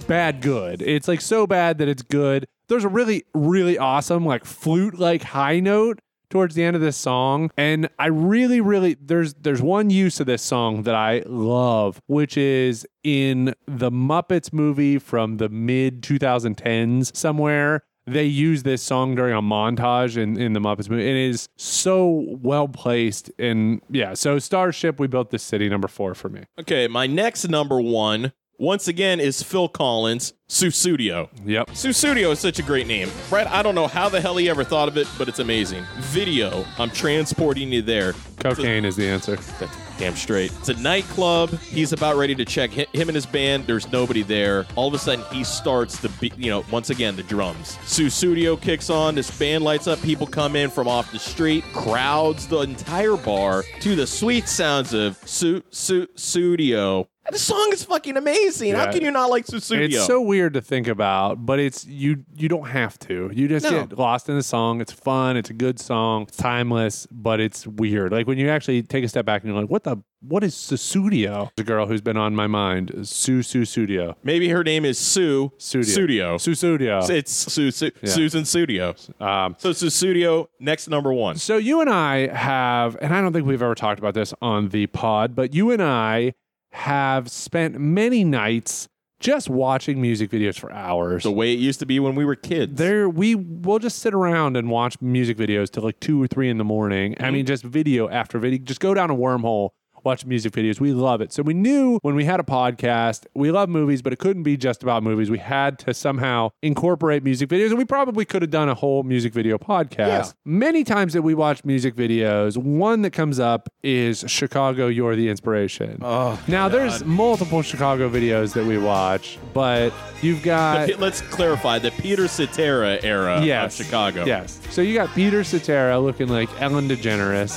bad 0.08 0.42
good. 0.42 0.82
It's 0.82 1.08
like 1.08 1.22
so 1.22 1.48
bad 1.48 1.78
that 1.78 1.88
it's 1.88 2.04
good. 2.04 2.46
There's 2.68 2.84
a 2.84 2.90
really, 2.90 3.24
really 3.34 3.78
awesome, 3.78 4.26
like 4.26 4.44
flute 4.44 4.98
like 4.98 5.22
high 5.24 5.60
note 5.60 6.00
towards 6.36 6.54
the 6.54 6.64
end 6.64 6.76
of 6.76 6.82
this 6.82 6.98
song 6.98 7.50
and 7.56 7.88
i 7.98 8.08
really 8.08 8.60
really 8.60 8.98
there's 9.00 9.34
there's 9.36 9.62
one 9.62 9.90
use 9.90 10.20
of 10.20 10.26
this 10.26 10.42
song 10.42 10.84
that 10.84 10.94
i 10.94 11.24
love 11.26 12.02
which 12.08 12.36
is 12.36 12.86
in 13.06 13.56
the 13.66 13.90
muppets 13.90 14.52
movie 14.52 15.00
from 15.00 15.38
the 15.38 15.48
mid 15.48 16.02
2010s 16.02 17.16
somewhere 17.16 17.82
they 18.06 18.26
use 18.26 18.64
this 18.64 18.84
song 18.84 19.16
during 19.16 19.34
a 19.34 19.42
montage 19.42 20.18
in, 20.18 20.40
in 20.40 20.54
the 20.54 20.60
Muppets 20.60 20.90
movie. 20.90 21.10
It 21.10 21.16
is 21.16 21.50
so 21.56 22.24
well 22.40 22.68
placed. 22.68 23.32
And 23.40 23.82
yeah, 23.90 24.14
so 24.14 24.38
Starship, 24.38 25.00
we 25.00 25.08
built 25.08 25.32
this 25.32 25.42
city 25.42 25.70
number 25.70 25.88
four 25.88 26.14
for 26.14 26.30
me. 26.30 26.44
Okay, 26.60 26.88
my 26.88 27.08
next 27.08 27.48
number 27.48 27.82
one, 27.82 28.32
once 28.58 28.88
again, 28.88 29.20
is 29.20 29.42
Phil 29.44 29.68
Collins, 29.68 30.34
Sussudio. 30.48 31.30
Yep. 31.46 31.70
Sussudio 31.70 32.32
is 32.32 32.40
such 32.40 32.60
a 32.60 32.64
great 32.64 32.88
name. 32.88 33.10
Brett, 33.30 33.48
I 33.48 33.64
don't 33.64 33.76
know 33.76 33.88
how 33.88 34.10
the 34.10 34.22
hell 34.22 34.38
he 34.38 34.50
ever 34.50 34.64
thought 34.64 34.88
of 34.88 34.98
it, 34.98 35.08
but 35.18 35.28
it's 35.28 35.40
amazing. 35.40 35.84
Video, 35.98 36.66
I'm 36.78 36.90
transporting 36.92 37.72
you 37.72 37.82
there. 37.82 38.14
Cocaine 38.40 38.86
is 38.86 38.96
the 38.96 39.08
answer. 39.08 39.38
That's 39.60 39.76
damn 39.98 40.16
straight. 40.16 40.52
It's 40.60 40.70
a 40.70 40.76
nightclub. 40.76 41.58
He's 41.60 41.94
about 41.94 42.16
ready 42.18 42.36
to 42.36 42.46
check 42.46 42.72
hi- 42.74 42.86
him 42.94 43.10
and 43.10 43.16
his 43.16 43.26
band. 43.26 43.66
There's 43.66 43.92
nobody 43.92 44.22
there. 44.22 44.68
All 44.76 44.88
of 44.88 44.94
a 44.94 45.00
sudden, 45.00 45.26
he 45.32 45.44
starts 45.44 45.98
the, 46.00 46.10
be- 46.20 46.32
you 46.38 46.52
know, 46.52 46.64
once 46.72 46.90
again, 46.92 47.16
the 47.16 47.24
drums. 47.24 47.78
Sussudio 47.86 48.60
kicks 48.62 48.90
on. 48.92 49.16
This 49.16 49.36
band 49.40 49.64
lights 49.64 49.88
up. 49.88 50.00
People 50.02 50.28
come 50.28 50.56
in 50.56 50.70
from 50.70 50.88
off 50.88 51.12
the 51.12 51.18
street. 51.20 51.64
Crowds 51.74 52.48
the 52.48 52.60
entire 52.60 53.16
bar 53.18 53.64
to 53.80 53.96
the 53.96 54.06
sweet 54.06 54.48
sounds 54.48 54.94
of 54.94 55.18
Su 55.28 55.64
Su 55.72 56.06
Sudio. 56.16 57.08
The 57.32 57.40
song 57.40 57.70
is 57.74 57.84
fucking 57.84 58.18
amazing. 58.18 58.76
How 58.76 58.92
can 58.92 59.02
you 59.02 59.10
not 59.12 59.30
like 59.32 59.46
Sussudio? 59.48 59.86
It's 59.86 60.06
so 60.06 60.22
weird 60.22 60.54
to 60.54 60.62
think 60.62 60.88
about, 60.88 61.46
but 61.46 61.60
it's 61.60 61.86
you 61.86 62.24
you 62.36 62.48
don't 62.48 62.68
have 62.70 63.00
to. 63.00 63.32
You 63.34 63.48
just 63.48 63.66
No. 63.66 63.86
get 63.86 63.98
lost 63.98 64.30
in 64.30 64.36
the 64.36 64.44
song. 64.44 64.80
It's 64.80 64.92
fun, 64.92 65.36
it's 65.36 65.50
a 65.50 65.54
good 65.54 65.80
song, 65.80 66.24
it's 66.24 66.38
timeless, 66.38 67.08
but 67.12 67.40
it's 67.40 67.66
weird. 67.66 68.12
Like 68.12 68.28
when 68.28 68.38
you 68.38 68.50
actually 68.50 68.84
take 68.84 69.04
a 69.04 69.08
step 69.10 69.26
back 69.26 69.42
and 69.44 69.52
you're 69.52 69.60
like, 69.60 69.70
what 69.72 69.84
the 69.84 69.98
what 70.22 70.44
is 70.44 70.56
Sussudio? 70.56 71.52
The 71.56 71.64
girl 71.64 71.86
who's 71.88 72.02
been 72.02 72.18
on 72.18 72.36
my 72.36 72.48
mind, 72.48 72.92
Su 73.08 73.42
Su 73.44 73.66
Studio. 73.66 74.16
Maybe 74.24 74.50
her 74.50 74.64
name 74.64 74.86
is 74.86 74.98
Sue 74.98 75.52
Studio. 75.58 75.88
Studio. 75.92 76.38
Sussudio. 76.38 77.10
It's 77.10 77.32
Su, 77.32 77.70
Su, 77.72 77.92
Yeah. 78.02 78.10
Susan 78.10 78.46
Studio. 78.46 78.96
Um, 79.20 79.56
So 79.60 79.72
Sussudio, 79.72 80.48
next 80.60 80.88
number 80.90 81.12
one. 81.14 81.36
So 81.38 81.58
you 81.58 81.82
and 81.82 81.90
I 81.90 82.28
have, 82.36 82.98
and 83.02 83.14
I 83.14 83.22
don't 83.22 83.34
think 83.34 83.46
we've 83.46 83.62
ever 83.62 83.76
talked 83.76 84.00
about 84.00 84.14
this 84.14 84.34
on 84.42 84.70
the 84.70 84.88
pod, 84.88 85.36
but 85.36 85.54
you 85.54 85.70
and 85.72 85.82
I 85.82 86.34
have 86.76 87.32
spent 87.32 87.80
many 87.80 88.26
nights 88.26 88.90
just 89.22 89.50
watching 89.50 90.02
music 90.02 90.30
videos 90.30 90.60
for 90.60 90.72
hours. 90.72 91.24
The 91.24 91.32
way 91.32 91.54
it 91.54 91.60
used 91.60 91.80
to 91.80 91.86
be 91.86 92.00
when 92.02 92.16
we 92.16 92.26
were 92.26 92.36
kids. 92.36 92.78
There, 92.78 93.08
we 93.08 93.34
will 93.34 93.80
just 93.80 94.00
sit 94.00 94.14
around 94.14 94.58
and 94.58 94.70
watch 94.70 95.02
music 95.02 95.38
videos 95.38 95.72
till 95.72 95.84
like 95.84 96.00
two 96.02 96.22
or 96.22 96.28
three 96.28 96.50
in 96.50 96.58
the 96.58 96.66
morning. 96.66 97.16
I 97.18 97.24
mm-hmm. 97.24 97.34
mean, 97.34 97.46
just 97.46 97.64
video 97.64 98.10
after 98.10 98.38
video. 98.40 98.60
Just 98.60 98.82
go 98.82 98.94
down 98.94 99.10
a 99.10 99.16
wormhole, 99.16 99.70
watch 100.06 100.26
music 100.26 100.54
videos. 100.54 100.80
We 100.80 100.94
love 100.94 101.20
it. 101.22 101.34
So 101.34 101.42
we 101.44 101.54
knew 101.54 101.98
when 102.04 102.16
we 102.16 102.24
had 102.26 102.40
a 102.40 102.44
podcast, 102.44 103.26
we 103.34 103.52
love 103.52 103.68
movies, 103.70 104.02
but 104.02 104.14
it 104.14 104.20
couldn't 104.20 104.44
be 104.44 104.56
just 104.56 104.84
about 104.84 105.04
movies. 105.04 105.30
We 105.30 105.40
had 105.40 105.80
to 105.80 105.94
somehow 105.94 106.52
incorporate 106.62 107.24
music 107.24 107.50
videos, 107.50 107.70
and 107.70 107.78
we 107.78 107.86
probably 107.86 108.24
could 108.26 108.42
have 108.42 108.52
done 108.52 108.70
a 108.70 108.76
whole 108.76 109.04
music 109.04 109.34
video 109.34 109.58
podcast. 109.58 109.98
Yeah. 109.98 110.32
Many 110.46 110.84
times 110.84 111.14
that 111.14 111.24
we 111.24 111.34
watch 111.34 111.66
music 111.66 111.96
videos, 111.96 112.56
one 112.58 113.02
that 113.02 113.12
comes 113.12 113.40
up 113.40 113.68
is 113.84 114.24
Chicago, 114.28 114.88
You're 114.88 115.16
the 115.16 115.30
Inspiration. 115.30 116.00
Oh, 116.02 116.40
now, 116.48 116.70
there's 116.70 117.04
multiple 117.04 117.62
Chicago 117.62 118.10
videos 118.10 118.54
that 118.54 118.66
we 118.66 118.78
watch, 118.78 119.40
but 119.54 119.92
you've 120.22 120.44
got. 120.44 120.88
The 120.88 120.96
let's 120.96 121.22
clarify 121.22 121.80
the 121.80 121.92
Peter 121.92 122.28
Cetera 122.28 123.00
era 123.04 123.42
Yes. 123.44 123.80
of 123.80 123.86
Chicago. 123.86 124.26
Yes. 124.26 124.60
So 124.70 124.82
you 124.82 124.94
got 124.94 125.10
Peter 125.16 125.44
Cetera 125.44 126.00
looking 126.00 126.28
like 126.28 126.50
Ellen 126.62 126.88
DeGeneres. 126.88 127.56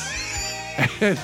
and 1.01 1.19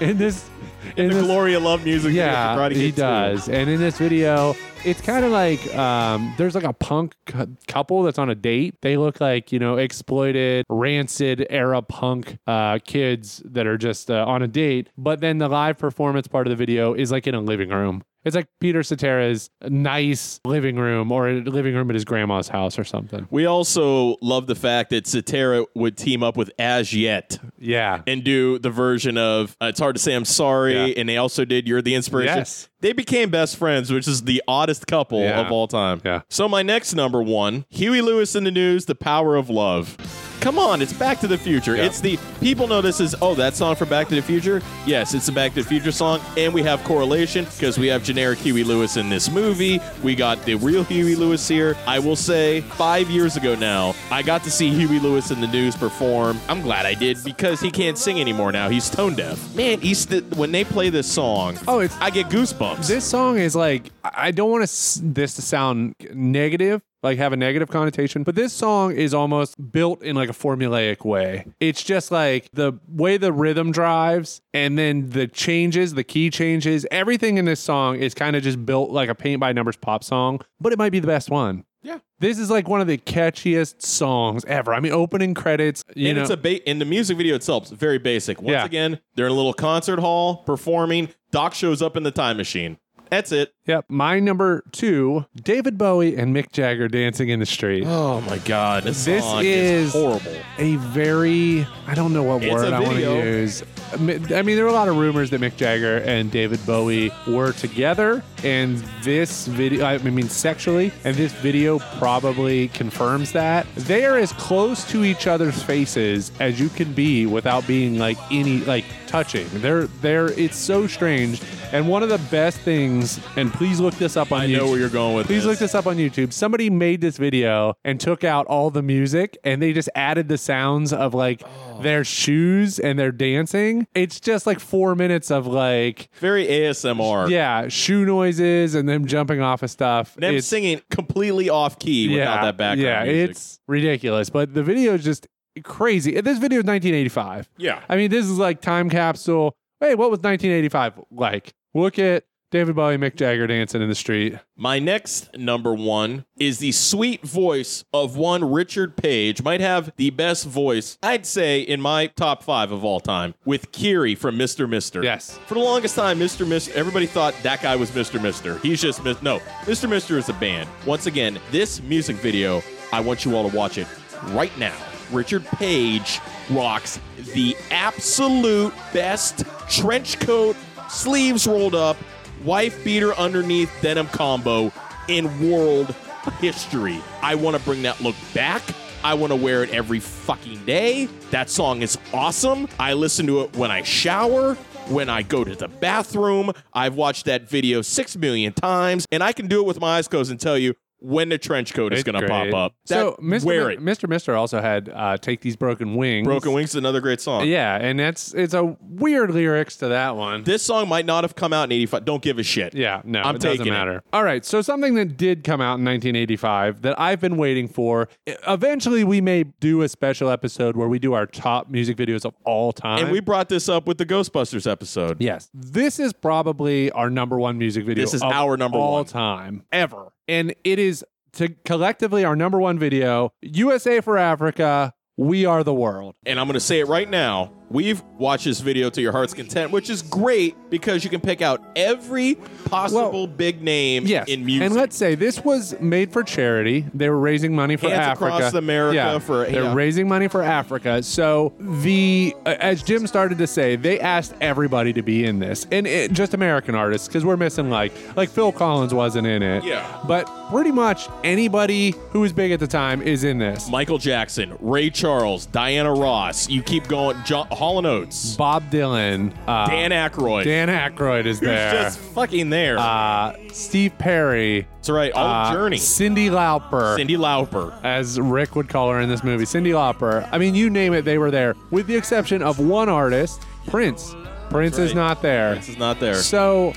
in 0.00 0.16
this 0.16 0.49
in 0.96 1.08
The 1.08 1.14
this, 1.14 1.24
Gloria 1.24 1.60
Love 1.60 1.84
music. 1.84 2.12
yeah, 2.12 2.68
he 2.68 2.74
Kid 2.74 2.96
2. 2.96 3.00
does. 3.02 3.48
And 3.48 3.68
in 3.70 3.78
this 3.80 3.98
video, 3.98 4.54
it's 4.84 5.00
kind 5.00 5.24
of 5.24 5.30
like 5.32 5.74
um, 5.76 6.34
there's 6.38 6.54
like 6.54 6.64
a 6.64 6.72
punk 6.72 7.14
cou- 7.26 7.56
couple 7.68 8.02
that's 8.02 8.18
on 8.18 8.30
a 8.30 8.34
date. 8.34 8.76
They 8.82 8.96
look 8.96 9.20
like 9.20 9.52
you 9.52 9.58
know 9.58 9.76
exploited, 9.76 10.64
rancid 10.68 11.46
era 11.50 11.82
punk 11.82 12.38
uh, 12.46 12.78
kids 12.84 13.42
that 13.44 13.66
are 13.66 13.76
just 13.78 14.10
uh, 14.10 14.24
on 14.26 14.42
a 14.42 14.48
date. 14.48 14.88
But 14.96 15.20
then 15.20 15.38
the 15.38 15.48
live 15.48 15.78
performance 15.78 16.26
part 16.28 16.46
of 16.46 16.50
the 16.50 16.56
video 16.56 16.94
is 16.94 17.10
like 17.12 17.26
in 17.26 17.34
a 17.34 17.40
living 17.40 17.70
room. 17.70 18.02
It's 18.24 18.36
like 18.36 18.46
Peter 18.60 18.82
Cetera's 18.82 19.50
nice 19.68 20.40
living 20.44 20.76
room 20.76 21.10
or 21.10 21.28
a 21.28 21.40
living 21.40 21.74
room 21.74 21.90
at 21.90 21.94
his 21.94 22.04
grandma's 22.04 22.48
house 22.48 22.78
or 22.78 22.84
something. 22.84 23.26
We 23.30 23.46
also 23.46 24.16
love 24.22 24.46
the 24.46 24.54
fact 24.54 24.90
that 24.90 25.06
Cetera 25.06 25.64
would 25.74 25.96
team 25.96 26.22
up 26.22 26.36
with 26.36 26.50
Az 26.58 26.92
Yet 26.94 27.38
Yeah. 27.58 28.02
and 28.06 28.22
do 28.24 28.58
the 28.58 28.70
version 28.70 29.16
of 29.18 29.56
uh, 29.60 29.66
It's 29.66 29.80
Hard 29.80 29.96
to 29.96 30.02
Say 30.02 30.14
I'm 30.14 30.24
Sorry, 30.24 30.74
Yeah. 30.74 30.94
and 30.98 31.08
they 31.08 31.16
also 31.16 31.44
did 31.44 31.66
You're 31.68 31.82
the 31.82 31.94
Inspiration. 31.94 32.36
Yes. 32.38 32.68
They 32.80 32.92
became 32.92 33.30
best 33.30 33.56
friends, 33.56 33.92
which 33.92 34.08
is 34.08 34.22
the 34.22 34.42
oddest 34.48 34.86
couple 34.86 35.20
Yeah. 35.20 35.40
of 35.40 35.52
all 35.52 35.68
time. 35.68 36.00
Yeah. 36.04 36.22
So 36.28 36.48
my 36.48 36.62
next 36.62 36.94
number 36.94 37.22
one, 37.22 37.64
Huey 37.68 38.00
Lewis 38.00 38.34
and 38.34 38.46
the 38.46 38.50
News, 38.50 38.86
The 38.86 38.94
Power 38.94 39.36
of 39.36 39.50
Love. 39.50 39.96
Come 40.40 40.58
on, 40.58 40.80
it's 40.80 40.94
Back 40.94 41.20
to 41.20 41.26
the 41.26 41.36
Future. 41.36 41.76
Yeah. 41.76 41.82
It's 41.84 42.00
the 42.00 42.18
people 42.40 42.66
know 42.66 42.80
this 42.80 42.98
is 42.98 43.14
oh 43.20 43.34
that 43.34 43.54
song 43.54 43.74
for 43.76 43.84
Back 43.84 44.08
to 44.08 44.14
the 44.14 44.22
Future. 44.22 44.62
Yes, 44.86 45.12
it's 45.12 45.28
a 45.28 45.32
Back 45.32 45.52
to 45.52 45.62
the 45.62 45.68
Future 45.68 45.92
song, 45.92 46.18
and 46.38 46.54
we 46.54 46.62
have 46.62 46.82
correlation 46.84 47.44
because 47.44 47.76
we 47.78 47.88
have 47.88 48.02
generic 48.02 48.38
Huey 48.38 48.64
Lewis 48.64 48.96
in 48.96 49.10
this 49.10 49.30
movie. 49.30 49.82
We 50.02 50.14
got 50.14 50.42
the 50.46 50.54
real 50.54 50.82
Huey 50.84 51.14
Lewis 51.14 51.46
here. 51.46 51.76
I 51.86 51.98
will 51.98 52.16
say, 52.16 52.62
five 52.62 53.10
years 53.10 53.36
ago 53.36 53.54
now, 53.54 53.94
I 54.10 54.22
got 54.22 54.42
to 54.44 54.50
see 54.50 54.70
Huey 54.70 54.98
Lewis 54.98 55.30
and 55.30 55.42
the 55.42 55.46
News 55.48 55.76
perform. 55.76 56.40
I'm 56.48 56.62
glad 56.62 56.86
I 56.86 56.94
did 56.94 57.22
because 57.22 57.60
he 57.60 57.70
can't 57.70 57.98
sing 57.98 58.18
anymore 58.18 58.50
now. 58.50 58.70
He's 58.70 58.88
tone 58.88 59.14
deaf. 59.14 59.54
Man, 59.54 59.78
he's 59.82 60.06
the, 60.06 60.20
when 60.36 60.52
they 60.52 60.64
play 60.64 60.88
this 60.88 61.06
song, 61.12 61.58
Oh, 61.68 61.86
I 62.00 62.08
get 62.08 62.30
goosebumps. 62.30 62.69
This 62.78 63.04
song 63.04 63.38
is 63.38 63.54
like 63.54 63.90
I 64.02 64.30
don't 64.30 64.50
want 64.50 64.62
this 64.62 65.34
to 65.34 65.42
sound 65.42 65.94
negative, 66.12 66.82
like 67.02 67.18
have 67.18 67.32
a 67.32 67.36
negative 67.36 67.68
connotation, 67.68 68.22
but 68.22 68.34
this 68.34 68.52
song 68.52 68.92
is 68.92 69.14
almost 69.14 69.70
built 69.70 70.02
in 70.02 70.16
like 70.16 70.28
a 70.28 70.32
formulaic 70.32 71.04
way. 71.04 71.46
It's 71.60 71.84
just 71.84 72.10
like 72.10 72.48
the 72.52 72.72
way 72.88 73.16
the 73.16 73.32
rhythm 73.32 73.70
drives 73.70 74.40
and 74.54 74.78
then 74.78 75.10
the 75.10 75.26
changes, 75.26 75.94
the 75.94 76.04
key 76.04 76.30
changes, 76.30 76.86
everything 76.90 77.38
in 77.38 77.44
this 77.44 77.60
song 77.60 77.96
is 77.96 78.14
kind 78.14 78.34
of 78.34 78.42
just 78.42 78.64
built 78.64 78.90
like 78.90 79.08
a 79.08 79.14
paint 79.14 79.40
by 79.40 79.52
numbers 79.52 79.76
pop 79.76 80.02
song, 80.02 80.40
but 80.60 80.72
it 80.72 80.78
might 80.78 80.90
be 80.90 81.00
the 81.00 81.06
best 81.06 81.30
one. 81.30 81.64
Yeah. 81.82 81.98
This 82.18 82.38
is 82.38 82.50
like 82.50 82.68
one 82.68 82.80
of 82.80 82.86
the 82.86 82.98
catchiest 82.98 83.82
songs 83.82 84.44
ever. 84.44 84.74
I 84.74 84.80
mean, 84.80 84.92
opening 84.92 85.32
credits, 85.34 85.82
you 85.94 86.08
and 86.08 86.16
know. 86.16 86.22
it's 86.22 86.30
a 86.30 86.36
ba- 86.36 86.66
and 86.68 86.80
the 86.80 86.84
music 86.84 87.16
video 87.16 87.34
itself 87.36 87.64
is 87.66 87.70
very 87.70 87.98
basic. 87.98 88.42
Once 88.42 88.52
Yeah. 88.52 88.64
again, 88.66 89.00
they're 89.14 89.26
in 89.26 89.32
a 89.32 89.34
little 89.34 89.54
concert 89.54 89.98
hall 89.98 90.38
performing. 90.44 91.08
Doc 91.30 91.54
shows 91.54 91.80
up 91.80 91.96
in 91.96 92.02
the 92.02 92.10
time 92.10 92.36
machine. 92.36 92.76
That's 93.10 93.32
it. 93.32 93.52
Yep. 93.66 93.86
My 93.88 94.18
number 94.20 94.62
two, 94.72 95.26
David 95.36 95.76
Bowie 95.76 96.16
and 96.16 96.34
Mick 96.34 96.52
Jagger 96.52 96.88
dancing 96.88 97.28
in 97.28 97.38
the 97.40 97.46
street. 97.46 97.84
Oh 97.86 98.20
my 98.22 98.38
god, 98.38 98.84
this, 98.84 99.04
This 99.04 99.22
song 99.24 99.42
is- 99.44 99.92
horrible. 99.92 100.32
a 100.58 100.76
very 100.76 101.66
I 101.86 101.94
don't 101.94 102.12
know 102.12 102.22
what 102.22 102.42
It's 102.42 102.52
word 102.54 102.72
a 102.72 102.76
I 102.76 102.80
want 102.80 102.90
to 102.92 102.94
video. 102.96 103.22
use. 103.22 103.62
I 103.92 103.96
mean, 103.96 104.32
I 104.32 104.42
mean, 104.42 104.54
there 104.56 104.64
were 104.64 104.70
a 104.70 104.74
lot 104.74 104.88
of 104.88 104.96
rumors 104.96 105.30
that 105.30 105.40
Mick 105.40 105.56
Jagger 105.56 105.98
and 105.98 106.30
David 106.30 106.64
Bowie 106.64 107.12
were 107.26 107.52
together, 107.52 108.22
and 108.44 108.76
this 109.02 109.46
video, 109.48 109.84
I 109.84 109.98
mean, 109.98 110.28
sexually, 110.28 110.92
and 111.04 111.16
this 111.16 111.32
video 111.32 111.80
probably 111.98 112.68
confirms 112.68 113.32
that 113.32 113.66
they 113.74 114.04
are 114.04 114.16
as 114.16 114.32
close 114.34 114.88
to 114.92 115.04
each 115.04 115.26
other's 115.26 115.60
faces 115.62 116.30
as 116.38 116.60
you 116.60 116.68
can 116.68 116.92
be 116.92 117.26
without 117.26 117.66
being 117.66 117.98
like 117.98 118.18
any 118.30 118.58
like 118.60 118.84
touching. 119.10 119.46
They're 119.54 119.86
they're 120.00 120.28
it's 120.38 120.56
so 120.56 120.86
strange. 120.86 121.42
And 121.72 121.88
one 121.88 122.02
of 122.02 122.08
the 122.08 122.18
best 122.32 122.58
things, 122.58 123.20
and 123.36 123.52
please 123.52 123.78
look 123.78 123.94
this 123.94 124.16
up 124.16 124.32
on 124.32 124.40
I 124.40 124.46
YouTube. 124.48 124.56
know 124.56 124.66
where 124.70 124.78
you're 124.80 124.88
going 124.88 125.14
with 125.14 125.26
Please 125.28 125.44
this. 125.44 125.46
look 125.46 125.58
this 125.60 125.74
up 125.74 125.86
on 125.86 125.96
YouTube. 125.98 126.32
Somebody 126.32 126.68
made 126.68 127.00
this 127.00 127.16
video 127.16 127.74
and 127.84 128.00
took 128.00 128.24
out 128.24 128.46
all 128.46 128.70
the 128.70 128.82
music 128.82 129.38
and 129.44 129.62
they 129.62 129.72
just 129.72 129.88
added 129.94 130.26
the 130.28 130.36
sounds 130.38 130.92
of 130.92 131.14
like 131.14 131.42
Oh. 131.44 131.80
their 131.82 132.02
shoes 132.02 132.78
and 132.80 132.98
their 132.98 133.12
dancing. 133.12 133.86
It's 133.94 134.18
just 134.18 134.46
like 134.48 134.58
four 134.58 134.94
minutes 134.96 135.30
of 135.30 135.46
like, 135.46 136.08
Very 136.14 136.46
ASMR. 136.46 137.28
yeah, 137.30 137.68
shoe 137.68 138.04
noises 138.04 138.74
and 138.74 138.88
them 138.88 139.06
jumping 139.06 139.40
off 139.40 139.62
of 139.62 139.70
stuff. 139.70 140.14
Them 140.16 140.24
It's- 140.30 140.46
singing 140.46 140.80
completely 140.90 141.48
off 141.50 141.78
key 141.78 142.08
without 142.08 142.42
that 142.42 142.56
background 142.56 142.80
Yeah, 142.80 143.04
music. 143.12 143.30
it's 143.30 143.60
ridiculous. 143.68 144.28
But 144.28 144.54
the 144.54 144.62
video 144.64 144.94
is 144.94 145.04
just 145.04 145.28
crazy. 145.62 146.12
This 146.20 146.38
video 146.38 146.58
is 146.60 146.64
1985. 146.64 147.48
Yeah. 147.56 147.80
I 147.88 147.96
mean, 147.96 148.10
this 148.10 148.26
is 148.26 148.38
like 148.38 148.60
time 148.60 148.90
capsule. 148.90 149.54
Hey, 149.80 149.94
what 149.94 150.10
was 150.10 150.18
1985 150.20 151.04
like? 151.10 151.54
Look 151.74 151.98
at 151.98 152.24
David 152.50 152.74
Bowie, 152.74 152.96
Mick 152.96 153.14
Jagger 153.14 153.46
dancing 153.46 153.80
in 153.80 153.88
the 153.88 153.94
street. 153.94 154.34
My 154.56 154.80
next 154.80 155.36
number 155.38 155.72
one 155.72 156.24
is 156.36 156.58
the 156.58 156.72
sweet 156.72 157.22
voice 157.22 157.84
of 157.92 158.16
one 158.16 158.50
Richard 158.50 158.96
Page. 158.96 159.40
Might 159.42 159.60
have 159.60 159.92
the 159.96 160.10
best 160.10 160.46
voice, 160.46 160.98
I'd 161.00 161.26
say, 161.26 161.60
in 161.60 161.80
my 161.80 162.08
top 162.08 162.42
five 162.42 162.72
of 162.72 162.84
all 162.84 162.98
time, 162.98 163.34
with 163.44 163.70
Kyrie 163.70 164.16
from 164.16 164.36
Mr. 164.36 164.68
Mister. 164.68 165.00
Yes. 165.02 165.38
For 165.46 165.54
the 165.54 165.60
longest 165.60 165.94
time, 165.94 166.18
Mr. 166.18 166.46
Mister, 166.46 166.72
everybody 166.74 167.06
thought 167.06 167.34
that 167.44 167.62
guy 167.62 167.76
was 167.76 167.92
Mr. 167.92 168.20
Mister. 168.20 168.58
He's 168.58 168.82
just 168.82 169.04
Mis- 169.04 169.22
no. 169.22 169.38
Mr. 169.62 169.88
Mister 169.88 170.18
is 170.18 170.28
a 170.28 170.34
band. 170.34 170.68
Once 170.84 171.06
again, 171.06 171.38
this 171.52 171.80
music 171.82 172.16
video, 172.16 172.62
I 172.92 172.98
want 173.00 173.24
you 173.24 173.36
all 173.36 173.48
to 173.48 173.56
watch 173.56 173.78
it 173.78 173.86
right 174.32 174.56
now. 174.58 174.76
Richard 175.12 175.44
Page 175.46 176.20
rocks 176.50 177.00
the 177.34 177.56
absolute 177.70 178.72
best 178.92 179.44
trench 179.68 180.18
coat, 180.20 180.56
sleeves 180.88 181.46
rolled 181.46 181.74
up, 181.74 181.96
wife 182.44 182.82
beater 182.84 183.14
underneath 183.14 183.70
denim 183.82 184.06
combo 184.08 184.72
in 185.08 185.50
world 185.50 185.94
history. 186.40 187.00
I 187.22 187.34
want 187.34 187.56
to 187.56 187.62
bring 187.62 187.82
that 187.82 188.00
look 188.00 188.16
back. 188.34 188.62
I 189.02 189.14
want 189.14 189.30
to 189.30 189.36
wear 189.36 189.62
it 189.62 189.70
every 189.70 190.00
fucking 190.00 190.64
day. 190.66 191.06
That 191.30 191.48
song 191.48 191.82
is 191.82 191.98
awesome. 192.12 192.68
I 192.78 192.92
listen 192.92 193.26
to 193.28 193.40
it 193.40 193.56
when 193.56 193.70
I 193.70 193.82
shower, 193.82 194.54
when 194.88 195.08
I 195.08 195.22
go 195.22 195.42
to 195.42 195.54
the 195.54 195.68
bathroom. 195.68 196.52
I've 196.74 196.96
watched 196.96 197.24
that 197.24 197.48
video 197.48 197.80
six 197.80 198.16
million 198.16 198.52
times, 198.52 199.06
and 199.10 199.22
I 199.22 199.32
can 199.32 199.46
do 199.46 199.60
it 199.60 199.66
with 199.66 199.80
my 199.80 199.96
eyes 199.96 200.08
closed 200.08 200.30
and 200.30 200.38
tell 200.38 200.58
you 200.58 200.74
when 201.00 201.28
the 201.28 201.38
trench 201.38 201.74
coat 201.74 201.92
is 201.92 202.02
going 202.02 202.20
to 202.20 202.26
pop 202.28 202.52
up. 202.54 202.74
So, 202.84 203.16
That- 203.18 203.24
Mr. 203.24 203.44
wear 203.44 203.68
Mi- 203.68 203.74
it. 203.74 203.80
Mr. 203.80 204.08
Mister 204.08 204.34
also 204.36 204.60
had 204.60 204.88
uh, 204.94 205.16
"Take 205.16 205.40
These 205.40 205.56
Broken 205.56 205.94
Wings." 205.96 206.26
Broken 206.26 206.52
Wings 206.52 206.70
is 206.70 206.76
another 206.76 207.00
great 207.00 207.20
song. 207.20 207.46
Yeah, 207.46 207.76
and 207.76 207.98
that's 207.98 208.32
it's 208.34 208.54
a 208.54 208.76
weird 208.80 209.30
lyrics 209.30 209.76
to 209.78 209.88
that 209.88 210.16
one. 210.16 210.44
This 210.44 210.62
song 210.62 210.88
might 210.88 211.06
not 211.06 211.24
have 211.24 211.34
come 211.34 211.52
out 211.52 211.64
in 211.64 211.72
85. 211.72 212.04
Don't 212.04 212.22
give 212.22 212.38
a 212.38 212.42
shit. 212.42 212.74
yeah, 212.74 213.02
no, 213.04 213.20
I'm 213.22 213.36
it 213.36 213.40
doesn't 213.40 213.58
taking 213.58 213.72
it. 213.72 213.76
matter. 213.76 214.02
All 214.12 214.24
right, 214.24 214.44
so 214.44 214.62
something 214.62 214.94
that 214.94 215.16
did 215.16 215.44
come 215.44 215.60
out 215.60 215.78
in 215.78 215.84
1985 215.84 216.82
that 216.82 216.98
I've 217.00 217.20
been 217.20 217.36
waiting 217.36 217.68
for. 217.68 218.08
Eventually, 218.46 219.04
we 219.04 219.20
may 219.20 219.44
do 219.44 219.82
a 219.82 219.88
special 219.88 220.28
episode 220.30 220.76
where 220.76 220.88
we 220.88 220.98
do 220.98 221.12
our 221.14 221.26
top 221.26 221.68
music 221.70 221.96
videos 221.96 222.24
of 222.24 222.34
all 222.44 222.72
time. 222.72 223.04
And 223.04 223.12
we 223.12 223.20
brought 223.20 223.48
this 223.48 223.68
up 223.68 223.86
with 223.86 223.98
the 223.98 224.06
Ghostbusters 224.06 224.70
episode. 224.70 225.20
Yes. 225.20 225.48
This 225.54 225.98
is 225.98 226.12
probably 226.12 226.90
our 226.92 227.10
number 227.10 227.38
one 227.38 227.58
music 227.58 227.84
video. 227.84 228.04
This 228.04 228.14
is 228.14 228.22
of 228.22 228.32
our 228.32 228.56
number 228.56 228.78
all 228.78 228.92
one. 228.94 229.04
time 229.06 229.64
ever. 229.72 230.12
And 230.30 230.54
it 230.62 230.78
is 230.78 231.04
to 231.32 231.48
collectively 231.64 232.24
our 232.24 232.36
number 232.36 232.60
one 232.60 232.78
video. 232.78 233.32
USA 233.42 234.00
for 234.00 234.16
Africa. 234.16 234.94
We 235.16 235.44
are 235.44 235.64
the 235.64 235.74
world. 235.74 236.14
And 236.24 236.38
I'm 236.38 236.46
going 236.46 236.54
to 236.54 236.60
say 236.60 236.78
it 236.78 236.86
right 236.86 237.10
now. 237.10 237.52
We've 237.70 238.02
watched 238.18 238.46
this 238.46 238.58
video 238.58 238.90
to 238.90 239.00
your 239.00 239.12
heart's 239.12 239.32
content, 239.32 239.70
which 239.70 239.90
is 239.90 240.02
great 240.02 240.56
because 240.70 241.04
you 241.04 241.10
can 241.10 241.20
pick 241.20 241.40
out 241.40 241.62
every 241.76 242.34
possible 242.64 243.28
big 243.28 243.62
name 243.62 244.06
Yes. 244.06 244.28
in 244.28 244.44
music. 244.44 244.66
And 244.66 244.74
let's 244.74 244.96
say 244.96 245.14
this 245.14 245.44
was 245.44 245.78
made 245.80 246.12
for 246.12 246.24
charity. 246.24 246.84
They 246.92 247.08
were 247.08 247.18
raising 247.20 247.54
money 247.54 247.76
for 247.76 247.88
Hands 247.88 248.00
Africa. 248.08 248.34
Across 248.34 248.54
America 248.54 248.94
yeah. 248.96 249.18
for- 249.20 249.44
They're 249.44 249.62
yeah. 249.62 249.74
raising 249.74 250.08
money 250.08 250.26
for 250.26 250.42
Africa. 250.42 251.00
So 251.04 251.52
the 251.60 252.34
uh, 252.44 252.56
as 252.58 252.82
Jim 252.82 253.06
started 253.06 253.38
to 253.38 253.46
say, 253.46 253.76
they 253.76 254.00
asked 254.00 254.34
everybody 254.40 254.92
to 254.92 255.02
be 255.02 255.24
in 255.24 255.38
this. 255.38 255.68
And 255.70 255.86
it, 255.86 256.12
just 256.12 256.34
American 256.34 256.74
artists 256.74 257.06
cuz 257.06 257.24
we're 257.24 257.36
missing 257.36 257.70
like 257.70 257.92
like 258.16 258.30
Phil 258.30 258.50
Collins 258.50 258.92
wasn't 258.92 259.28
in 259.28 259.44
it. 259.44 259.62
Yeah. 259.62 259.86
But 260.08 260.24
pretty 260.50 260.72
much 260.72 261.08
anybody 261.22 261.94
who 262.10 262.20
was 262.20 262.32
big 262.32 262.50
at 262.50 262.58
the 262.58 262.66
time 262.66 263.00
is 263.00 263.22
in 263.22 263.38
this. 263.38 263.70
Michael 263.70 263.98
Jackson, 263.98 264.56
Ray 264.60 264.90
Charles, 264.90 265.46
Diana 265.46 265.92
Ross. 265.92 266.48
You 266.48 266.62
keep 266.62 266.88
going. 266.88 267.16
John, 267.24 267.46
Hall 267.60 267.76
and 267.76 267.86
Oates, 267.86 268.36
Bob 268.36 268.70
Dylan, 268.70 269.34
uh, 269.46 269.66
Dan 269.68 269.90
Aykroyd. 269.90 270.44
Dan 270.44 270.68
Aykroyd 270.68 271.26
is 271.26 271.40
who's 271.40 271.48
there. 271.48 271.72
just 271.72 271.98
fucking 271.98 272.48
there. 272.48 272.78
uh, 272.78 273.36
Steve 273.52 273.92
Perry, 273.98 274.66
That's 274.76 274.88
right. 274.88 275.12
All 275.12 275.26
uh, 275.26 275.52
Journey. 275.52 275.76
Cyndi 275.76 276.30
Lauper. 276.30 276.96
Cyndi 276.98 277.18
Lauper. 277.18 277.78
as 277.84 278.18
Rick 278.18 278.56
would 278.56 278.70
call 278.70 278.90
her 278.90 278.98
in 279.00 279.10
this 279.10 279.22
movie, 279.22 279.44
Cyndi 279.44 279.72
Lauper. 279.74 280.26
I 280.32 280.38
mean, 280.38 280.54
you 280.54 280.70
name 280.70 280.94
it, 280.94 281.02
they 281.04 281.18
were 281.18 281.30
there, 281.30 281.54
with 281.70 281.86
the 281.86 281.96
exception 281.96 282.40
of 282.42 282.58
one 282.58 282.88
artist, 282.88 283.42
Prince. 283.66 284.14
Prince 284.48 284.78
is 284.78 284.94
not 284.94 285.20
there. 285.20 285.54
This 285.56 285.68
is 285.68 285.76
not 285.78 286.00
there. 286.00 286.14
So, 286.14 286.72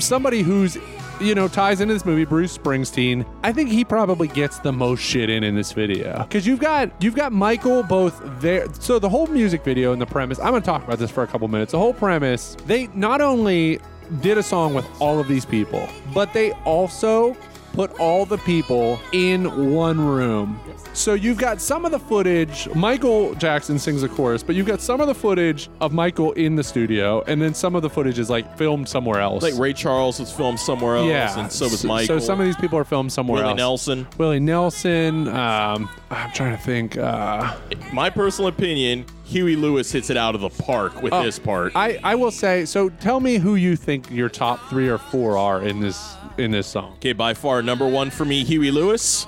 somebody 0.00 0.42
who's 0.42 0.76
you 1.20 1.34
know 1.34 1.48
ties 1.48 1.80
into 1.80 1.94
this 1.94 2.04
movie, 2.04 2.24
Bruce 2.24 2.56
Springsteen. 2.56 3.26
I 3.42 3.52
think 3.52 3.70
he 3.70 3.84
probably 3.84 4.28
gets 4.28 4.58
the 4.58 4.72
most 4.72 5.00
shit 5.00 5.30
in 5.30 5.44
in 5.44 5.54
this 5.54 5.72
video 5.72 6.22
because 6.22 6.46
you've 6.46 6.60
got 6.60 6.90
you've 7.02 7.14
got 7.14 7.32
Michael 7.32 7.82
both 7.82 8.20
there. 8.40 8.66
So 8.74 8.98
the 8.98 9.08
whole 9.08 9.26
music 9.26 9.64
video 9.64 9.92
and 9.92 10.00
the 10.00 10.06
premise. 10.06 10.38
I'm 10.38 10.52
gonna 10.52 10.60
talk 10.60 10.84
about 10.84 10.98
this 10.98 11.10
for 11.10 11.22
a 11.22 11.26
couple 11.26 11.48
minutes. 11.48 11.72
The 11.72 11.78
whole 11.78 11.94
premise. 11.94 12.56
They 12.66 12.88
not 12.88 13.20
only 13.20 13.80
did 14.20 14.38
a 14.38 14.42
song 14.42 14.74
with 14.74 14.86
all 15.00 15.20
of 15.20 15.28
these 15.28 15.44
people, 15.44 15.88
but 16.12 16.32
they 16.32 16.52
also 16.64 17.36
put 17.72 17.98
all 18.00 18.26
the 18.26 18.38
people 18.38 18.98
in 19.12 19.72
one 19.72 20.00
room. 20.00 20.58
So 20.92 21.14
you've 21.14 21.38
got 21.38 21.60
some 21.60 21.84
of 21.84 21.92
the 21.92 21.98
footage. 22.00 22.68
Michael 22.74 23.34
Jackson 23.36 23.78
sings 23.78 24.02
a 24.02 24.08
chorus, 24.08 24.42
but 24.42 24.56
you've 24.56 24.66
got 24.66 24.80
some 24.80 25.00
of 25.00 25.06
the 25.06 25.14
footage 25.14 25.70
of 25.80 25.92
Michael 25.92 26.32
in 26.32 26.56
the 26.56 26.64
studio, 26.64 27.22
and 27.28 27.40
then 27.40 27.54
some 27.54 27.74
of 27.76 27.82
the 27.82 27.90
footage 27.90 28.18
is 28.18 28.28
like 28.28 28.58
filmed 28.58 28.88
somewhere 28.88 29.20
else. 29.20 29.42
Like 29.42 29.56
Ray 29.56 29.72
Charles 29.72 30.18
was 30.18 30.32
filmed 30.32 30.58
somewhere 30.58 30.96
else, 30.96 31.08
yeah, 31.08 31.38
and 31.38 31.50
so 31.52 31.66
was 31.66 31.84
Michael. 31.84 32.18
So 32.18 32.24
some 32.26 32.40
of 32.40 32.46
these 32.46 32.56
people 32.56 32.78
are 32.78 32.84
filmed 32.84 33.12
somewhere 33.12 33.44
else. 33.44 33.50
Willie 33.56 33.60
else. 33.62 33.86
Nelson. 33.86 34.08
Willie 34.18 34.40
Nelson. 34.40 35.28
Um, 35.28 35.88
I'm 36.10 36.32
trying 36.32 36.56
to 36.56 36.62
think. 36.62 36.96
Uh, 36.96 37.56
My 37.92 38.10
personal 38.10 38.48
opinion, 38.48 39.04
Huey 39.24 39.54
Lewis 39.54 39.92
hits 39.92 40.10
it 40.10 40.16
out 40.16 40.34
of 40.34 40.40
the 40.40 40.50
park 40.50 41.00
with 41.02 41.12
Oh, 41.12 41.22
this 41.22 41.38
part. 41.38 41.72
I, 41.76 41.98
I 42.02 42.16
will 42.16 42.32
say. 42.32 42.64
So 42.64 42.88
tell 42.88 43.20
me 43.20 43.36
who 43.38 43.54
you 43.54 43.76
think 43.76 44.10
your 44.10 44.28
top 44.28 44.58
three 44.68 44.88
or 44.88 44.98
four 44.98 45.38
are 45.38 45.62
in 45.62 45.78
this 45.80 46.16
in 46.40 46.50
this 46.50 46.66
song. 46.66 46.94
Okay, 46.94 47.12
by 47.12 47.34
far 47.34 47.62
number 47.62 47.86
one 47.86 48.10
for 48.10 48.24
me, 48.24 48.44
Huey 48.44 48.70
Lewis. 48.70 49.26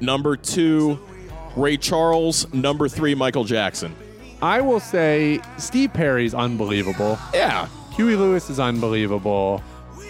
Number 0.00 0.36
two, 0.36 0.98
Ray 1.56 1.76
Charles. 1.76 2.52
Number 2.52 2.88
three, 2.88 3.14
Michael 3.14 3.44
Jackson. 3.44 3.94
I 4.40 4.60
will 4.60 4.80
say 4.80 5.40
Steve 5.58 5.92
Perry's 5.92 6.34
unbelievable. 6.34 7.18
Yeah. 7.32 7.68
Huey 7.94 8.16
Lewis 8.16 8.50
is 8.50 8.58
unbelievable. 8.58 9.62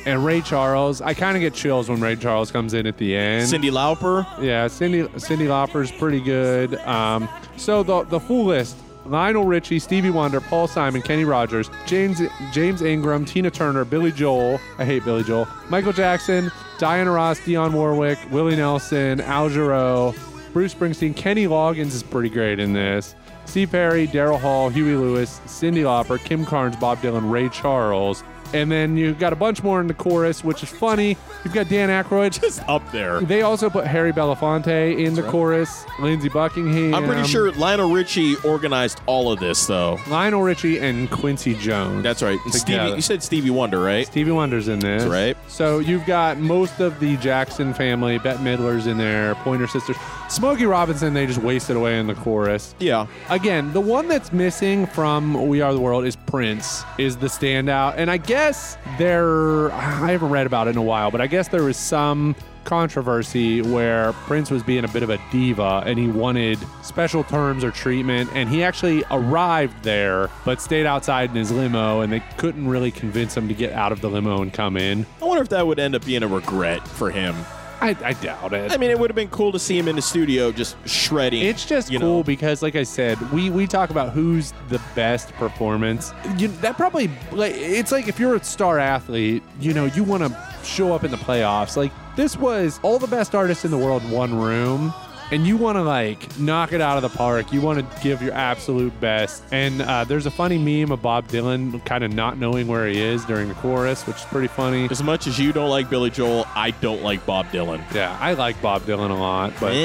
And 0.07 0.25
Ray 0.25 0.41
Charles, 0.41 1.01
I 1.01 1.15
kind 1.15 1.37
of 1.37 1.41
get 1.43 1.55
chills 1.55 1.89
when 1.89 2.01
Ray 2.01 2.17
Charles 2.17 2.51
comes 2.51 2.75
in 2.75 2.87
at 2.87 2.97
the 2.97 3.15
end. 3.15 3.49
Cyndi 3.49 3.71
Lauper. 3.71 4.25
Yeah, 4.43 4.67
Cyndi 4.67 5.07
Cyndi 5.11 5.47
Lauper's 5.47 5.93
pretty 5.93 6.21
good. 6.21 6.75
Um, 6.87 7.29
so 7.57 7.83
the 7.83 8.03
the 8.05 8.19
full 8.19 8.45
list: 8.47 8.77
Lionel 9.05 9.45
Richie, 9.45 9.79
Stevie 9.79 10.11
Wonder, 10.11 10.41
Paul 10.41 10.69
Simon, 10.69 11.03
Kenny 11.03 11.25
Rogers, 11.25 11.71
James 11.87 12.21
James 12.53 12.83
Ingram, 12.83 13.25
Tina 13.25 13.51
Turner, 13.51 13.85
Billy 13.85 14.13
Joel. 14.13 14.61
I 14.79 14.85
hate 14.85 15.05
Billy 15.05 15.25
Joel. 15.25 15.49
Michael 15.69 15.93
Jackson, 15.93 16.51
Diana 16.79 17.11
Ross, 17.11 17.41
Dionne 17.41 17.73
Warwick, 17.73 18.19
Willie 18.31 18.57
Nelson, 18.57 19.21
Al 19.21 19.51
Jarreau, 19.51 20.15
Bruce 20.53 20.75
Springsteen, 20.75 21.17
Kenny 21.17 21.47
Loggins 21.47 21.95
is 21.95 22.03
pretty 22.03 22.29
great 22.29 22.59
in 22.59 22.73
this. 22.73 23.15
Steve 23.45 23.71
Perry, 23.71 24.07
Daryl 24.07 24.39
Hall, 24.41 24.69
Huey 24.69 24.95
Lewis, 24.95 25.41
Cyndi 25.47 25.83
Lauper, 25.83 26.23
Kim 26.23 26.45
Carnes, 26.45 26.77
Bob 26.77 26.99
Dylan, 26.99 27.31
Ray 27.31 27.49
Charles. 27.49 28.23
And 28.53 28.71
then 28.71 28.97
you've 28.97 29.19
got 29.19 29.33
a 29.33 29.37
bunch 29.37 29.63
more 29.63 29.81
in 29.81 29.87
the 29.87 29.95
chorus, 29.95 30.45
which 30.45 30.63
is 30.63 30.69
funny. 30.69 31.17
You've 31.45 31.55
got 31.55 31.69
Dan 31.69 31.89
Aykroyd. 31.89 32.33
Just 32.41 32.63
up 32.69 32.91
there. 32.93 33.21
They 33.21 33.43
also 33.43 33.71
put 33.71 33.87
Harry 33.87 34.13
Belafonte 34.13 34.99
in 34.99 35.15
the 35.15 35.23
chorus, 35.23 35.85
Lindsey 36.01 36.29
Buckingham. 36.29 36.95
I'm 36.95 37.07
pretty 37.07 37.27
sure 37.29 37.53
Lionel 37.53 37.91
Richie 37.93 38.37
organized 38.45 39.01
all 39.07 39.33
of 39.33 39.41
this, 39.41 39.67
though. 39.67 39.99
Lionel 40.09 40.43
Richie 40.43 40.79
and 40.79 41.11
Quincy 41.11 41.55
Jones. 41.55 42.03
That's 42.03 42.23
right. 42.23 42.39
And 42.45 42.55
Stevie, 42.55 42.97
you 42.97 43.03
said 43.03 43.23
Stevie 43.23 43.51
Wonder, 43.51 43.81
right? 43.81 44.07
Stevie 44.07 44.33
Wonder's 44.33 44.69
in 44.69 44.79
this. 44.81 45.03
That's 45.03 45.13
right. 45.13 45.37
So 45.49 45.79
you've 45.79 46.07
got 46.07 46.39
most 46.39 46.81
of 46.81 46.99
the 47.01 47.17
Jackson 47.19 47.75
family, 47.75 48.19
Bette 48.19 48.43
Midler's 48.43 48.87
in 48.87 48.99
there, 48.99 49.35
Pointer 49.37 49.67
Sisters. 49.67 49.97
Smokey 50.29 50.65
Robinson, 50.65 51.13
they 51.13 51.27
just 51.27 51.43
wasted 51.43 51.77
away 51.77 51.99
in 51.99 52.07
the 52.07 52.15
chorus. 52.15 52.75
Yeah. 52.79 53.07
Again, 53.29 53.73
the 53.73 53.81
one 53.81 54.09
that's 54.09 54.33
missing 54.33 54.87
from 54.87 55.49
We 55.49 55.61
Are 55.61 55.75
the 55.75 55.81
World 55.81 56.07
is 56.07 56.17
Prince, 56.33 56.83
is 56.97 57.19
the 57.19 57.27
standout. 57.27 57.97
And 57.99 58.11
I 58.11 58.17
guess 58.17 58.79
there, 58.97 59.71
I 59.71 60.11
haven't 60.13 60.31
read 60.31 60.47
about 60.47 60.67
it 60.67 60.71
in 60.71 60.79
a 60.79 60.83
while, 60.83 61.11
but 61.11 61.21
I 61.21 61.27
guess 61.27 61.49
there 61.49 61.63
was 61.63 61.77
some 61.77 62.35
controversy 62.65 63.61
where 63.61 64.15
Prince 64.15 64.51
was 64.51 64.63
being 64.63 64.85
a 64.85 64.89
bit 64.89 65.03
of 65.03 65.11
a 65.11 65.21
diva 65.31 65.83
and 65.85 65.99
he 65.99 66.09
wanted 66.09 66.59
special 66.83 67.23
terms 67.23 67.63
or 67.63 67.71
treatment. 67.71 68.31
And 68.33 68.49
he 68.49 68.65
actually 68.65 69.05
arrived 69.11 69.83
there, 69.83 70.31
but 70.47 70.63
stayed 70.63 70.87
outside 70.87 71.29
in 71.29 71.37
his 71.37 71.51
limo, 71.51 72.01
and 72.01 72.11
they 72.11 72.21
couldn't 72.39 72.67
really 72.67 72.91
convince 72.91 73.37
him 73.37 73.47
to 73.49 73.55
get 73.55 73.75
out 73.75 73.93
of 73.93 74.01
the 74.01 74.09
limo 74.09 74.41
and 74.41 74.51
come 74.51 74.79
in. 74.79 75.05
I 75.21 75.27
wonder 75.27 75.43
if 75.43 75.51
that 75.51 75.67
would 75.67 75.79
end 75.79 75.95
up 75.95 76.07
being 76.07 76.23
a 76.23 76.29
regret 76.29 76.89
for 76.89 77.11
him. 77.11 77.35
I, 77.83 77.97
I 78.05 78.13
doubt 78.13 78.53
it. 78.53 78.71
I 78.71 78.77
mean, 78.77 78.91
it 78.91 78.99
would 78.99 79.11
have 79.11 79.17
been 79.17 79.29
cool 79.29 79.51
to 79.53 79.59
see 79.59 79.77
him 79.77 79.89
in 79.89 79.97
the 79.97 80.03
studio 80.03 80.53
just 80.53 80.77
shredding. 80.89 81.43
It's 81.43 81.67
just 81.67 81.91
you 81.91 81.99
cool 81.99 82.19
know. 82.19 82.23
because, 82.23 82.63
like 82.63 82.77
I 82.77 82.85
said, 82.85 83.21
we 83.33 83.51
we 83.51 83.67
talk 83.67 83.91
about 83.91 84.13
who's 84.13 84.53
the 84.69 84.81
best 84.95 85.33
performance. 85.33 86.13
You, 86.39 86.49
that 86.49 86.77
probably 86.77 87.11
like 87.33 87.55
it's 87.55 87.91
like 87.91 88.07
if 88.07 88.21
you're 88.21 88.37
a 88.37 88.45
star 88.45 88.79
athlete, 88.79 89.43
you 89.61 89.75
know, 89.75 89.87
you 89.87 90.05
want 90.05 90.23
to 90.23 90.55
show 90.63 90.93
up 90.93 91.03
in 91.03 91.11
the 91.11 91.17
playoffs. 91.17 91.77
Like 91.77 91.93
this 92.15 92.37
was 92.37 92.79
all 92.83 92.99
the 92.99 93.09
best 93.09 93.35
artists 93.35 93.65
in 93.65 93.71
the 93.71 93.79
world 93.79 94.03
in 94.05 94.11
one 94.11 94.39
room. 94.39 94.95
And 95.31 95.47
you 95.47 95.57
want 95.57 95.77
to 95.77 95.83
like 95.83 96.39
knock 96.39 96.73
it 96.73 96.81
out 96.81 96.97
of 96.97 97.03
the 97.03 97.17
park. 97.17 97.53
You 97.53 97.61
want 97.61 97.79
to 97.79 98.03
give 98.03 98.21
your 98.21 98.35
absolute 98.35 98.99
best. 99.01 99.43
And 99.51 99.81
uh, 99.81 100.05
there's 100.05 100.27
a 100.27 100.31
funny 100.31 100.59
meme 100.59 100.93
of 100.93 101.01
Bob 101.01 101.29
Dylan 101.29 101.85
kind 101.87 102.05
of 102.05 102.13
not 102.13 102.39
knowing 102.39 102.67
where 102.67 102.87
he 102.87 103.01
is 103.01 103.25
during 103.25 103.49
the 103.49 103.55
chorus, 103.55 104.07
which 104.07 104.17
is 104.17 104.25
pretty 104.25 104.49
funny. 104.49 104.89
As 104.91 105.03
much 105.03 105.27
as 105.27 105.39
you 105.39 105.53
don't 105.53 105.71
like 105.71 105.89
Billy 105.89 106.11
Joel, 106.11 106.47
I 106.55 106.73
don't 106.73 107.03
like 107.03 107.25
Bob 107.25 107.47
Dylan. 107.47 107.83
Yeah, 107.95 108.17
I 108.21 108.35
like 108.35 108.61
Bob 108.61 108.83
Dylan 108.83 109.11
a 109.11 109.15
lot, 109.15 109.55
but 109.59 109.73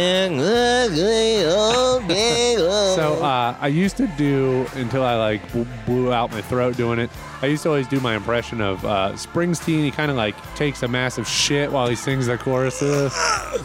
so 2.96 2.96
So 2.96 3.24
uh, 3.24 3.56
I 3.60 3.68
used 3.68 3.96
to 3.98 4.08
do 4.18 4.66
until 4.76 5.04
I 5.04 5.16
like 5.16 5.42
blew 5.86 6.12
out 6.12 6.32
my 6.32 6.42
throat 6.42 6.76
doing 6.76 7.00
it. 7.00 7.10
I 7.42 7.46
used 7.48 7.64
to 7.64 7.70
always 7.70 7.88
do 7.88 8.00
my 8.00 8.16
impression 8.16 8.62
of 8.62 8.84
uh, 8.84 9.12
Springsteen. 9.14 9.84
He 9.84 9.92
kind 9.92 10.10
of 10.10 10.18
like 10.18 10.36
takes 10.56 10.82
a 10.84 10.88
massive 10.88 11.28
shit 11.28 11.72
while 11.72 11.88
he 11.88 11.96
sings 11.96 12.26
the 12.28 12.38
choruses. 12.38 13.14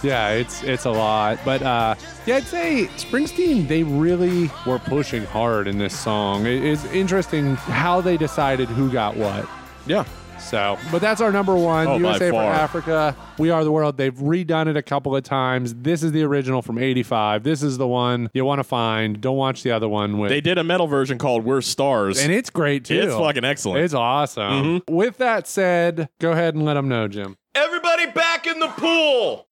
Yeah, 0.02 0.30
it's 0.30 0.62
it's 0.62 0.84
a 0.84 0.90
lot, 0.90 1.38
but 1.44 1.62
uh, 1.62 1.94
yeah, 2.26 2.36
I'd 2.36 2.44
say 2.44 2.86
Springsteen. 2.96 3.68
They 3.68 3.82
really 3.82 4.50
were 4.66 4.78
pushing 4.78 5.24
hard 5.24 5.66
in 5.68 5.78
this 5.78 5.98
song. 5.98 6.46
It- 6.46 6.62
it's 6.64 6.84
interesting 6.86 7.56
how 7.56 8.00
they 8.00 8.16
decided 8.16 8.68
who 8.68 8.90
got 8.90 9.16
what. 9.16 9.48
yeah. 9.86 10.04
So, 10.42 10.78
but 10.90 11.00
that's 11.00 11.20
our 11.20 11.32
number 11.32 11.54
one. 11.54 11.86
Oh, 11.86 11.92
by 11.92 11.96
USA 11.98 12.30
for. 12.30 12.42
Africa. 12.42 13.16
We 13.38 13.50
Are 13.50 13.64
the 13.64 13.72
World. 13.72 13.96
They've 13.96 14.14
redone 14.14 14.68
it 14.68 14.76
a 14.76 14.82
couple 14.82 15.16
of 15.16 15.22
times. 15.24 15.74
This 15.74 16.02
is 16.02 16.12
the 16.12 16.22
original 16.24 16.60
from 16.62 16.78
85. 16.78 17.42
This 17.42 17.62
is 17.62 17.78
the 17.78 17.88
one 17.88 18.30
you 18.34 18.44
want 18.44 18.58
to 18.58 18.64
find. 18.64 19.20
Don't 19.20 19.36
watch 19.36 19.62
the 19.62 19.70
other 19.70 19.88
one 19.88 20.18
with. 20.18 20.30
They 20.30 20.40
did 20.40 20.58
a 20.58 20.64
metal 20.64 20.86
version 20.86 21.16
called 21.18 21.44
We're 21.44 21.60
Stars. 21.62 22.18
and 22.20 22.32
it's 22.32 22.50
great 22.50 22.84
too. 22.84 23.00
It's 23.00 23.14
fucking 23.14 23.44
excellent. 23.44 23.84
It's 23.84 23.94
awesome. 23.94 24.42
Mm-hmm. 24.82 24.94
With 24.94 25.16
that 25.18 25.46
said, 25.46 26.08
go 26.20 26.32
ahead 26.32 26.54
and 26.54 26.64
let 26.64 26.74
them 26.74 26.88
know, 26.88 27.08
Jim. 27.08 27.36
Everybody 27.54 28.06
back 28.06 28.46
in 28.46 28.60
the 28.60 28.68
pool. 28.68 29.46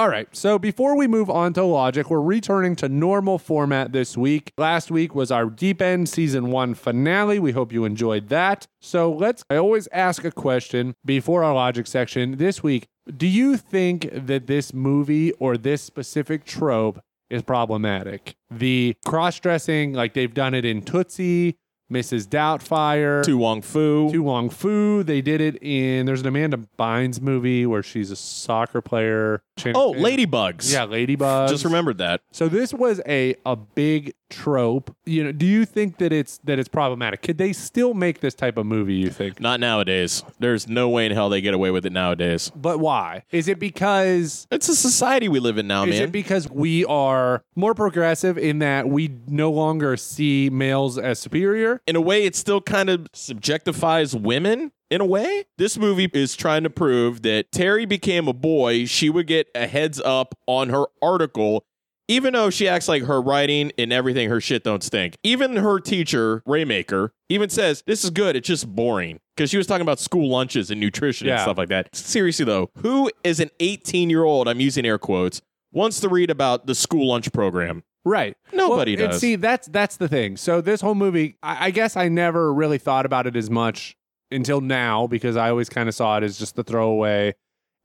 All 0.00 0.08
right, 0.08 0.34
so 0.34 0.58
before 0.58 0.96
we 0.96 1.06
move 1.06 1.28
on 1.28 1.52
to 1.52 1.62
Logic, 1.62 2.08
we're 2.08 2.22
returning 2.22 2.74
to 2.76 2.88
normal 2.88 3.38
format 3.38 3.92
this 3.92 4.16
week. 4.16 4.50
Last 4.56 4.90
week 4.90 5.14
was 5.14 5.30
our 5.30 5.44
Deep 5.50 5.82
End 5.82 6.08
Season 6.08 6.50
1 6.50 6.72
finale. 6.72 7.38
We 7.38 7.52
hope 7.52 7.70
you 7.70 7.84
enjoyed 7.84 8.30
that. 8.30 8.66
So 8.80 9.12
let's, 9.12 9.44
I 9.50 9.56
always 9.56 9.88
ask 9.92 10.24
a 10.24 10.30
question 10.30 10.94
before 11.04 11.44
our 11.44 11.52
Logic 11.52 11.86
section. 11.86 12.38
This 12.38 12.62
week, 12.62 12.86
do 13.14 13.26
you 13.26 13.58
think 13.58 14.08
that 14.10 14.46
this 14.46 14.72
movie 14.72 15.32
or 15.32 15.58
this 15.58 15.82
specific 15.82 16.46
trope 16.46 17.02
is 17.28 17.42
problematic? 17.42 18.36
The 18.50 18.96
cross 19.04 19.38
dressing, 19.38 19.92
like 19.92 20.14
they've 20.14 20.32
done 20.32 20.54
it 20.54 20.64
in 20.64 20.80
Tootsie, 20.80 21.58
Mrs. 21.90 22.26
Doubtfire. 22.28 23.24
To 23.24 23.36
Wong 23.36 23.62
Fu. 23.62 24.10
To 24.12 24.22
Wong 24.22 24.48
Foo. 24.50 25.02
They 25.02 25.20
did 25.20 25.40
it 25.40 25.60
in 25.62 26.06
there's 26.06 26.20
an 26.20 26.26
Amanda 26.26 26.58
Bynes 26.78 27.20
movie 27.20 27.66
where 27.66 27.82
she's 27.82 28.10
a 28.10 28.16
soccer 28.16 28.80
player. 28.80 29.42
Chan- 29.56 29.74
oh, 29.76 29.92
Ladybugs. 29.94 30.72
Yeah, 30.72 30.86
Ladybugs. 30.86 31.48
Just 31.48 31.64
remembered 31.64 31.98
that. 31.98 32.22
So 32.32 32.48
this 32.48 32.72
was 32.72 33.00
a 33.06 33.34
a 33.44 33.56
big 33.56 34.14
trope. 34.30 34.94
You 35.04 35.24
know, 35.24 35.32
do 35.32 35.44
you 35.44 35.64
think 35.64 35.98
that 35.98 36.12
it's 36.12 36.38
that 36.44 36.58
it's 36.58 36.68
problematic? 36.68 37.22
Could 37.22 37.38
they 37.38 37.52
still 37.52 37.92
make 37.94 38.20
this 38.20 38.34
type 38.34 38.56
of 38.56 38.64
movie, 38.66 38.94
you 38.94 39.10
think? 39.10 39.40
Not 39.40 39.60
nowadays. 39.60 40.22
There's 40.38 40.66
no 40.68 40.88
way 40.88 41.06
in 41.06 41.12
hell 41.12 41.28
they 41.28 41.40
get 41.40 41.52
away 41.54 41.70
with 41.70 41.84
it 41.84 41.92
nowadays. 41.92 42.50
But 42.54 42.78
why? 42.80 43.24
Is 43.30 43.48
it 43.48 43.58
because 43.58 44.46
It's 44.50 44.68
a 44.68 44.76
society 44.76 45.28
we 45.28 45.40
live 45.40 45.58
in 45.58 45.66
now, 45.66 45.84
man? 45.84 45.92
is 45.92 46.00
man. 46.00 46.08
it 46.08 46.12
because 46.12 46.48
we 46.50 46.84
are 46.86 47.42
more 47.54 47.74
progressive 47.74 48.38
in 48.38 48.60
that 48.60 48.88
we 48.88 49.16
no 49.26 49.50
longer 49.50 49.96
see 49.96 50.48
males 50.50 50.96
as 50.96 51.18
superior? 51.18 51.82
in 51.86 51.96
a 51.96 52.00
way, 52.00 52.24
it 52.24 52.36
still 52.36 52.60
kind 52.60 52.88
of 52.88 53.10
subjectifies 53.12 54.18
women. 54.18 54.72
In 54.90 55.00
a 55.00 55.04
way, 55.06 55.44
this 55.56 55.78
movie 55.78 56.10
is 56.12 56.34
trying 56.34 56.64
to 56.64 56.70
prove 56.70 57.22
that 57.22 57.52
Terry 57.52 57.86
became 57.86 58.26
a 58.26 58.32
boy. 58.32 58.86
She 58.86 59.08
would 59.08 59.28
get 59.28 59.46
a 59.54 59.68
heads 59.68 60.00
up 60.00 60.34
on 60.46 60.68
her 60.70 60.86
article, 61.00 61.64
even 62.10 62.32
though 62.32 62.50
she 62.50 62.66
acts 62.68 62.88
like 62.88 63.04
her 63.04 63.22
writing 63.22 63.70
and 63.78 63.92
everything, 63.92 64.28
her 64.28 64.40
shit 64.40 64.64
don't 64.64 64.82
stink. 64.82 65.16
Even 65.22 65.54
her 65.56 65.78
teacher, 65.78 66.42
Raymaker, 66.46 67.10
even 67.28 67.48
says 67.48 67.84
this 67.86 68.02
is 68.02 68.10
good. 68.10 68.34
It's 68.34 68.48
just 68.48 68.66
boring 68.74 69.20
because 69.36 69.48
she 69.50 69.56
was 69.56 69.66
talking 69.68 69.82
about 69.82 70.00
school 70.00 70.28
lunches 70.28 70.70
and 70.72 70.80
nutrition 70.80 71.28
and 71.28 71.36
Yeah. 71.38 71.42
stuff 71.42 71.56
like 71.56 71.68
that. 71.68 71.94
Seriously 71.94 72.44
though, 72.44 72.70
who 72.78 73.10
is 73.22 73.38
an 73.38 73.50
18 73.60 74.10
year 74.10 74.24
old? 74.24 74.48
I'm 74.48 74.58
using 74.60 74.84
air 74.84 74.98
quotes. 74.98 75.40
Wants 75.72 76.00
to 76.00 76.08
read 76.08 76.30
about 76.30 76.66
the 76.66 76.74
school 76.74 77.06
lunch 77.06 77.32
program. 77.32 77.84
Right. 78.04 78.36
Nobody 78.52 78.94
and 78.94 79.12
does. 79.12 79.20
See, 79.20 79.36
that's 79.36 79.68
that's 79.68 79.96
the 79.96 80.08
thing. 80.08 80.36
So 80.36 80.60
this 80.60 80.80
whole 80.80 80.96
movie, 80.96 81.36
I, 81.44 81.66
I 81.66 81.70
guess 81.70 81.96
I 81.96 82.08
never 82.08 82.52
really 82.52 82.78
thought 82.78 83.06
about 83.06 83.28
it 83.28 83.36
as 83.36 83.48
much 83.50 83.94
until 84.32 84.60
now 84.60 85.06
because 85.06 85.36
I 85.36 85.50
always 85.50 85.68
kind 85.68 85.88
of 85.88 85.94
saw 85.94 86.16
it 86.16 86.24
as 86.24 86.38
just 86.38 86.56
the 86.56 86.64
throwaway 86.64 87.34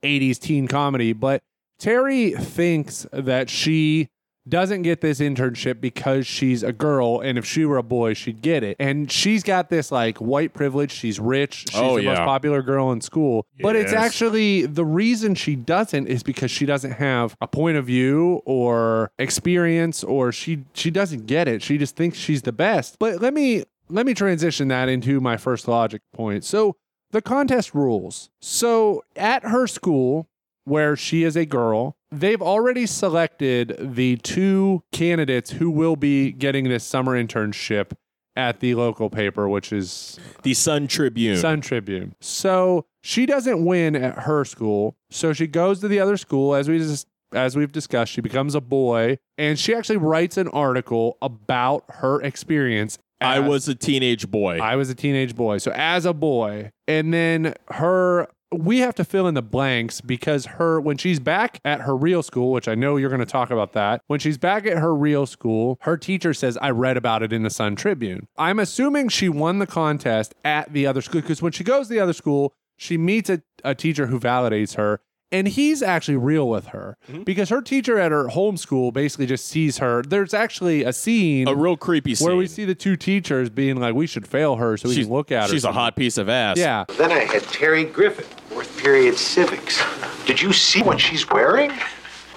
'80s 0.04 0.40
teen 0.40 0.68
comedy. 0.68 1.14
But 1.14 1.44
Terry 1.78 2.32
thinks 2.32 3.06
that 3.12 3.50
she 3.50 4.08
doesn't 4.48 4.84
get 4.84 5.02
this 5.02 5.20
internship 5.20 5.82
because 5.82 6.28
she's 6.28 6.62
a 6.64 6.72
girl, 6.72 7.20
and 7.20 7.38
if 7.38 7.46
she 7.46 7.66
were 7.66 7.78
a 7.78 7.84
boy, 7.84 8.14
she'd 8.14 8.42
get 8.42 8.64
it. 8.64 8.76
And 8.80 9.12
she's 9.12 9.42
got 9.44 9.70
this 9.70 9.92
like 9.92 10.20
white 10.20 10.54
privilege. 10.54 10.92
She's 10.92 11.20
rich. 11.20 11.66
She's 11.70 11.76
Oh, 11.82 11.98
the 11.98 12.04
most 12.06 12.20
popular 12.20 12.62
girl 12.62 12.92
in 12.92 13.02
school. 13.02 13.48
yes. 13.56 13.64
But 13.64 13.76
it's 13.76 13.94
actually 13.94 14.66
the 14.66 14.86
reason 14.86 15.34
she 15.36 15.56
doesn't 15.56 16.08
is 16.08 16.22
because 16.24 16.52
she 16.52 16.66
doesn't 16.66 16.92
have 16.92 17.36
a 17.42 17.48
point 17.48 17.78
of 17.78 17.86
view 17.86 18.42
or 18.46 19.12
experience, 19.18 20.04
or 20.04 20.32
she 20.32 20.64
she 20.74 20.92
doesn't 20.92 21.26
get 21.26 21.48
it. 21.48 21.62
She 21.62 21.78
just 21.78 21.96
thinks 21.96 22.18
she's 22.18 22.44
the 22.44 22.52
best. 22.52 22.98
But 23.00 23.22
let 23.22 23.34
me 23.34 23.64
let 23.90 24.06
me 24.06 24.14
transition 24.14 24.68
that 24.70 24.90
into 24.90 25.20
my 25.20 25.38
first 25.38 25.68
logic 25.68 26.02
point. 26.14 26.44
So 26.44 26.76
the 27.12 27.22
contest 27.22 27.74
rules. 27.74 28.30
So 28.42 29.04
at 29.16 29.44
her 29.44 29.68
school, 29.68 30.28
where 30.66 30.96
she 30.96 31.24
is 31.24 31.36
a 31.36 31.46
girl, 31.46 31.96
they've 32.20 32.42
already 32.42 32.86
selected 32.86 33.76
the 33.80 34.18
two 34.18 34.84
candidates 34.92 35.52
who 35.52 35.70
will 35.70 35.96
be 35.96 36.32
getting 36.32 36.70
this 36.70 36.84
summer 36.84 37.22
internship 37.22 37.92
at 38.36 38.60
the 38.60 38.76
local 38.76 39.10
paper, 39.10 39.48
which 39.48 39.72
is 39.72 40.20
The 40.44 40.54
Sun 40.54 40.88
Tribune. 40.88 41.38
Sun 41.38 41.62
Tribune. 41.62 42.16
So 42.20 42.86
she 43.02 43.26
doesn't 43.26 43.64
win 43.64 43.96
at 43.96 44.20
her 44.20 44.44
school. 44.44 44.98
So 45.10 45.32
she 45.34 45.48
goes 45.48 45.80
to 45.82 45.88
the 45.88 46.00
other 46.00 46.18
school, 46.18 46.56
as 46.56 46.68
we 46.68 46.78
just 46.78 47.08
as 47.34 47.56
we've 47.56 47.72
discussed, 47.72 48.12
she 48.14 48.22
becomes 48.22 48.56
a 48.56 48.62
boy, 48.62 49.18
and 49.38 49.60
she 49.60 49.76
actually 49.76 49.98
writes 49.98 50.38
an 50.38 50.48
article 50.50 51.18
about 51.22 51.84
her 51.90 52.22
experience. 52.22 52.98
I 53.20 53.40
as- 53.40 53.50
was 53.50 53.68
a 53.68 53.76
teenage 53.76 54.30
boy. 54.30 54.60
I 54.60 54.76
was 54.76 54.90
a 54.90 54.96
teenage 54.96 55.36
boy. 55.36 55.58
So 55.58 55.72
as 55.72 56.06
a 56.06 56.14
boy, 56.14 56.72
and 56.88 57.14
then 57.14 57.54
her 57.70 58.28
we 58.56 58.80
have 58.80 58.96
to 58.96 59.04
fill 59.04 59.28
in 59.28 59.34
the 59.34 59.42
blanks 59.42 60.02
because 60.02 60.46
her 60.46 60.80
when 60.80 60.98
she's 60.98 61.20
back 61.20 61.60
at 61.66 61.82
her 61.82 61.96
real 61.96 62.24
school, 62.24 62.52
which 62.52 62.68
I 62.68 62.76
know 62.76 62.98
you're 62.98 63.10
going 63.10 63.20
to 63.20 63.26
talk 63.26 63.52
about 63.52 63.74
that. 63.74 64.02
When 64.08 64.20
she's 64.20 64.38
back 64.38 64.66
at 64.66 64.78
her 64.78 64.96
real 64.96 65.26
school, 65.26 65.78
her 65.82 65.98
teacher 65.98 66.34
says 66.34 66.58
I 66.62 66.72
read 66.72 66.98
about 66.98 67.24
it 67.24 67.34
in 67.34 67.44
the 67.44 67.50
Sun 67.50 67.76
Tribune. 67.76 68.28
I'm 68.38 68.60
assuming 68.60 69.10
she 69.10 69.30
won 69.30 69.60
the 69.60 69.68
contest 69.68 70.34
at 70.44 70.72
the 70.74 70.88
other 70.88 71.02
school 71.02 71.22
because 71.22 71.42
when 71.42 71.52
she 71.52 71.64
goes 71.64 71.88
to 71.88 71.94
the 71.94 72.00
other 72.00 72.14
school, 72.14 72.54
she 72.78 72.98
meets 72.98 73.30
a, 73.30 73.42
a 73.64 73.76
teacher 73.76 74.08
who 74.08 74.20
validates 74.20 74.76
her. 74.76 75.02
And 75.36 75.50
he's 75.50 75.84
actually 75.84 76.16
real 76.16 76.48
with 76.48 76.68
her 76.68 76.98
mm-hmm. 77.12 77.24
because 77.24 77.50
her 77.50 77.62
teacher 77.62 78.00
at 78.00 78.14
her 78.14 78.30
home 78.30 78.56
school 78.56 78.94
basically 78.94 79.26
just 79.26 79.46
sees 79.46 79.80
her. 79.80 80.02
There's 80.02 80.34
actually 80.34 80.84
a 80.84 80.94
scene 80.94 81.48
a 81.50 81.54
real 81.54 81.76
creepy 81.76 82.16
scene. 82.16 82.26
where 82.26 82.38
we 82.38 82.48
see 82.48 82.64
the 82.64 82.74
two 82.74 82.96
teachers 82.96 83.50
being 83.50 83.78
like, 83.78 83.96
"We 83.96 84.08
should 84.08 84.26
fail 84.26 84.56
her 84.56 84.78
so 84.78 84.88
we 84.88 84.96
she's, 84.96 85.06
can 85.06 85.14
look 85.14 85.34
at 85.34 85.44
her." 85.44 85.50
She's 85.50 85.66
a 85.66 85.74
hot 85.74 85.98
piece 85.98 86.18
of 86.18 86.30
ass. 86.30 86.58
Yeah, 86.58 86.86
Then 86.98 87.12
I 87.12 87.26
had 87.26 87.44
Terry 87.44 87.84
Griffin, 87.84 88.26
fourth 88.50 88.78
period 88.78 89.18
civics. 89.18 89.84
Did 90.26 90.42
you 90.42 90.54
see 90.54 90.82
what 90.82 91.02
she's 91.02 91.30
wearing? 91.30 91.72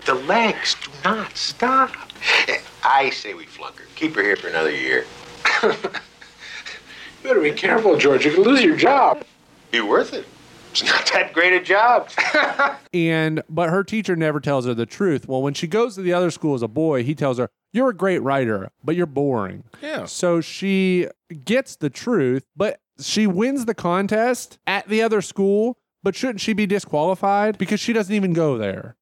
The 0.06 0.14
legs 0.14 0.74
do 0.82 0.90
not 1.04 1.36
stop. 1.36 1.92
I 2.82 3.10
say 3.10 3.34
we 3.34 3.44
flunk 3.44 3.76
her. 3.78 3.84
Keep 3.94 4.16
her 4.16 4.22
here 4.22 4.36
for 4.36 4.48
another 4.48 4.72
year. 4.72 5.06
You 7.22 7.30
better 7.30 7.40
be 7.40 7.52
careful, 7.52 7.96
George. 7.96 8.24
You 8.24 8.30
could 8.30 8.46
lose 8.46 8.62
your 8.62 8.76
job. 8.76 9.24
Be 9.72 9.80
worth 9.80 10.14
it. 10.14 10.24
It's 10.70 10.84
not 10.84 11.10
that 11.12 11.32
great 11.32 11.52
a 11.52 11.60
job. 11.60 12.10
and 12.94 13.42
but 13.48 13.70
her 13.70 13.84
teacher 13.84 14.16
never 14.16 14.40
tells 14.40 14.66
her 14.66 14.74
the 14.74 14.86
truth. 14.86 15.28
Well, 15.28 15.42
when 15.42 15.54
she 15.54 15.66
goes 15.66 15.94
to 15.94 16.02
the 16.02 16.12
other 16.12 16.30
school 16.30 16.54
as 16.54 16.62
a 16.62 16.68
boy, 16.68 17.02
he 17.04 17.14
tells 17.14 17.38
her, 17.38 17.50
"You're 17.72 17.90
a 17.90 17.94
great 17.94 18.20
writer, 18.20 18.70
but 18.84 18.96
you're 18.96 19.06
boring." 19.06 19.64
Yeah. 19.82 20.06
So 20.06 20.40
she 20.40 21.08
gets 21.44 21.76
the 21.76 21.90
truth, 21.90 22.44
but 22.56 22.80
she 23.00 23.26
wins 23.26 23.64
the 23.64 23.74
contest 23.74 24.58
at 24.66 24.88
the 24.88 25.02
other 25.02 25.22
school. 25.22 25.78
But 26.02 26.14
shouldn't 26.14 26.40
she 26.40 26.52
be 26.52 26.66
disqualified 26.66 27.58
because 27.58 27.80
she 27.80 27.92
doesn't 27.92 28.14
even 28.14 28.32
go 28.32 28.56
there? 28.56 28.96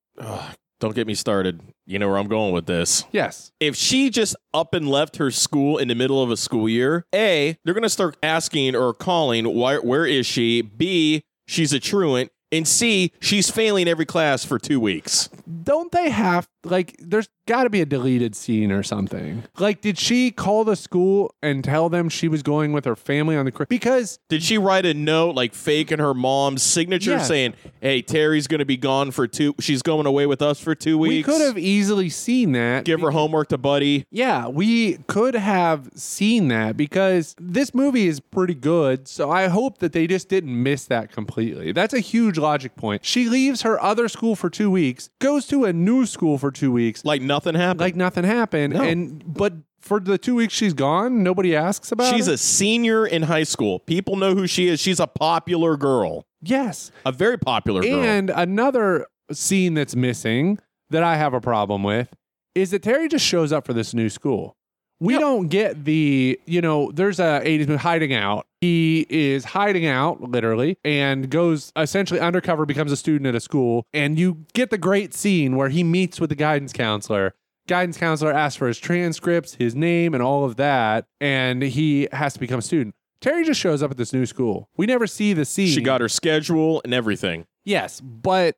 Don't 0.79 0.95
get 0.95 1.07
me 1.07 1.15
started. 1.15 1.61
You 1.87 1.99
know 1.99 2.09
where 2.09 2.19
I'm 2.19 2.29
going 2.29 2.53
with 2.53 2.67
this. 2.67 3.05
Yes. 3.11 3.53
If 3.61 3.77
she 3.77 4.11
just 4.11 4.37
up 4.53 4.75
and 4.75 4.89
left 4.89 5.17
her 5.17 5.31
school 5.31 5.79
in 5.79 5.89
the 5.89 5.95
middle 5.95 6.23
of 6.23 6.31
a 6.31 6.37
school 6.37 6.69
year, 6.69 7.07
A, 7.15 7.57
they're 7.65 7.75
going 7.75 7.83
to 7.83 7.89
start 7.89 8.17
asking 8.23 8.77
or 8.77 8.93
calling, 8.93 9.55
why, 9.55 9.77
where 9.77 10.05
is 10.05 10.27
she? 10.27 10.61
B, 10.63 11.25
she's 11.47 11.73
a 11.73 11.81
truant. 11.81 12.31
And 12.53 12.67
C, 12.67 13.13
she's 13.21 13.51
failing 13.51 13.89
every 13.89 14.07
class 14.07 14.45
for 14.45 14.59
two 14.59 14.79
weeks. 14.79 15.29
Don't 15.65 15.91
they 15.91 16.11
have 16.11 16.49
like? 16.71 16.97
There's 16.99 17.29
got 17.47 17.63
to 17.65 17.71
be 17.71 17.81
a 17.81 17.87
deleted 17.87 18.35
scene 18.35 18.73
or 18.73 18.83
something. 18.83 19.45
Like, 19.59 19.81
did 19.81 19.99
she 19.99 20.33
call 20.33 20.65
the 20.65 20.75
school 20.75 21.33
and 21.43 21.63
tell 21.63 21.89
them 21.89 22.09
she 22.09 22.27
was 22.27 22.43
going 22.43 22.73
with 22.73 22.85
her 22.87 22.97
family 22.97 23.37
on 23.37 23.45
the 23.45 23.53
cruise? 23.53 23.69
Because 23.69 24.19
Did 24.29 24.43
she 24.43 24.59
write 24.59 24.85
a 24.85 24.93
note 24.95 25.37
like 25.37 25.55
faking 25.55 25.99
her 26.01 26.13
mom's 26.13 26.65
signature 26.65 27.13
Yes. 27.13 27.29
saying, 27.29 27.55
hey, 27.81 28.03
Terry's 28.03 28.49
going 28.49 28.59
to 28.59 28.65
be 28.65 28.77
gone 28.77 29.13
for 29.13 29.29
two, 29.29 29.55
she's 29.61 29.81
going 29.83 30.07
away 30.07 30.27
with 30.27 30.43
us 30.43 30.59
for 30.61 30.75
two 30.75 30.99
we 30.99 31.09
weeks? 31.09 31.29
could 31.29 31.41
have 31.41 31.57
easily 31.57 32.09
seen 32.09 32.51
that. 32.53 32.85
Give 32.85 33.01
her 33.01 33.13
homework 33.13 33.49
to 33.51 33.59
Buddy. 33.59 34.07
Yeah, 34.11 34.49
we 34.49 34.95
could 35.07 35.35
have 35.35 35.89
seen 35.95 36.49
that 36.49 36.77
because 36.77 37.37
this 37.41 37.73
movie 37.75 38.09
is 38.09 38.19
pretty 38.19 38.55
good. 38.55 39.07
So 39.07 39.31
I 39.31 39.47
hope 39.47 39.79
that 39.79 39.93
they 39.93 40.09
just 40.09 40.29
didn't 40.29 40.61
miss 40.61 40.87
that 40.87 41.13
completely. 41.13 41.71
That's 41.71 41.95
a 41.95 42.01
huge 42.01 42.39
logic 42.39 42.75
point. 42.75 43.05
She 43.05 43.29
leaves 43.29 43.63
her 43.63 43.81
other 43.81 44.09
school 44.09 44.35
for 44.35 44.51
two 44.51 44.69
weeks, 44.71 45.11
goes 45.21 45.47
to 45.47 45.65
a 45.65 45.73
new 45.73 46.07
school 46.07 46.39
for 46.39 46.51
two 46.57 46.73
weeks, 46.73 47.05
Like 47.05 47.23
nothing 47.23 47.55
happened. 47.55 47.81
like 47.81 47.97
nothing 47.97 48.25
happened. 48.25 48.75
No. 48.75 48.83
And 48.83 49.23
but 49.27 49.53
for 49.81 50.01
the 50.01 50.19
two 50.19 50.35
weeks 50.35 50.53
she's 50.55 50.75
gone, 50.75 51.23
nobody 51.23 51.55
asks 51.55 51.93
about 51.93 52.15
She's 52.15 52.29
a 52.29 52.37
senior 52.39 53.07
in 53.07 53.23
high 53.23 53.45
school. 53.45 53.79
People 53.81 54.17
know 54.17 54.35
who 54.35 54.47
she 54.47 54.69
is. 54.69 54.81
She's 54.81 54.99
a 55.01 55.07
popular 55.07 55.77
girl, 55.77 56.27
yes. 56.43 56.91
a 57.05 57.13
very 57.13 57.39
popular 57.39 57.83
girl. 57.83 58.03
And 58.03 58.31
another 58.31 59.07
scene 59.33 59.75
that's 59.75 59.95
missing 59.95 60.59
that 60.91 61.03
I 61.03 61.17
have 61.17 61.35
a 61.35 61.41
problem 61.41 61.83
with 61.83 62.09
is 62.55 62.71
that 62.71 62.83
Terry 62.83 63.09
just 63.09 63.25
shows 63.25 63.53
up 63.53 63.67
for 63.67 63.73
this 63.75 63.93
new 63.95 64.09
school. 64.09 64.56
We 64.99 65.19
don't 65.19 65.49
get 65.49 65.85
the, 65.85 66.41
you 66.47 66.61
know, 66.63 66.91
there's 66.91 67.21
a 67.21 67.43
80s 67.45 67.69
movie 67.69 67.77
hiding 67.77 68.15
out. 68.15 68.47
He 68.61 69.07
is 69.11 69.45
hiding 69.45 69.87
out 69.87 70.23
literally 70.23 70.79
and 70.85 71.29
goes 71.31 71.73
essentially 71.77 72.21
undercover, 72.21 72.65
becomes 72.65 72.93
a 72.93 72.97
student 72.97 73.27
at 73.27 73.35
a 73.35 73.41
school. 73.41 73.87
And 73.93 74.19
you 74.19 74.47
get 74.55 74.71
the 74.71 74.79
great 74.79 75.13
scene 75.13 75.57
where 75.57 75.69
he 75.69 75.85
meets 75.85 76.19
with 76.19 76.31
the 76.31 76.37
guidance 76.37 76.73
counselor. 76.73 77.35
Guidance 77.69 77.99
counselor 77.99 78.33
asks 78.33 78.57
for 78.57 78.69
his 78.69 78.79
transcripts, 78.79 79.57
his 79.57 79.75
name, 79.75 80.15
and 80.15 80.23
all 80.23 80.45
of 80.45 80.57
that. 80.57 81.07
And 81.21 81.63
he 81.63 82.09
has 82.13 82.33
to 82.35 82.41
become 82.41 82.61
a 82.61 82.63
student. 82.63 82.95
Terry 83.21 83.45
just 83.45 83.61
shows 83.61 83.83
up 83.83 83.91
at 83.91 83.97
this 83.97 84.13
new 84.13 84.25
school. 84.25 84.69
We 84.77 84.87
never 84.87 85.07
see 85.07 85.33
the 85.33 85.45
scene. 85.45 85.69
she 85.69 85.81
got 85.81 86.01
her 86.01 86.09
schedule 86.09 86.81
and 86.85 86.95
everything. 86.95 87.47
Yes, 87.65 88.01
but 88.01 88.57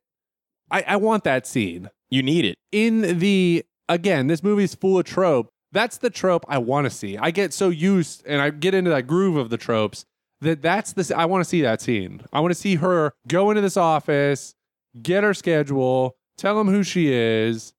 I, 0.71 0.85
I 0.87 0.97
want 0.97 1.25
that 1.25 1.47
scene. 1.47 1.91
You 2.11 2.23
need 2.23 2.45
it. 2.45 2.59
In 2.73 3.19
the 3.19 3.65
again, 3.89 4.27
this 4.27 4.43
movie's 4.43 4.75
full 4.75 4.99
of 4.99 5.05
trope. 5.05 5.51
That's 5.73 5.99
the 5.99 6.11
trope 6.11 6.45
I 6.49 6.59
want 6.59 6.87
to 6.87 6.91
see. 6.91 7.19
I 7.19 7.31
get 7.31 7.53
so 7.53 7.69
used 7.69 8.23
and 8.27 8.41
I 8.41 8.51
get 8.51 8.75
into 8.75 8.91
that 8.91 9.07
groove 9.07 9.37
of 9.37 9.51
the 9.51 9.59
tropes 9.59 10.05
that 10.41 10.63
that's 10.63 10.93
the 10.93 11.15
I 11.17 11.25
want 11.25 11.45
to 11.45 11.49
see 11.49 11.63
that 11.63 11.81
scene. 11.81 12.23
I 12.33 12.41
want 12.41 12.53
to 12.53 12.59
see 12.59 12.77
her 12.77 13.13
go 13.27 13.51
into 13.51 13.61
this 13.61 13.77
office, 13.77 14.55
get 15.01 15.25
her 15.25 15.35
schedule, 15.35 16.17
tell 16.37 16.59
him 16.61 16.69
who 16.69 16.83
she 16.83 17.13
is, 17.13 17.73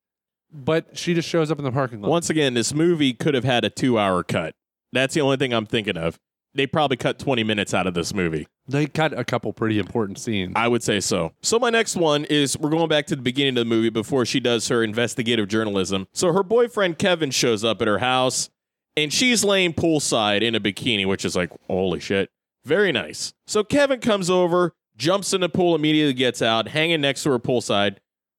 but 0.52 0.96
she 0.96 1.14
just 1.14 1.28
shows 1.28 1.50
up 1.50 1.58
in 1.58 1.64
the 1.64 1.72
parking 1.72 2.00
lot. 2.00 2.10
Once 2.10 2.30
again, 2.30 2.54
this 2.54 2.74
movie 2.74 3.12
could 3.12 3.34
have 3.34 3.44
had 3.44 3.64
a 3.64 3.70
two 3.70 3.98
hour 3.98 4.22
cut. 4.22 4.54
That's 4.92 5.14
the 5.14 5.20
only 5.20 5.36
thing 5.36 5.52
I'm 5.52 5.66
thinking 5.66 5.96
of. 5.96 6.18
They 6.54 6.66
probably 6.66 6.96
cut 6.96 7.18
20 7.18 7.44
minutes 7.44 7.72
out 7.72 7.86
of 7.86 7.94
this 7.94 8.12
movie. 8.12 8.48
They 8.66 8.86
cut 8.86 9.16
a 9.16 9.24
couple 9.24 9.52
pretty 9.52 9.78
important 9.78 10.18
scenes. 10.18 10.52
I 10.56 10.68
would 10.68 10.82
say 10.82 11.00
so. 11.00 11.32
So 11.42 11.58
my 11.58 11.70
next 11.70 11.96
one 11.96 12.24
is 12.24 12.58
we're 12.58 12.70
going 12.70 12.88
back 12.88 13.06
to 13.06 13.16
the 13.16 13.22
beginning 13.22 13.56
of 13.56 13.66
the 13.66 13.74
movie 13.74 13.90
before 13.90 14.24
she 14.24 14.40
does 14.40 14.68
her 14.68 14.82
investigative 14.82 15.48
journalism. 15.48 16.08
So 16.12 16.32
her 16.32 16.42
boyfriend 16.42 16.98
Kevin 16.98 17.30
shows 17.30 17.64
up 17.64 17.80
at 17.80 17.88
her 17.88 17.98
house 17.98 18.50
and 18.96 19.12
she's 19.12 19.44
laying 19.44 19.72
poolside 19.72 20.42
in 20.42 20.54
a 20.54 20.60
bikini, 20.60 21.06
which 21.06 21.24
is 21.24 21.36
like, 21.36 21.50
holy 21.68 22.00
shit. 22.00 22.30
Very 22.64 22.92
nice. 22.92 23.32
So 23.46 23.64
Kevin 23.64 24.00
comes 24.00 24.28
over, 24.28 24.74
jumps 24.96 25.32
in 25.32 25.40
the 25.40 25.48
pool, 25.48 25.74
immediately 25.74 26.14
gets 26.14 26.42
out, 26.42 26.68
hanging 26.68 27.00
next 27.00 27.22
to 27.22 27.30
her 27.30 27.38
poolside. 27.38 27.96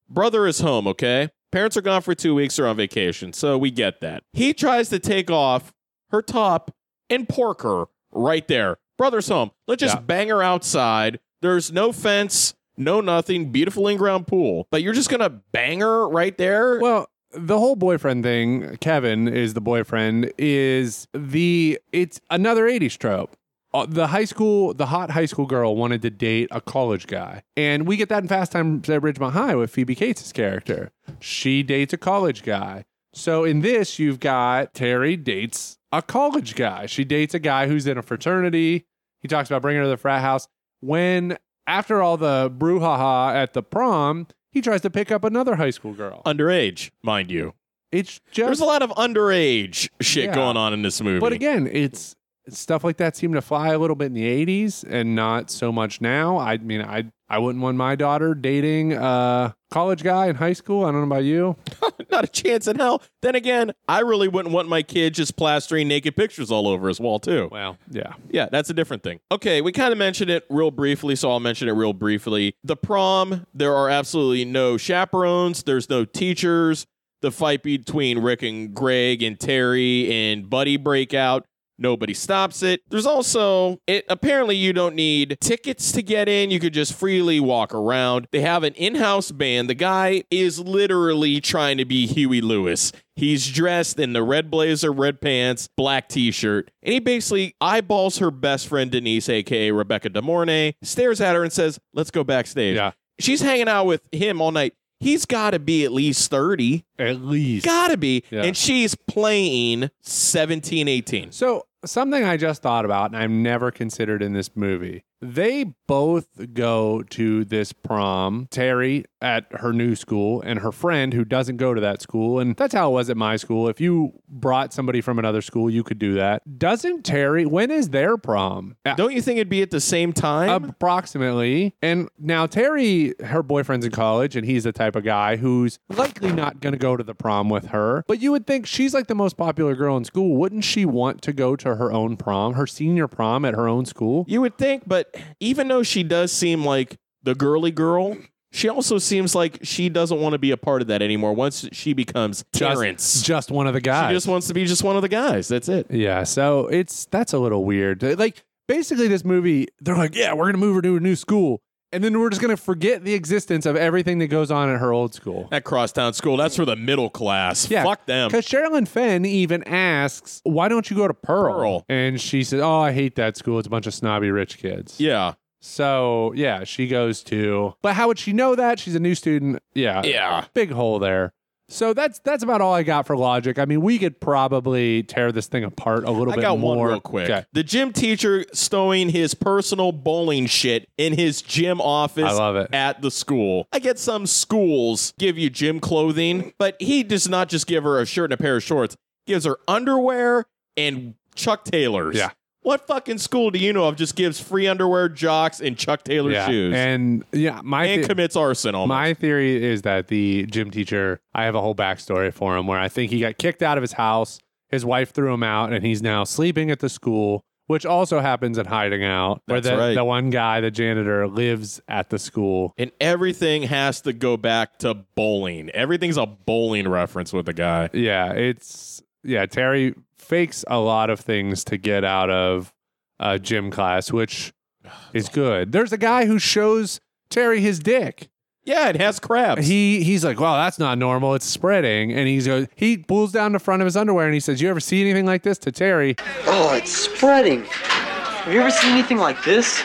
Brother 0.10 0.46
is 0.46 0.60
home, 0.60 0.88
okay? 0.88 1.30
Parents 1.52 1.76
are 1.76 1.82
gone 1.82 2.02
for 2.02 2.14
two 2.14 2.36
weeks 2.36 2.60
or 2.60 2.68
on 2.68 2.78
vacation, 2.78 3.34
so 3.34 3.58
we 3.58 3.72
get 3.72 4.02
that. 4.02 4.24
He 4.34 4.54
tries 4.54 4.90
to 4.90 5.00
take 5.00 5.32
off 5.32 5.74
her 6.10 6.22
top 6.22 6.74
and 7.10 7.28
pork 7.28 7.62
her 7.62 7.86
right 8.12 8.48
there. 8.48 8.78
Brother's 8.98 9.28
home. 9.28 9.52
Let's 9.68 9.82
just 9.82 9.96
Yeah. 9.96 10.02
bang 10.02 10.30
her 10.30 10.44
outside. 10.44 11.20
There's 11.42 11.72
no 11.72 11.92
fence, 11.92 12.54
no 12.78 13.02
nothing, 13.02 13.52
beautiful 13.52 13.88
in 13.88 13.98
ground 13.98 14.28
pool. 14.28 14.68
But 14.72 14.84
you're 14.84 14.94
just 14.94 15.10
gonna 15.10 15.30
bang 15.52 15.80
her 15.82 16.08
right 16.08 16.38
there? 16.38 16.80
Well, 16.80 17.08
the 17.34 17.58
whole 17.58 17.76
boyfriend 17.76 18.24
thing, 18.24 18.78
Kevin 18.82 19.28
is 19.28 19.54
the 19.54 19.62
boyfriend, 19.62 20.32
is 20.38 21.08
the 21.14 21.80
it's 21.92 22.20
another 22.30 22.68
80s 22.68 22.98
trope. 22.98 23.36
Uh, 23.74 23.86
the 23.88 24.08
high 24.08 24.26
school, 24.26 24.74
the 24.74 24.88
hot 24.88 25.12
high 25.12 25.26
school 25.26 25.46
girl 25.46 25.78
wanted 25.78 26.02
to 26.02 26.10
date 26.10 26.50
a 26.52 26.60
college 26.60 27.08
guy. 27.08 27.42
And 27.56 27.88
we 27.88 27.96
get 27.96 28.10
that 28.10 28.22
in 28.22 28.28
Fast 28.28 28.52
Times 28.52 28.90
at 28.90 29.02
Ridgemont 29.02 29.32
High 29.32 29.56
with 29.56 29.72
Phoebe 29.72 29.96
Cates' 29.96 30.34
character. 30.34 30.92
She 31.22 31.64
dates 31.64 31.94
a 31.94 31.98
college 31.98 32.44
guy. 32.44 32.84
So 33.14 33.46
in 33.46 33.62
this, 33.62 33.98
you've 33.98 34.20
got 34.20 34.74
Terry 34.74 35.16
dates 35.16 35.78
a 35.92 36.02
college 36.02 36.56
guy. 36.56 36.86
She 36.86 37.04
dates 37.04 37.34
a 37.34 37.40
guy 37.40 37.68
who's 37.68 37.88
in 37.88 37.98
a 37.98 38.02
fraternity. 38.02 38.86
He 39.22 39.28
talks 39.28 39.50
about 39.50 39.62
bringing 39.62 39.80
her 39.80 39.86
to 39.86 39.90
the 39.90 39.98
frat 39.98 40.22
house. 40.22 40.48
When, 40.80 41.38
after 41.68 42.02
all 42.02 42.18
the 42.18 42.52
brouhaha 42.56 43.36
at 43.36 43.54
the 43.54 43.62
prom, 43.64 44.28
he 44.52 44.62
tries 44.62 44.82
to 44.82 44.90
pick 44.90 45.12
up 45.12 45.24
another 45.24 45.56
high 45.56 45.70
school 45.70 45.94
girl. 45.94 46.22
Underage, 46.26 46.92
mind 47.04 47.30
you. 47.32 47.54
It's 47.92 48.20
just 48.32 48.46
There's 48.48 48.60
a 48.62 48.66
lot 48.66 48.82
of 48.82 48.90
underage 48.92 49.90
shit 50.02 50.26
Yeah. 50.26 50.36
going 50.36 50.58
on 50.58 50.74
in 50.74 50.82
this 50.82 51.02
movie. 51.02 51.20
But 51.20 51.34
again, 51.34 51.68
it's 51.72 52.16
stuff 52.50 52.84
like 52.84 52.98
that 52.98 53.16
seemed 53.16 53.36
to 53.36 53.42
fly 53.42 53.70
a 53.70 53.78
little 53.78 53.96
bit 53.96 54.06
in 54.08 54.14
the 54.14 54.24
80s 54.46 54.84
and 54.90 55.14
not 55.16 55.50
so 55.52 55.72
much 55.72 56.02
now. 56.02 56.38
I 56.38 56.58
mean, 56.58 56.82
I 56.82 57.06
I 57.30 57.38
wouldn't 57.38 57.62
want 57.62 57.78
my 57.78 57.96
daughter 57.96 58.34
dating 58.34 58.94
a 58.94 59.54
college 59.72 60.04
guy 60.04 60.28
in 60.28 60.36
high 60.36 60.54
school. 60.54 60.86
I 60.86 60.92
don't 60.92 61.02
know 61.02 61.16
about 61.16 61.24
you. 61.24 61.56
not 62.12 62.26
a 62.26 62.28
chance 62.28 62.68
in 62.68 62.78
hell. 62.78 63.02
Then 63.22 63.36
again, 63.36 63.72
I 63.88 64.02
really 64.02 64.28
wouldn't 64.28 64.54
want 64.54 64.68
my 64.68 64.84
kid 64.84 65.14
just 65.16 65.36
plastering 65.36 65.88
naked 65.88 66.16
pictures 66.16 66.52
all 66.52 66.68
over 66.68 66.88
his 66.88 67.00
wall 67.00 67.20
too. 67.20 67.50
Well, 67.52 67.78
yeah. 67.90 68.14
Yeah, 68.30 68.50
that's 68.52 68.70
a 68.70 68.74
different 68.74 69.02
thing. 69.02 69.20
Okay, 69.32 69.62
we 69.62 69.72
kind 69.72 69.92
of 69.92 69.98
mentioned 69.98 70.30
it 70.30 70.46
real 70.50 70.72
briefly, 70.72 71.16
so 71.16 71.32
I'll 71.32 71.40
mention 71.40 71.68
it 71.68 71.72
real 71.72 71.94
briefly. 71.94 72.56
The 72.64 72.76
prom, 72.76 73.48
there 73.54 73.76
are 73.76 73.90
absolutely 73.90 74.46
no 74.46 74.78
chaperones, 74.78 75.64
there's 75.64 75.90
no 75.90 76.06
teachers. 76.06 76.86
The 77.22 77.32
fight 77.32 77.62
between 77.62 78.18
Rick 78.18 78.42
and 78.42 78.74
Greg 78.74 79.22
and 79.22 79.40
Terry 79.40 80.12
and 80.12 80.50
Buddy 80.50 80.76
break 80.76 81.14
out. 81.14 81.46
Nobody 81.78 82.14
stops 82.14 82.62
it. 82.62 82.82
There's 82.90 83.06
also 83.08 83.80
it 83.88 84.06
apparently 84.08 84.56
you 84.56 84.72
don't 84.72 84.94
need 84.96 85.38
tickets 85.42 85.92
to 85.94 86.04
get 86.04 86.30
in. 86.30 86.52
You 86.52 86.60
could 86.60 86.74
just 86.74 86.94
freely 86.94 87.40
walk 87.40 87.74
around. 87.74 88.28
They 88.32 88.42
have 88.42 88.64
an 88.64 88.74
in-house 88.76 89.32
band. 89.32 89.70
The 89.70 89.74
guy 89.74 90.24
is 90.30 90.60
literally 90.60 91.42
trying 91.42 91.78
to 91.78 91.86
be 91.86 92.06
Huey 92.06 92.42
Lewis. 92.42 92.92
He's 93.16 93.50
dressed 93.52 94.00
in 94.00 94.14
the 94.14 94.24
red 94.24 94.52
blazer, 94.52 94.92
red 94.92 95.22
pants, 95.22 95.70
black 95.76 96.08
t-shirt, 96.08 96.72
and 96.84 96.94
he 96.94 97.00
basically 97.00 97.56
eyeballs 97.60 98.20
her 98.20 98.32
best 98.32 98.68
friend 98.68 98.92
Denise, 98.92 99.28
aka 99.30 99.72
Rebecca 99.72 100.10
De 100.10 100.22
Mornay, 100.22 100.74
stares 100.84 101.20
at 101.20 101.36
her 101.36 101.44
and 101.44 101.52
says, 101.52 101.80
"Let's 101.94 102.12
go 102.12 102.24
backstage." 102.24 102.76
Yeah. 102.76 102.92
She's 103.20 103.42
hanging 103.42 103.68
out 103.68 103.86
with 103.86 104.02
him 104.12 104.42
all 104.42 104.52
night. 104.52 104.74
He's 105.02 105.26
got 105.26 105.52
to 105.52 105.60
be 105.60 105.84
at 105.84 105.92
least 105.92 106.30
30. 106.30 106.86
At 107.00 107.22
least. 107.22 107.66
Got 107.66 107.90
to 107.90 107.98
be. 107.98 108.24
Yeah. 108.30 108.44
And 108.44 108.56
she's 108.56 108.94
playing 108.94 109.90
17, 110.02 110.88
18. 110.88 111.32
So, 111.32 111.66
something 111.84 112.24
I 112.24 112.38
just 112.38 112.62
thought 112.62 112.86
about 112.86 113.08
and 113.10 113.18
I've 113.18 113.32
never 113.32 113.72
considered 113.72 114.22
in 114.22 114.34
this 114.34 114.56
movie. 114.56 115.04
They 115.22 115.66
both 115.88 116.54
go 116.54 117.04
to 117.12 117.46
this 117.46 117.74
prom, 117.74 118.48
Terry 118.50 119.06
at 119.22 119.46
her 119.52 119.72
new 119.72 119.96
school, 119.96 120.42
and 120.42 120.60
her 120.60 120.72
friend 120.72 121.14
who 121.14 121.24
doesn't 121.24 121.58
go 121.58 121.76
to 121.76 121.82
that 121.82 122.02
school. 122.02 122.40
And 122.40 122.56
that's 122.56 122.74
how 122.74 122.90
it 122.90 122.94
was 122.94 123.10
at 123.12 123.18
my 123.18 123.36
school. 123.36 123.68
If 123.68 123.80
you 123.80 124.14
brought 124.28 124.74
somebody 124.74 125.00
from 125.00 125.20
another 125.20 125.42
school, 125.42 125.70
you 125.70 125.84
could 125.84 126.00
do 126.00 126.16
that. 126.16 126.58
Doesn't 126.58 127.04
Terry, 127.04 127.46
when 127.46 127.70
is 127.70 127.90
their 127.90 128.18
prom? 128.18 128.78
Uh, 128.84 128.96
Don't 128.96 129.14
you 129.14 129.22
think 129.22 129.38
it'd 129.38 129.50
be 129.50 129.62
at 129.62 129.70
the 129.70 129.80
same 129.80 130.12
time? 130.12 130.64
Approximately. 130.64 131.76
And 131.84 132.10
now 132.18 132.48
Terry, 132.48 133.14
her 133.24 133.44
boyfriend's 133.44 133.86
in 133.86 133.92
college, 133.92 134.36
and 134.36 134.46
he's 134.46 134.64
the 134.64 134.72
type 134.72 134.96
of 134.96 135.04
guy 135.04 135.36
who's 135.36 135.78
likely 135.90 136.32
not 136.32 136.62
going 136.62 136.74
to 136.74 136.80
go 136.80 136.98
to 136.98 137.04
the 137.04 137.14
prom 137.14 137.48
with 137.50 137.68
her. 137.68 138.04
But 138.08 138.22
you 138.22 138.32
would 138.32 138.48
think 138.48 138.66
she's 138.66 138.94
like 138.94 139.06
the 139.08 139.16
most 139.16 139.38
popular 139.38 139.76
girl 139.76 139.98
in 139.98 140.04
school. 140.04 140.36
Wouldn't 140.36 140.64
she 140.64 140.84
want 140.86 141.22
to 141.24 141.34
go 141.34 141.56
to 141.58 141.76
her 141.76 141.92
own 141.92 142.18
prom, 142.18 142.54
her 142.54 142.66
senior 142.66 143.08
prom 143.08 143.46
at 143.46 143.54
her 143.54 143.68
own 143.68 143.86
school? 143.86 144.26
You 144.28 144.42
would 144.42 144.58
think, 144.58 144.84
but 144.88 145.11
even 145.40 145.68
though 145.68 145.84
she 145.84 146.04
does 146.04 146.32
seem 146.32 146.66
like 146.66 146.98
the 147.24 147.36
girly 147.36 147.72
girl, 147.72 148.18
she 148.52 148.68
also 148.68 148.98
seems 148.98 149.34
like 149.34 149.60
she 149.64 149.90
doesn't 149.90 150.20
want 150.20 150.34
to 150.34 150.40
be 150.40 150.52
a 150.52 150.58
part 150.58 150.82
of 150.82 150.88
that 150.90 151.02
anymore 151.02 151.34
once 151.34 151.68
she 151.72 151.94
becomes 151.94 152.44
Terrence. 152.52 153.14
Just, 153.14 153.26
just 153.26 153.52
one 153.52 153.68
of 153.68 153.74
the 153.74 153.82
guys. 153.82 154.10
She 154.10 154.16
just 154.16 154.28
wants 154.28 154.48
to 154.48 154.54
be 154.54 154.66
just 154.66 154.84
one 154.84 154.96
of 154.96 155.02
the 155.02 155.08
guys. 155.10 155.48
That's 155.48 155.70
it. 155.70 155.88
Yeah, 155.90 156.24
so 156.24 156.68
it's 156.68 157.06
that's 157.06 157.34
a 157.34 157.40
little 157.40 157.64
weird. 157.64 158.04
Like 158.04 158.44
basically 158.68 159.08
this 159.08 159.24
movie, 159.24 159.68
they're 159.80 159.98
like, 159.98 160.16
"Yeah, 160.16 160.34
we're 160.34 160.46
going 160.46 160.54
to 160.54 160.60
move 160.60 160.76
her 160.76 160.82
to 160.82 160.98
a 160.98 161.00
new 161.00 161.16
school." 161.16 161.62
And 161.94 162.04
then 162.04 162.18
we're 162.20 162.30
just 162.30 162.42
going 162.42 162.56
to 162.56 162.62
forget 162.62 163.04
the 163.04 163.14
existence 163.14 163.66
of 163.66 163.76
everything 163.76 164.20
that 164.20 164.28
goes 164.28 164.50
on 164.50 164.70
at 164.70 164.80
her 164.80 164.94
old 164.94 165.14
school. 165.14 165.48
That 165.52 165.64
crosstown 165.66 166.14
school, 166.14 166.38
that's 166.38 166.56
for 166.56 166.64
the 166.66 166.76
middle 166.78 167.10
class. 167.10 167.70
Yeah, 167.70 167.84
Fuck 167.84 168.06
them. 168.06 168.30
Because 168.30 168.46
Sherilyn 168.48 168.88
Fenn 168.88 169.26
even 169.26 169.64
asks, 169.64 170.42
"Why 170.44 170.70
don't 170.70 170.90
you 170.90 170.96
go 170.96 171.08
to 171.08 171.14
Pearl?" 171.14 171.54
Pearl. 171.54 171.86
And 171.90 172.20
she 172.20 172.44
says, 172.44 172.62
"Oh, 172.62 172.80
I 172.80 172.92
hate 172.94 173.16
that 173.16 173.36
school. 173.38 173.60
It's 173.60 173.68
a 173.68 173.70
bunch 173.70 173.88
of 173.88 173.94
snobby 173.94 174.32
rich 174.32 174.58
kids." 174.58 175.00
Yeah. 175.00 175.34
So 175.60 176.34
yeah, 176.36 176.64
she 176.64 176.88
goes 176.88 177.24
to. 177.24 177.76
But 177.82 177.94
how 177.96 178.08
would 178.08 178.20
she 178.20 178.34
know 178.34 178.56
that? 178.56 178.80
She's 178.80 178.96
a 178.96 179.00
new 179.00 179.14
student. 179.16 179.62
Yeah. 179.74 180.02
Yeah. 180.04 180.46
Big 180.54 180.72
hole 180.72 180.98
there. 181.00 181.34
So 181.72 181.94
that's 181.94 182.20
that's 182.20 182.44
about 182.44 182.60
all 182.62 182.74
I 182.74 182.84
got 182.84 183.08
for 183.08 183.16
logic. 183.16 183.58
I 183.58 183.66
mean, 183.66 183.82
we 183.82 183.98
could 183.98 184.20
probably 184.20 185.04
tear 185.04 185.32
this 185.32 185.48
thing 185.48 185.64
apart 185.64 186.04
a 186.04 186.12
little 186.12 186.34
I 186.34 186.36
bit 186.36 186.42
got 186.42 186.60
more. 186.60 186.76
one 186.78 186.88
real 186.88 187.00
quick. 187.00 187.30
Okay. 187.30 187.46
The 187.54 187.64
gym 187.64 187.94
teacher 187.94 188.46
stowing 188.54 189.10
his 189.10 189.34
personal 189.34 189.92
bowling 189.92 190.48
shit 190.48 190.90
in 190.98 191.14
his 191.14 191.42
gym 191.42 191.80
office 191.80 192.26
I 192.26 192.34
love 192.34 192.56
it. 192.58 192.74
at 192.74 193.02
the 193.02 193.10
school. 193.10 193.68
I 193.72 193.80
get 193.80 193.98
some 193.98 194.28
schools 194.28 195.14
give 195.18 195.38
you 195.38 195.50
gym 195.50 195.80
clothing, 195.80 196.54
but 196.58 196.76
he 196.82 197.04
does 197.04 197.30
not 197.30 197.48
just 197.50 197.68
give 197.68 197.84
her 197.84 198.00
a 198.00 198.06
shirt 198.06 198.26
and 198.32 198.34
a 198.34 198.44
pair 198.44 198.58
of 198.58 198.64
shorts. 198.64 198.98
Gives 199.26 199.46
her 199.46 199.58
underwear 199.68 200.46
and 200.76 201.16
Chuck 201.36 201.64
Taylors. 201.64 202.18
Yeah. 202.18 202.32
What 202.64 202.86
fucking 202.86 203.18
school 203.18 203.50
do 203.50 203.58
you 203.58 203.74
know 203.74 203.86
of 203.86 203.96
just 203.96 204.16
gives 204.16 204.40
free 204.40 204.68
underwear, 204.68 205.10
jocks, 205.10 205.60
and 205.62 205.76
Chuck 205.78 206.04
Taylor 206.04 206.32
Yeah. 206.32 206.48
shoes? 206.48 206.76
And 206.76 207.24
yeah, 207.32 207.60
my 207.64 207.86
and 207.86 208.04
the- 208.04 208.08
commits 208.08 208.36
arson 208.36 208.76
almost. 208.76 208.90
My 208.90 209.14
theory 209.16 209.64
is 209.64 209.82
that 209.82 210.08
the 210.10 210.46
gym 210.46 210.70
teacher, 210.70 211.20
I 211.34 211.46
have 211.46 211.56
a 211.56 211.62
whole 211.62 211.74
backstory 211.76 212.32
for 212.32 212.56
him 212.56 212.68
where 212.68 212.78
I 212.80 212.88
think 212.88 213.12
he 213.12 213.20
got 213.20 213.38
kicked 213.40 213.64
out 213.64 213.78
of 213.78 213.82
his 213.82 213.94
house. 213.94 214.40
His 214.70 214.86
wife 214.86 215.12
threw 215.12 215.34
him 215.34 215.44
out, 215.44 215.74
and 215.74 215.84
he's 215.84 216.02
now 216.04 216.24
sleeping 216.24 216.70
at 216.72 216.80
the 216.80 216.88
school, 216.88 217.44
which 217.66 217.86
also 217.86 218.20
happens 218.20 218.58
in 218.60 218.68
hiding 218.68 219.04
out, 219.04 219.42
where 219.48 219.60
That's 219.60 219.76
the, 219.76 219.82
right. 219.82 219.94
the 219.96 220.06
one 220.06 220.30
guy, 220.30 220.62
the 220.62 220.70
janitor, 220.72 221.28
lives 221.28 221.82
at 221.88 222.10
the 222.12 222.20
school. 222.20 222.74
and 222.78 222.92
everything 223.02 223.64
has 223.64 224.02
to 224.02 224.14
go 224.14 224.38
back 224.38 224.78
to 224.80 224.94
bowling. 225.16 225.72
Everything's 225.72 226.18
a 226.18 226.26
bowling 226.28 226.88
reference 226.88 227.34
with 227.34 227.48
the 227.48 227.54
guy. 227.54 227.90
Yeah, 227.92 228.32
it's 228.34 229.02
yeah. 229.24 229.46
Terry 229.46 229.94
fakes 230.32 230.64
a 230.70 230.80
lot 230.80 231.10
of 231.10 231.20
things 231.20 231.66
to 231.66 231.76
get 231.78 232.06
out 232.06 232.30
of 232.30 232.74
a 233.20 233.38
gym 233.38 233.70
class, 233.70 234.14
which 234.14 234.54
is 235.14 235.28
good. 235.28 235.74
There's 235.74 235.92
a 235.92 235.98
guy 235.98 236.26
who 236.26 236.40
shows 236.40 237.02
Terry 237.30 237.60
his 237.60 237.80
dick. 237.80 238.30
Yeah, 238.64 238.88
it 238.90 238.96
has 238.96 239.20
crabs. 239.20 239.68
He 239.68 240.04
he's 240.04 240.24
like, 240.24 240.40
well, 240.40 240.54
that's 240.54 240.80
not 240.80 240.98
normal. 240.98 241.34
It's 241.36 241.46
spreading, 241.46 242.14
and 242.14 242.28
he's 242.30 242.48
goes. 242.48 242.68
He 242.76 242.98
pulls 242.98 243.32
down 243.34 243.52
the 243.52 243.60
front 243.60 243.82
of 243.82 243.86
his 243.86 243.98
underwear 243.98 244.26
and 244.26 244.34
he 244.36 244.40
says, 244.40 244.62
"You 244.62 244.70
ever 244.70 244.80
see 244.80 245.02
anything 245.02 245.26
like 245.26 245.44
this?" 245.44 245.58
To 245.60 245.72
Terry, 245.72 246.16
Oh, 246.46 246.74
it's 246.76 246.92
spreading. 246.92 247.64
Have 247.66 248.54
you 248.54 248.62
ever 248.62 248.72
seen 248.72 248.92
anything 248.92 249.18
like 249.18 249.44
this? 249.44 249.84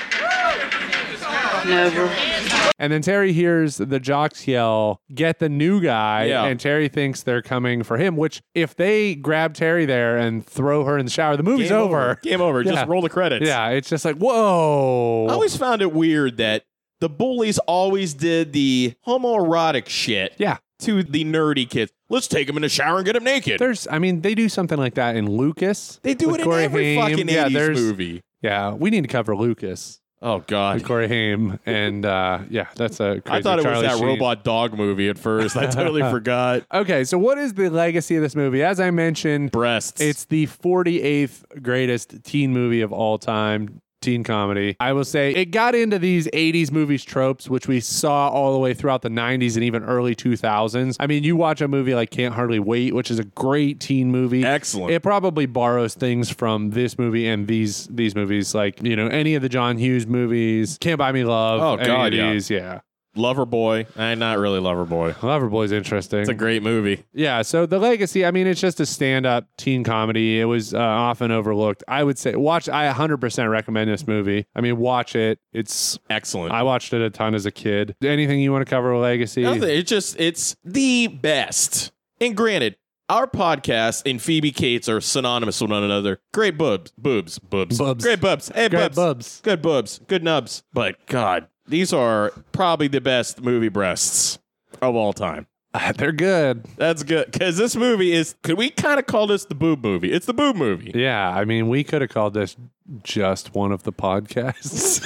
Never. 1.66 2.65
And 2.78 2.92
then 2.92 3.02
Terry 3.02 3.32
hears 3.32 3.78
the 3.78 3.98
jocks 3.98 4.46
yell, 4.46 5.00
"Get 5.14 5.38
the 5.38 5.48
new 5.48 5.80
guy!" 5.80 6.24
Yeah. 6.24 6.44
And 6.44 6.60
Terry 6.60 6.88
thinks 6.88 7.22
they're 7.22 7.42
coming 7.42 7.82
for 7.82 7.96
him. 7.96 8.16
Which, 8.16 8.42
if 8.54 8.74
they 8.74 9.14
grab 9.14 9.54
Terry 9.54 9.86
there 9.86 10.16
and 10.16 10.44
throw 10.44 10.84
her 10.84 10.98
in 10.98 11.06
the 11.06 11.12
shower, 11.12 11.36
the 11.36 11.42
movie's 11.42 11.68
Game 11.68 11.78
over. 11.78 12.18
Game 12.22 12.40
over. 12.40 12.62
Yeah. 12.62 12.72
Just 12.72 12.88
roll 12.88 13.02
the 13.02 13.08
credits. 13.08 13.46
Yeah, 13.46 13.68
it's 13.70 13.88
just 13.88 14.04
like, 14.04 14.16
whoa. 14.16 15.26
I 15.28 15.32
always 15.32 15.56
found 15.56 15.82
it 15.82 15.92
weird 15.92 16.36
that 16.36 16.64
the 17.00 17.08
bullies 17.08 17.58
always 17.60 18.14
did 18.14 18.52
the 18.52 18.94
homoerotic 19.06 19.88
shit 19.88 20.34
yeah. 20.38 20.58
to 20.80 21.02
the 21.02 21.24
nerdy 21.24 21.68
kids. 21.68 21.92
Let's 22.08 22.28
take 22.28 22.46
them 22.46 22.56
in 22.56 22.62
the 22.62 22.68
shower 22.68 22.96
and 22.96 23.04
get 23.04 23.14
them 23.14 23.24
naked. 23.24 23.58
There's, 23.58 23.88
I 23.90 23.98
mean, 23.98 24.20
they 24.20 24.34
do 24.34 24.48
something 24.48 24.78
like 24.78 24.94
that 24.94 25.16
in 25.16 25.28
Lucas. 25.28 25.98
they 26.02 26.14
do 26.14 26.34
it 26.34 26.40
in 26.40 26.44
Corey 26.44 26.64
every 26.64 26.94
Haim. 26.94 27.10
fucking 27.10 27.28
yeah, 27.28 27.48
80s 27.48 27.74
movie. 27.74 28.22
Yeah, 28.42 28.72
we 28.72 28.90
need 28.90 29.02
to 29.02 29.08
cover 29.08 29.34
Lucas 29.34 30.00
Oh, 30.28 30.42
God. 30.48 30.74
with 30.74 30.84
Corey 30.84 31.06
Haim, 31.06 31.60
and 31.64 32.04
uh, 32.04 32.40
yeah, 32.50 32.66
that's 32.74 32.98
a. 32.98 33.20
Crazy 33.20 33.38
I 33.38 33.42
thought 33.42 33.60
it 33.60 33.62
Charlie 33.62 33.82
was 33.84 33.92
that 33.92 33.98
Sheen. 33.98 34.06
robot 34.08 34.42
dog 34.42 34.76
movie 34.76 35.08
at 35.08 35.18
first. 35.18 35.56
I 35.56 35.66
totally 35.66 36.02
forgot. 36.10 36.64
Okay, 36.74 37.04
so 37.04 37.16
what 37.16 37.38
is 37.38 37.54
the 37.54 37.70
legacy 37.70 38.16
of 38.16 38.22
this 38.22 38.34
movie? 38.34 38.60
As 38.60 38.80
I 38.80 38.90
mentioned, 38.90 39.52
Breasts. 39.52 40.00
it's 40.00 40.24
the 40.24 40.48
48th 40.48 41.62
greatest 41.62 42.24
teen 42.24 42.52
movie 42.52 42.80
of 42.80 42.92
all 42.92 43.18
time. 43.18 43.80
Teen 44.02 44.22
comedy. 44.22 44.76
I 44.78 44.92
will 44.92 45.04
say 45.04 45.32
it 45.32 45.46
got 45.46 45.74
into 45.74 45.98
these 45.98 46.28
80s 46.28 46.70
movies 46.70 47.04
tropes, 47.04 47.48
which 47.48 47.66
we 47.66 47.80
saw 47.80 48.28
all 48.28 48.52
the 48.52 48.58
way 48.58 48.74
throughout 48.74 49.02
the 49.02 49.08
90s 49.08 49.54
and 49.54 49.64
even 49.64 49.82
early 49.84 50.14
2000s. 50.14 50.96
I 51.00 51.06
mean, 51.06 51.24
you 51.24 51.34
watch 51.36 51.60
a 51.60 51.68
movie 51.68 51.94
like 51.94 52.10
Can't 52.10 52.34
Hardly 52.34 52.58
Wait, 52.58 52.94
which 52.94 53.10
is 53.10 53.18
a 53.18 53.24
great 53.24 53.80
teen 53.80 54.10
movie. 54.10 54.44
Excellent. 54.44 54.92
It 54.92 55.02
probably 55.02 55.46
borrows 55.46 55.94
things 55.94 56.30
from 56.30 56.70
this 56.70 56.98
movie 56.98 57.26
and 57.26 57.48
these 57.48 57.86
these 57.88 58.14
movies, 58.14 58.54
like 58.54 58.82
you 58.82 58.96
know 58.96 59.08
any 59.08 59.34
of 59.34 59.42
the 59.42 59.48
John 59.48 59.78
Hughes 59.78 60.06
movies. 60.06 60.78
Can't 60.80 60.98
Buy 60.98 61.12
Me 61.12 61.24
Love. 61.24 61.60
Oh, 61.60 61.74
any 61.76 61.86
God, 61.86 62.12
of 62.12 62.18
yeah. 62.18 62.32
these, 62.32 62.50
yeah. 62.50 62.80
Loverboy. 63.16 63.86
Eh, 63.98 64.14
not 64.14 64.38
really 64.38 64.60
Lover 64.60 64.86
Loverboy. 64.86 65.14
Loverboy's 65.14 65.72
interesting. 65.72 66.20
It's 66.20 66.28
a 66.28 66.34
great 66.34 66.62
movie. 66.62 67.04
Yeah, 67.12 67.42
so 67.42 67.66
the 67.66 67.78
legacy, 67.78 68.24
I 68.24 68.30
mean, 68.30 68.46
it's 68.46 68.60
just 68.60 68.80
a 68.80 68.86
stand-up 68.86 69.46
teen 69.56 69.84
comedy. 69.84 70.40
It 70.40 70.44
was 70.44 70.74
uh, 70.74 70.78
often 70.78 71.30
overlooked. 71.30 71.82
I 71.88 72.04
would 72.04 72.18
say 72.18 72.34
watch 72.36 72.68
I 72.68 72.92
100% 72.92 73.50
recommend 73.50 73.90
this 73.90 74.06
movie. 74.06 74.46
I 74.54 74.60
mean, 74.60 74.76
watch 74.76 75.16
it. 75.16 75.38
It's 75.52 75.98
Excellent. 76.10 76.52
I 76.52 76.62
watched 76.62 76.92
it 76.92 77.02
a 77.02 77.10
ton 77.10 77.34
as 77.34 77.46
a 77.46 77.50
kid. 77.50 77.96
Anything 78.02 78.40
you 78.40 78.52
want 78.52 78.66
to 78.66 78.70
cover 78.70 78.92
with 78.94 79.02
legacy? 79.02 79.42
Nothing. 79.42 79.64
It's 79.64 79.88
just 79.88 80.18
it's 80.20 80.56
the 80.64 81.08
best. 81.08 81.92
And 82.20 82.36
granted, 82.36 82.76
our 83.08 83.26
podcast 83.26 84.02
and 84.08 84.20
Phoebe 84.20 84.50
Cates 84.52 84.88
are 84.88 85.00
synonymous 85.00 85.60
with 85.60 85.70
one 85.70 85.84
another. 85.84 86.20
Great 86.34 86.58
boobs, 86.58 86.92
boobs, 86.98 87.38
boobs, 87.38 87.78
Bubs. 87.78 88.04
Great 88.04 88.20
boobs. 88.20 88.50
Hey, 88.54 88.68
Great 88.68 88.80
boobs. 88.80 88.96
bubs. 88.96 89.40
Good 89.42 89.62
boobs. 89.62 90.00
Good 90.06 90.24
nubs. 90.24 90.62
But 90.72 90.96
God, 91.06 91.48
these 91.68 91.92
are 91.92 92.32
probably 92.52 92.88
the 92.88 93.00
best 93.00 93.40
movie 93.40 93.68
breasts 93.68 94.38
of 94.80 94.94
all 94.94 95.12
time. 95.12 95.46
They're 95.96 96.12
good. 96.12 96.64
That's 96.76 97.02
good 97.02 97.30
because 97.30 97.56
this 97.56 97.76
movie 97.76 98.12
is. 98.12 98.34
Could 98.42 98.58
we 98.58 98.70
kind 98.70 98.98
of 98.98 99.06
call 99.06 99.26
this 99.26 99.44
the 99.44 99.54
boob 99.54 99.82
movie? 99.82 100.12
It's 100.12 100.26
the 100.26 100.34
boob 100.34 100.56
movie. 100.56 100.92
Yeah, 100.94 101.28
I 101.28 101.44
mean, 101.44 101.68
we 101.68 101.84
could 101.84 102.00
have 102.00 102.10
called 102.10 102.34
this 102.34 102.56
just 103.02 103.54
one 103.54 103.72
of 103.72 103.82
the 103.82 103.92
podcasts. 103.92 105.02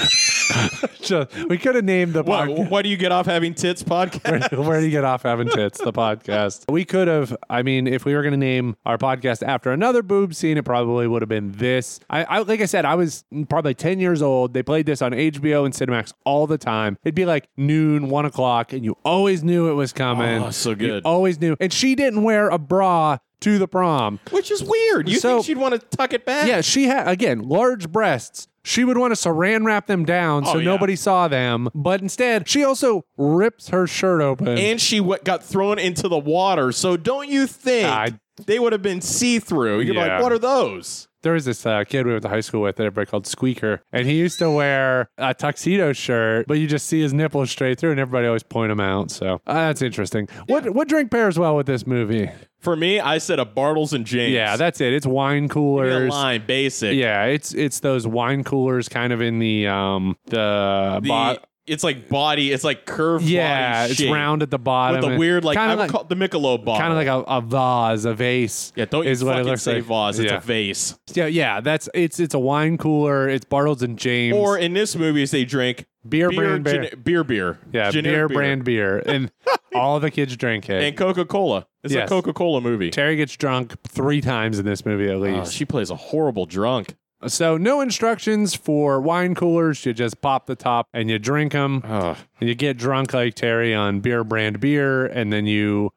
just, 1.03 1.49
we 1.49 1.57
could 1.59 1.75
have 1.75 1.85
named 1.85 2.13
the 2.13 2.23
What? 2.23 2.49
podcast. 2.49 2.71
What 2.71 2.83
do 2.83 2.89
you 2.89 2.97
get 2.97 3.13
off 3.13 3.27
having 3.27 3.55
tits 3.55 3.83
podcast? 3.83 4.57
Where 4.67 4.81
do 4.81 4.85
you 4.87 4.91
get 4.91 5.05
off 5.05 5.23
having 5.23 5.49
tits? 5.49 5.79
The 5.79 5.93
podcast. 5.93 6.71
We 6.71 6.85
could 6.85 7.09
have. 7.09 7.37
I 7.49 7.63
mean, 7.63 7.87
if 7.87 8.05
we 8.05 8.15
were 8.15 8.23
going 8.23 8.33
to 8.33 8.39
name 8.39 8.77
our 8.85 8.99
podcast 8.99 9.43
after 9.47 9.73
another 9.73 10.03
boob 10.03 10.35
scene, 10.35 10.59
it 10.59 10.65
probably 10.65 11.07
would 11.07 11.23
have 11.23 11.29
been 11.29 11.53
this. 11.53 12.01
I, 12.11 12.25
I 12.25 12.39
like 12.41 12.61
I 12.61 12.67
said, 12.67 12.85
I 12.85 12.95
was 12.97 13.25
probably 13.49 13.75
ten 13.75 13.99
years 14.01 14.23
old. 14.23 14.53
They 14.55 14.63
played 14.63 14.87
this 14.87 15.03
on 15.03 15.13
HBO 15.13 15.65
and 15.65 15.73
Cinemax 15.75 16.13
all 16.25 16.47
the 16.47 16.59
time. 16.59 16.99
It'd 17.05 17.15
be 17.15 17.27
like 17.27 17.49
noon, 17.57 18.09
one 18.11 18.25
o'clock, 18.27 18.73
and 18.73 18.85
you 18.85 18.97
always 19.05 19.43
knew 19.43 19.71
it 19.71 19.75
was 19.75 19.93
coming. 19.93 20.43
Oh, 20.43 20.51
so 20.51 20.71
You 20.71 20.77
good. 20.77 21.03
always 21.05 21.41
knew. 21.41 21.57
And 21.61 21.73
she 21.73 21.95
didn't 21.95 22.23
wear 22.23 22.49
a 22.49 22.59
bra 22.59 23.19
to 23.41 23.59
the 23.59 23.69
prom. 23.69 24.21
Which 24.31 24.51
is 24.51 24.63
weird. 24.63 25.09
You 25.09 25.19
So- 25.19 25.37
think 25.37 25.47
she'd 25.47 25.59
want 25.59 25.79
to 25.81 25.97
tuck 25.97 26.13
it 26.13 26.25
back? 26.25 26.47
Yeah, 26.49 26.61
she 26.61 26.85
had 26.85 27.09
again 27.09 27.41
large 27.41 27.91
breasts. 27.91 28.47
She 28.63 28.85
would 28.85 28.99
want 28.99 29.15
to 29.15 29.29
saran 29.29 29.65
wrap 29.65 29.87
them 29.87 30.05
down 30.05 30.45
so 30.45 30.53
Oh, 30.53 30.59
yeah. 30.59 30.65
nobody 30.65 30.95
saw 30.95 31.29
them, 31.29 31.71
but 31.75 32.03
instead 32.03 32.47
she 32.47 32.63
also 32.63 33.05
rips 33.17 33.69
her 33.71 33.87
shirt 33.87 34.21
open. 34.21 34.49
And 34.59 34.79
she 34.79 34.99
w- 34.99 35.19
got 35.25 35.43
thrown 35.43 35.79
into 35.79 36.09
the 36.09 36.19
water. 36.19 36.71
So 36.71 36.99
don't 36.99 37.29
you 37.29 37.47
think 37.47 37.89
I- 37.89 38.13
they 38.45 38.59
would 38.59 38.73
have 38.73 38.83
been 38.83 39.01
see 39.01 39.39
through? 39.39 39.81
You're 39.81 39.95
Yeah. 39.95 40.15
like, 40.15 40.23
what 40.23 40.33
are 40.33 40.39
those? 40.39 41.09
There 41.23 41.33
was 41.35 41.45
this 41.45 41.65
uh, 41.67 41.85
kid 41.85 42.07
we 42.07 42.13
went 42.13 42.23
to 42.23 42.29
high 42.29 42.41
school 42.41 42.63
with 42.63 42.77
that 42.77 42.85
everybody 42.85 43.11
called 43.11 43.27
Squeaker, 43.27 43.83
and 43.93 44.07
he 44.07 44.15
used 44.15 44.39
to 44.39 44.51
wear 44.51 45.09
a 45.19 45.35
tuxedo 45.35 45.93
shirt, 45.93 46.47
but 46.47 46.55
you 46.55 46.67
just 46.67 46.87
see 46.87 47.01
his 47.01 47.13
nipples 47.13 47.51
straight 47.51 47.79
through, 47.79 47.91
and 47.91 48.01
everybody 48.01 48.27
always 48.27 48.43
point 48.43 48.73
him 48.73 48.81
out. 48.81 49.11
So 49.11 49.41
uh, 49.47 49.55
that's 49.55 49.83
interesting. 49.83 50.29
What 50.47 50.71
what 50.71 50.89
drink 50.89 51.11
pairs 51.11 51.39
well 51.39 51.57
with 51.57 51.67
this 51.67 51.87
movie? 51.87 52.31
For 52.61 52.77
me, 52.77 53.01
I 53.01 53.17
said 53.19 53.39
a 53.41 53.47
Bartles 53.47 53.95
and 53.95 54.05
James. 54.05 54.33
Yeah, 54.35 54.57
that's 54.57 54.83
it. 54.83 54.93
It's 54.93 55.07
wine 55.07 55.45
Give 55.47 55.57
me 55.57 55.63
a 55.63 55.65
coolers. 55.65 56.11
line, 56.11 56.45
basic. 56.47 56.95
Yeah, 56.95 57.25
it's 57.25 57.55
it's 57.55 57.81
those 57.81 58.07
wine 58.07 58.45
coolers, 58.45 58.89
kind 58.89 59.13
of 59.15 59.21
in 59.23 59.39
the 59.39 59.67
um 59.67 60.17
the, 60.27 61.01
The, 61.03 61.09
bo- 61.09 61.39
it's 61.71 61.83
like 61.85 62.09
body. 62.09 62.53
It's 62.53 62.65
like 62.65 62.85
curved. 62.87 63.25
yeah, 63.25 63.85
it's 63.87 63.95
shape 63.95 64.13
round 64.13 64.43
at 64.43 64.51
the 64.51 64.59
bottom. 64.59 65.01
with 65.03 65.15
a 65.15 65.19
weird 65.19 65.45
like 65.45 65.57
kinda 65.57 65.75
would 65.77 65.81
like 65.81 65.91
call 65.91 66.03
it 66.03 66.09
the 66.09 66.15
Michelob 66.17 66.65
bottle. 66.65 66.81
kind 66.81 66.93
of 66.93 66.97
like 66.99 67.07
a, 67.07 67.21
a 67.31 67.41
vase, 67.41 68.05
a 68.05 68.15
vase. 68.15 68.73
yeah. 68.77 68.85
Don't 68.85 69.05
you 69.05 69.11
what 69.11 69.21
it 69.21 69.25
fucking 69.25 69.45
looks 69.45 69.63
say 69.63 69.75
like. 69.77 69.85
vase. 69.85 70.19
It's 70.19 70.31
Yeah. 70.33 70.37
a 70.37 70.41
vase. 70.41 70.99
Yeah, 71.15 71.27
yeah, 71.27 71.61
that's 71.61 71.89
it's 71.95 72.21
it's 72.21 72.35
a 72.35 72.39
wine 72.39 72.77
cooler. 72.79 73.29
It's 73.29 73.45
Bartles 73.45 73.83
and 73.83 73.99
James 73.99 74.37
Or 74.37 74.59
in 74.59 74.73
this 74.75 74.95
movie, 74.97 75.25
they 75.27 75.45
drink 75.45 75.87
beer, 76.09 76.31
beer, 76.31 76.39
brand 76.41 76.65
beer. 76.65 76.83
gene- 76.91 77.01
beer, 77.03 77.25
beer. 77.25 77.59
yeah, 77.73 77.91
Generic 77.91 78.29
beer, 78.29 78.37
brand 78.37 78.65
beer, 78.65 78.99
and 79.07 79.31
all 79.75 80.01
the 80.01 80.11
kids 80.11 80.37
drink 80.37 80.69
it. 80.69 80.83
and 80.83 80.97
Coca 80.97 81.25
Cola. 81.25 81.67
It's 81.83 81.95
Yes. 81.95 82.07
a 82.07 82.09
Coca 82.09 82.33
Cola 82.35 82.61
movie. 82.61 82.91
Terry 82.91 83.17
gets 83.17 83.35
drunk 83.37 83.75
three 83.89 84.21
times 84.21 84.59
in 84.59 84.67
this 84.67 84.85
movie 84.85 85.07
at 85.09 85.15
Oh, 85.15 85.19
least. 85.19 85.55
she 85.55 85.65
plays 85.65 85.91
a 85.91 85.97
horrible 85.97 86.45
drunk. 86.47 86.95
So 87.27 87.57
no 87.57 87.81
instructions 87.81 88.55
for 88.55 89.01
wine 89.01 89.35
coolers. 89.35 89.85
You 89.85 89.93
just 89.93 90.21
pop 90.21 90.47
the 90.47 90.57
top 90.57 90.87
and 90.93 91.11
you 91.11 91.19
drink 91.19 91.53
them. 91.53 91.83
Ugh. 91.85 92.17
And 92.41 92.49
you 92.49 92.55
get 92.55 92.77
drunk 92.77 93.13
like 93.13 93.35
Terry 93.35 93.75
on 93.75 94.01
beer 94.01 94.25
brand 94.25 94.61
beer, 94.61 95.07
and 95.07 95.33
then 95.33 95.47
you 95.47 95.91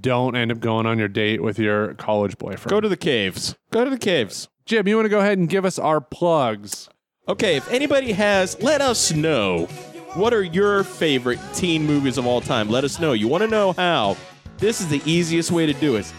don't 0.00 0.36
end 0.36 0.52
up 0.52 0.60
going 0.60 0.86
on 0.86 0.98
your 0.98 1.08
date 1.08 1.42
with 1.42 1.58
your 1.58 1.94
college 1.94 2.38
boyfriend. 2.38 2.70
Go 2.70 2.80
to 2.80 2.88
the 2.88 2.96
caves. 2.96 3.56
Go 3.70 3.84
to 3.84 3.90
the 3.90 3.98
caves. 3.98 4.48
Jim. 4.64 4.86
You 4.86 4.96
want 4.96 5.06
to 5.06 5.10
go 5.10 5.18
ahead 5.20 5.38
and 5.38 5.48
give 5.48 5.64
us 5.64 5.78
our 5.78 6.00
plugs? 6.00 6.88
Okay, 7.28 7.56
if 7.56 7.70
anybody 7.70 8.12
has, 8.12 8.60
let 8.62 8.80
us 8.80 9.12
know. 9.12 9.66
What 10.14 10.34
are 10.34 10.42
your 10.42 10.84
favorite 10.84 11.38
teen 11.54 11.86
movies 11.86 12.18
of 12.18 12.26
all 12.26 12.40
time? 12.40 12.68
Let 12.68 12.84
us 12.84 12.98
know. 12.98 13.12
You 13.12 13.28
want 13.28 13.42
to 13.42 13.48
know 13.48 13.72
how? 13.72 14.16
This 14.58 14.80
is 14.80 14.88
the 14.88 15.00
easiest 15.04 15.50
way 15.50 15.66
to 15.66 15.72
do 15.72 15.96
it. 15.96 16.12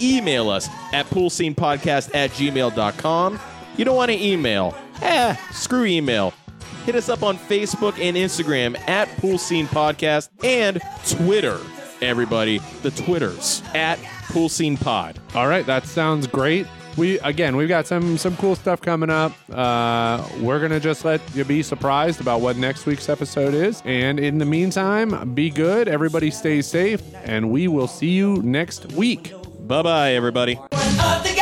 Email 0.00 0.50
us 0.50 0.68
at 0.92 1.06
poolscenepodcast 1.06 2.14
at 2.14 2.30
gmail.com. 2.30 3.40
You 3.76 3.84
don't 3.84 3.96
want 3.96 4.10
to 4.10 4.18
email? 4.18 4.74
Eh, 5.02 5.34
screw 5.52 5.84
email. 5.84 6.32
Hit 6.84 6.94
us 6.94 7.08
up 7.08 7.22
on 7.22 7.36
Facebook 7.36 7.98
and 8.00 8.16
Instagram 8.16 8.78
at 8.88 9.08
Pool 9.18 9.38
Scene 9.38 9.66
Podcast 9.66 10.30
and 10.42 10.80
Twitter. 11.08 11.58
Everybody, 12.00 12.58
the 12.82 12.90
Twitters 12.92 13.62
at 13.74 13.98
Pool 14.28 14.48
Scene 14.48 14.76
Pod. 14.76 15.18
All 15.34 15.48
right, 15.48 15.66
that 15.66 15.84
sounds 15.84 16.26
great. 16.26 16.66
We 16.96 17.18
again, 17.18 17.56
we've 17.56 17.68
got 17.68 17.86
some 17.86 18.16
some 18.16 18.36
cool 18.38 18.54
stuff 18.56 18.80
coming 18.80 19.10
up. 19.10 19.32
Uh, 19.52 20.26
we're 20.40 20.60
gonna 20.60 20.80
just 20.80 21.04
let 21.04 21.20
you 21.34 21.44
be 21.44 21.62
surprised 21.62 22.22
about 22.22 22.40
what 22.40 22.56
next 22.56 22.86
week's 22.86 23.10
episode 23.10 23.52
is. 23.52 23.82
And 23.84 24.18
in 24.18 24.38
the 24.38 24.46
meantime, 24.46 25.34
be 25.34 25.50
good. 25.50 25.88
Everybody 25.88 26.30
stay 26.30 26.62
safe, 26.62 27.02
and 27.24 27.50
we 27.50 27.68
will 27.68 27.88
see 27.88 28.10
you 28.10 28.40
next 28.42 28.92
week. 28.92 29.34
Bye 29.66 29.82
bye, 29.82 30.12
everybody. 30.12 30.54
One 30.54 30.70
of 30.72 31.22
the 31.22 31.34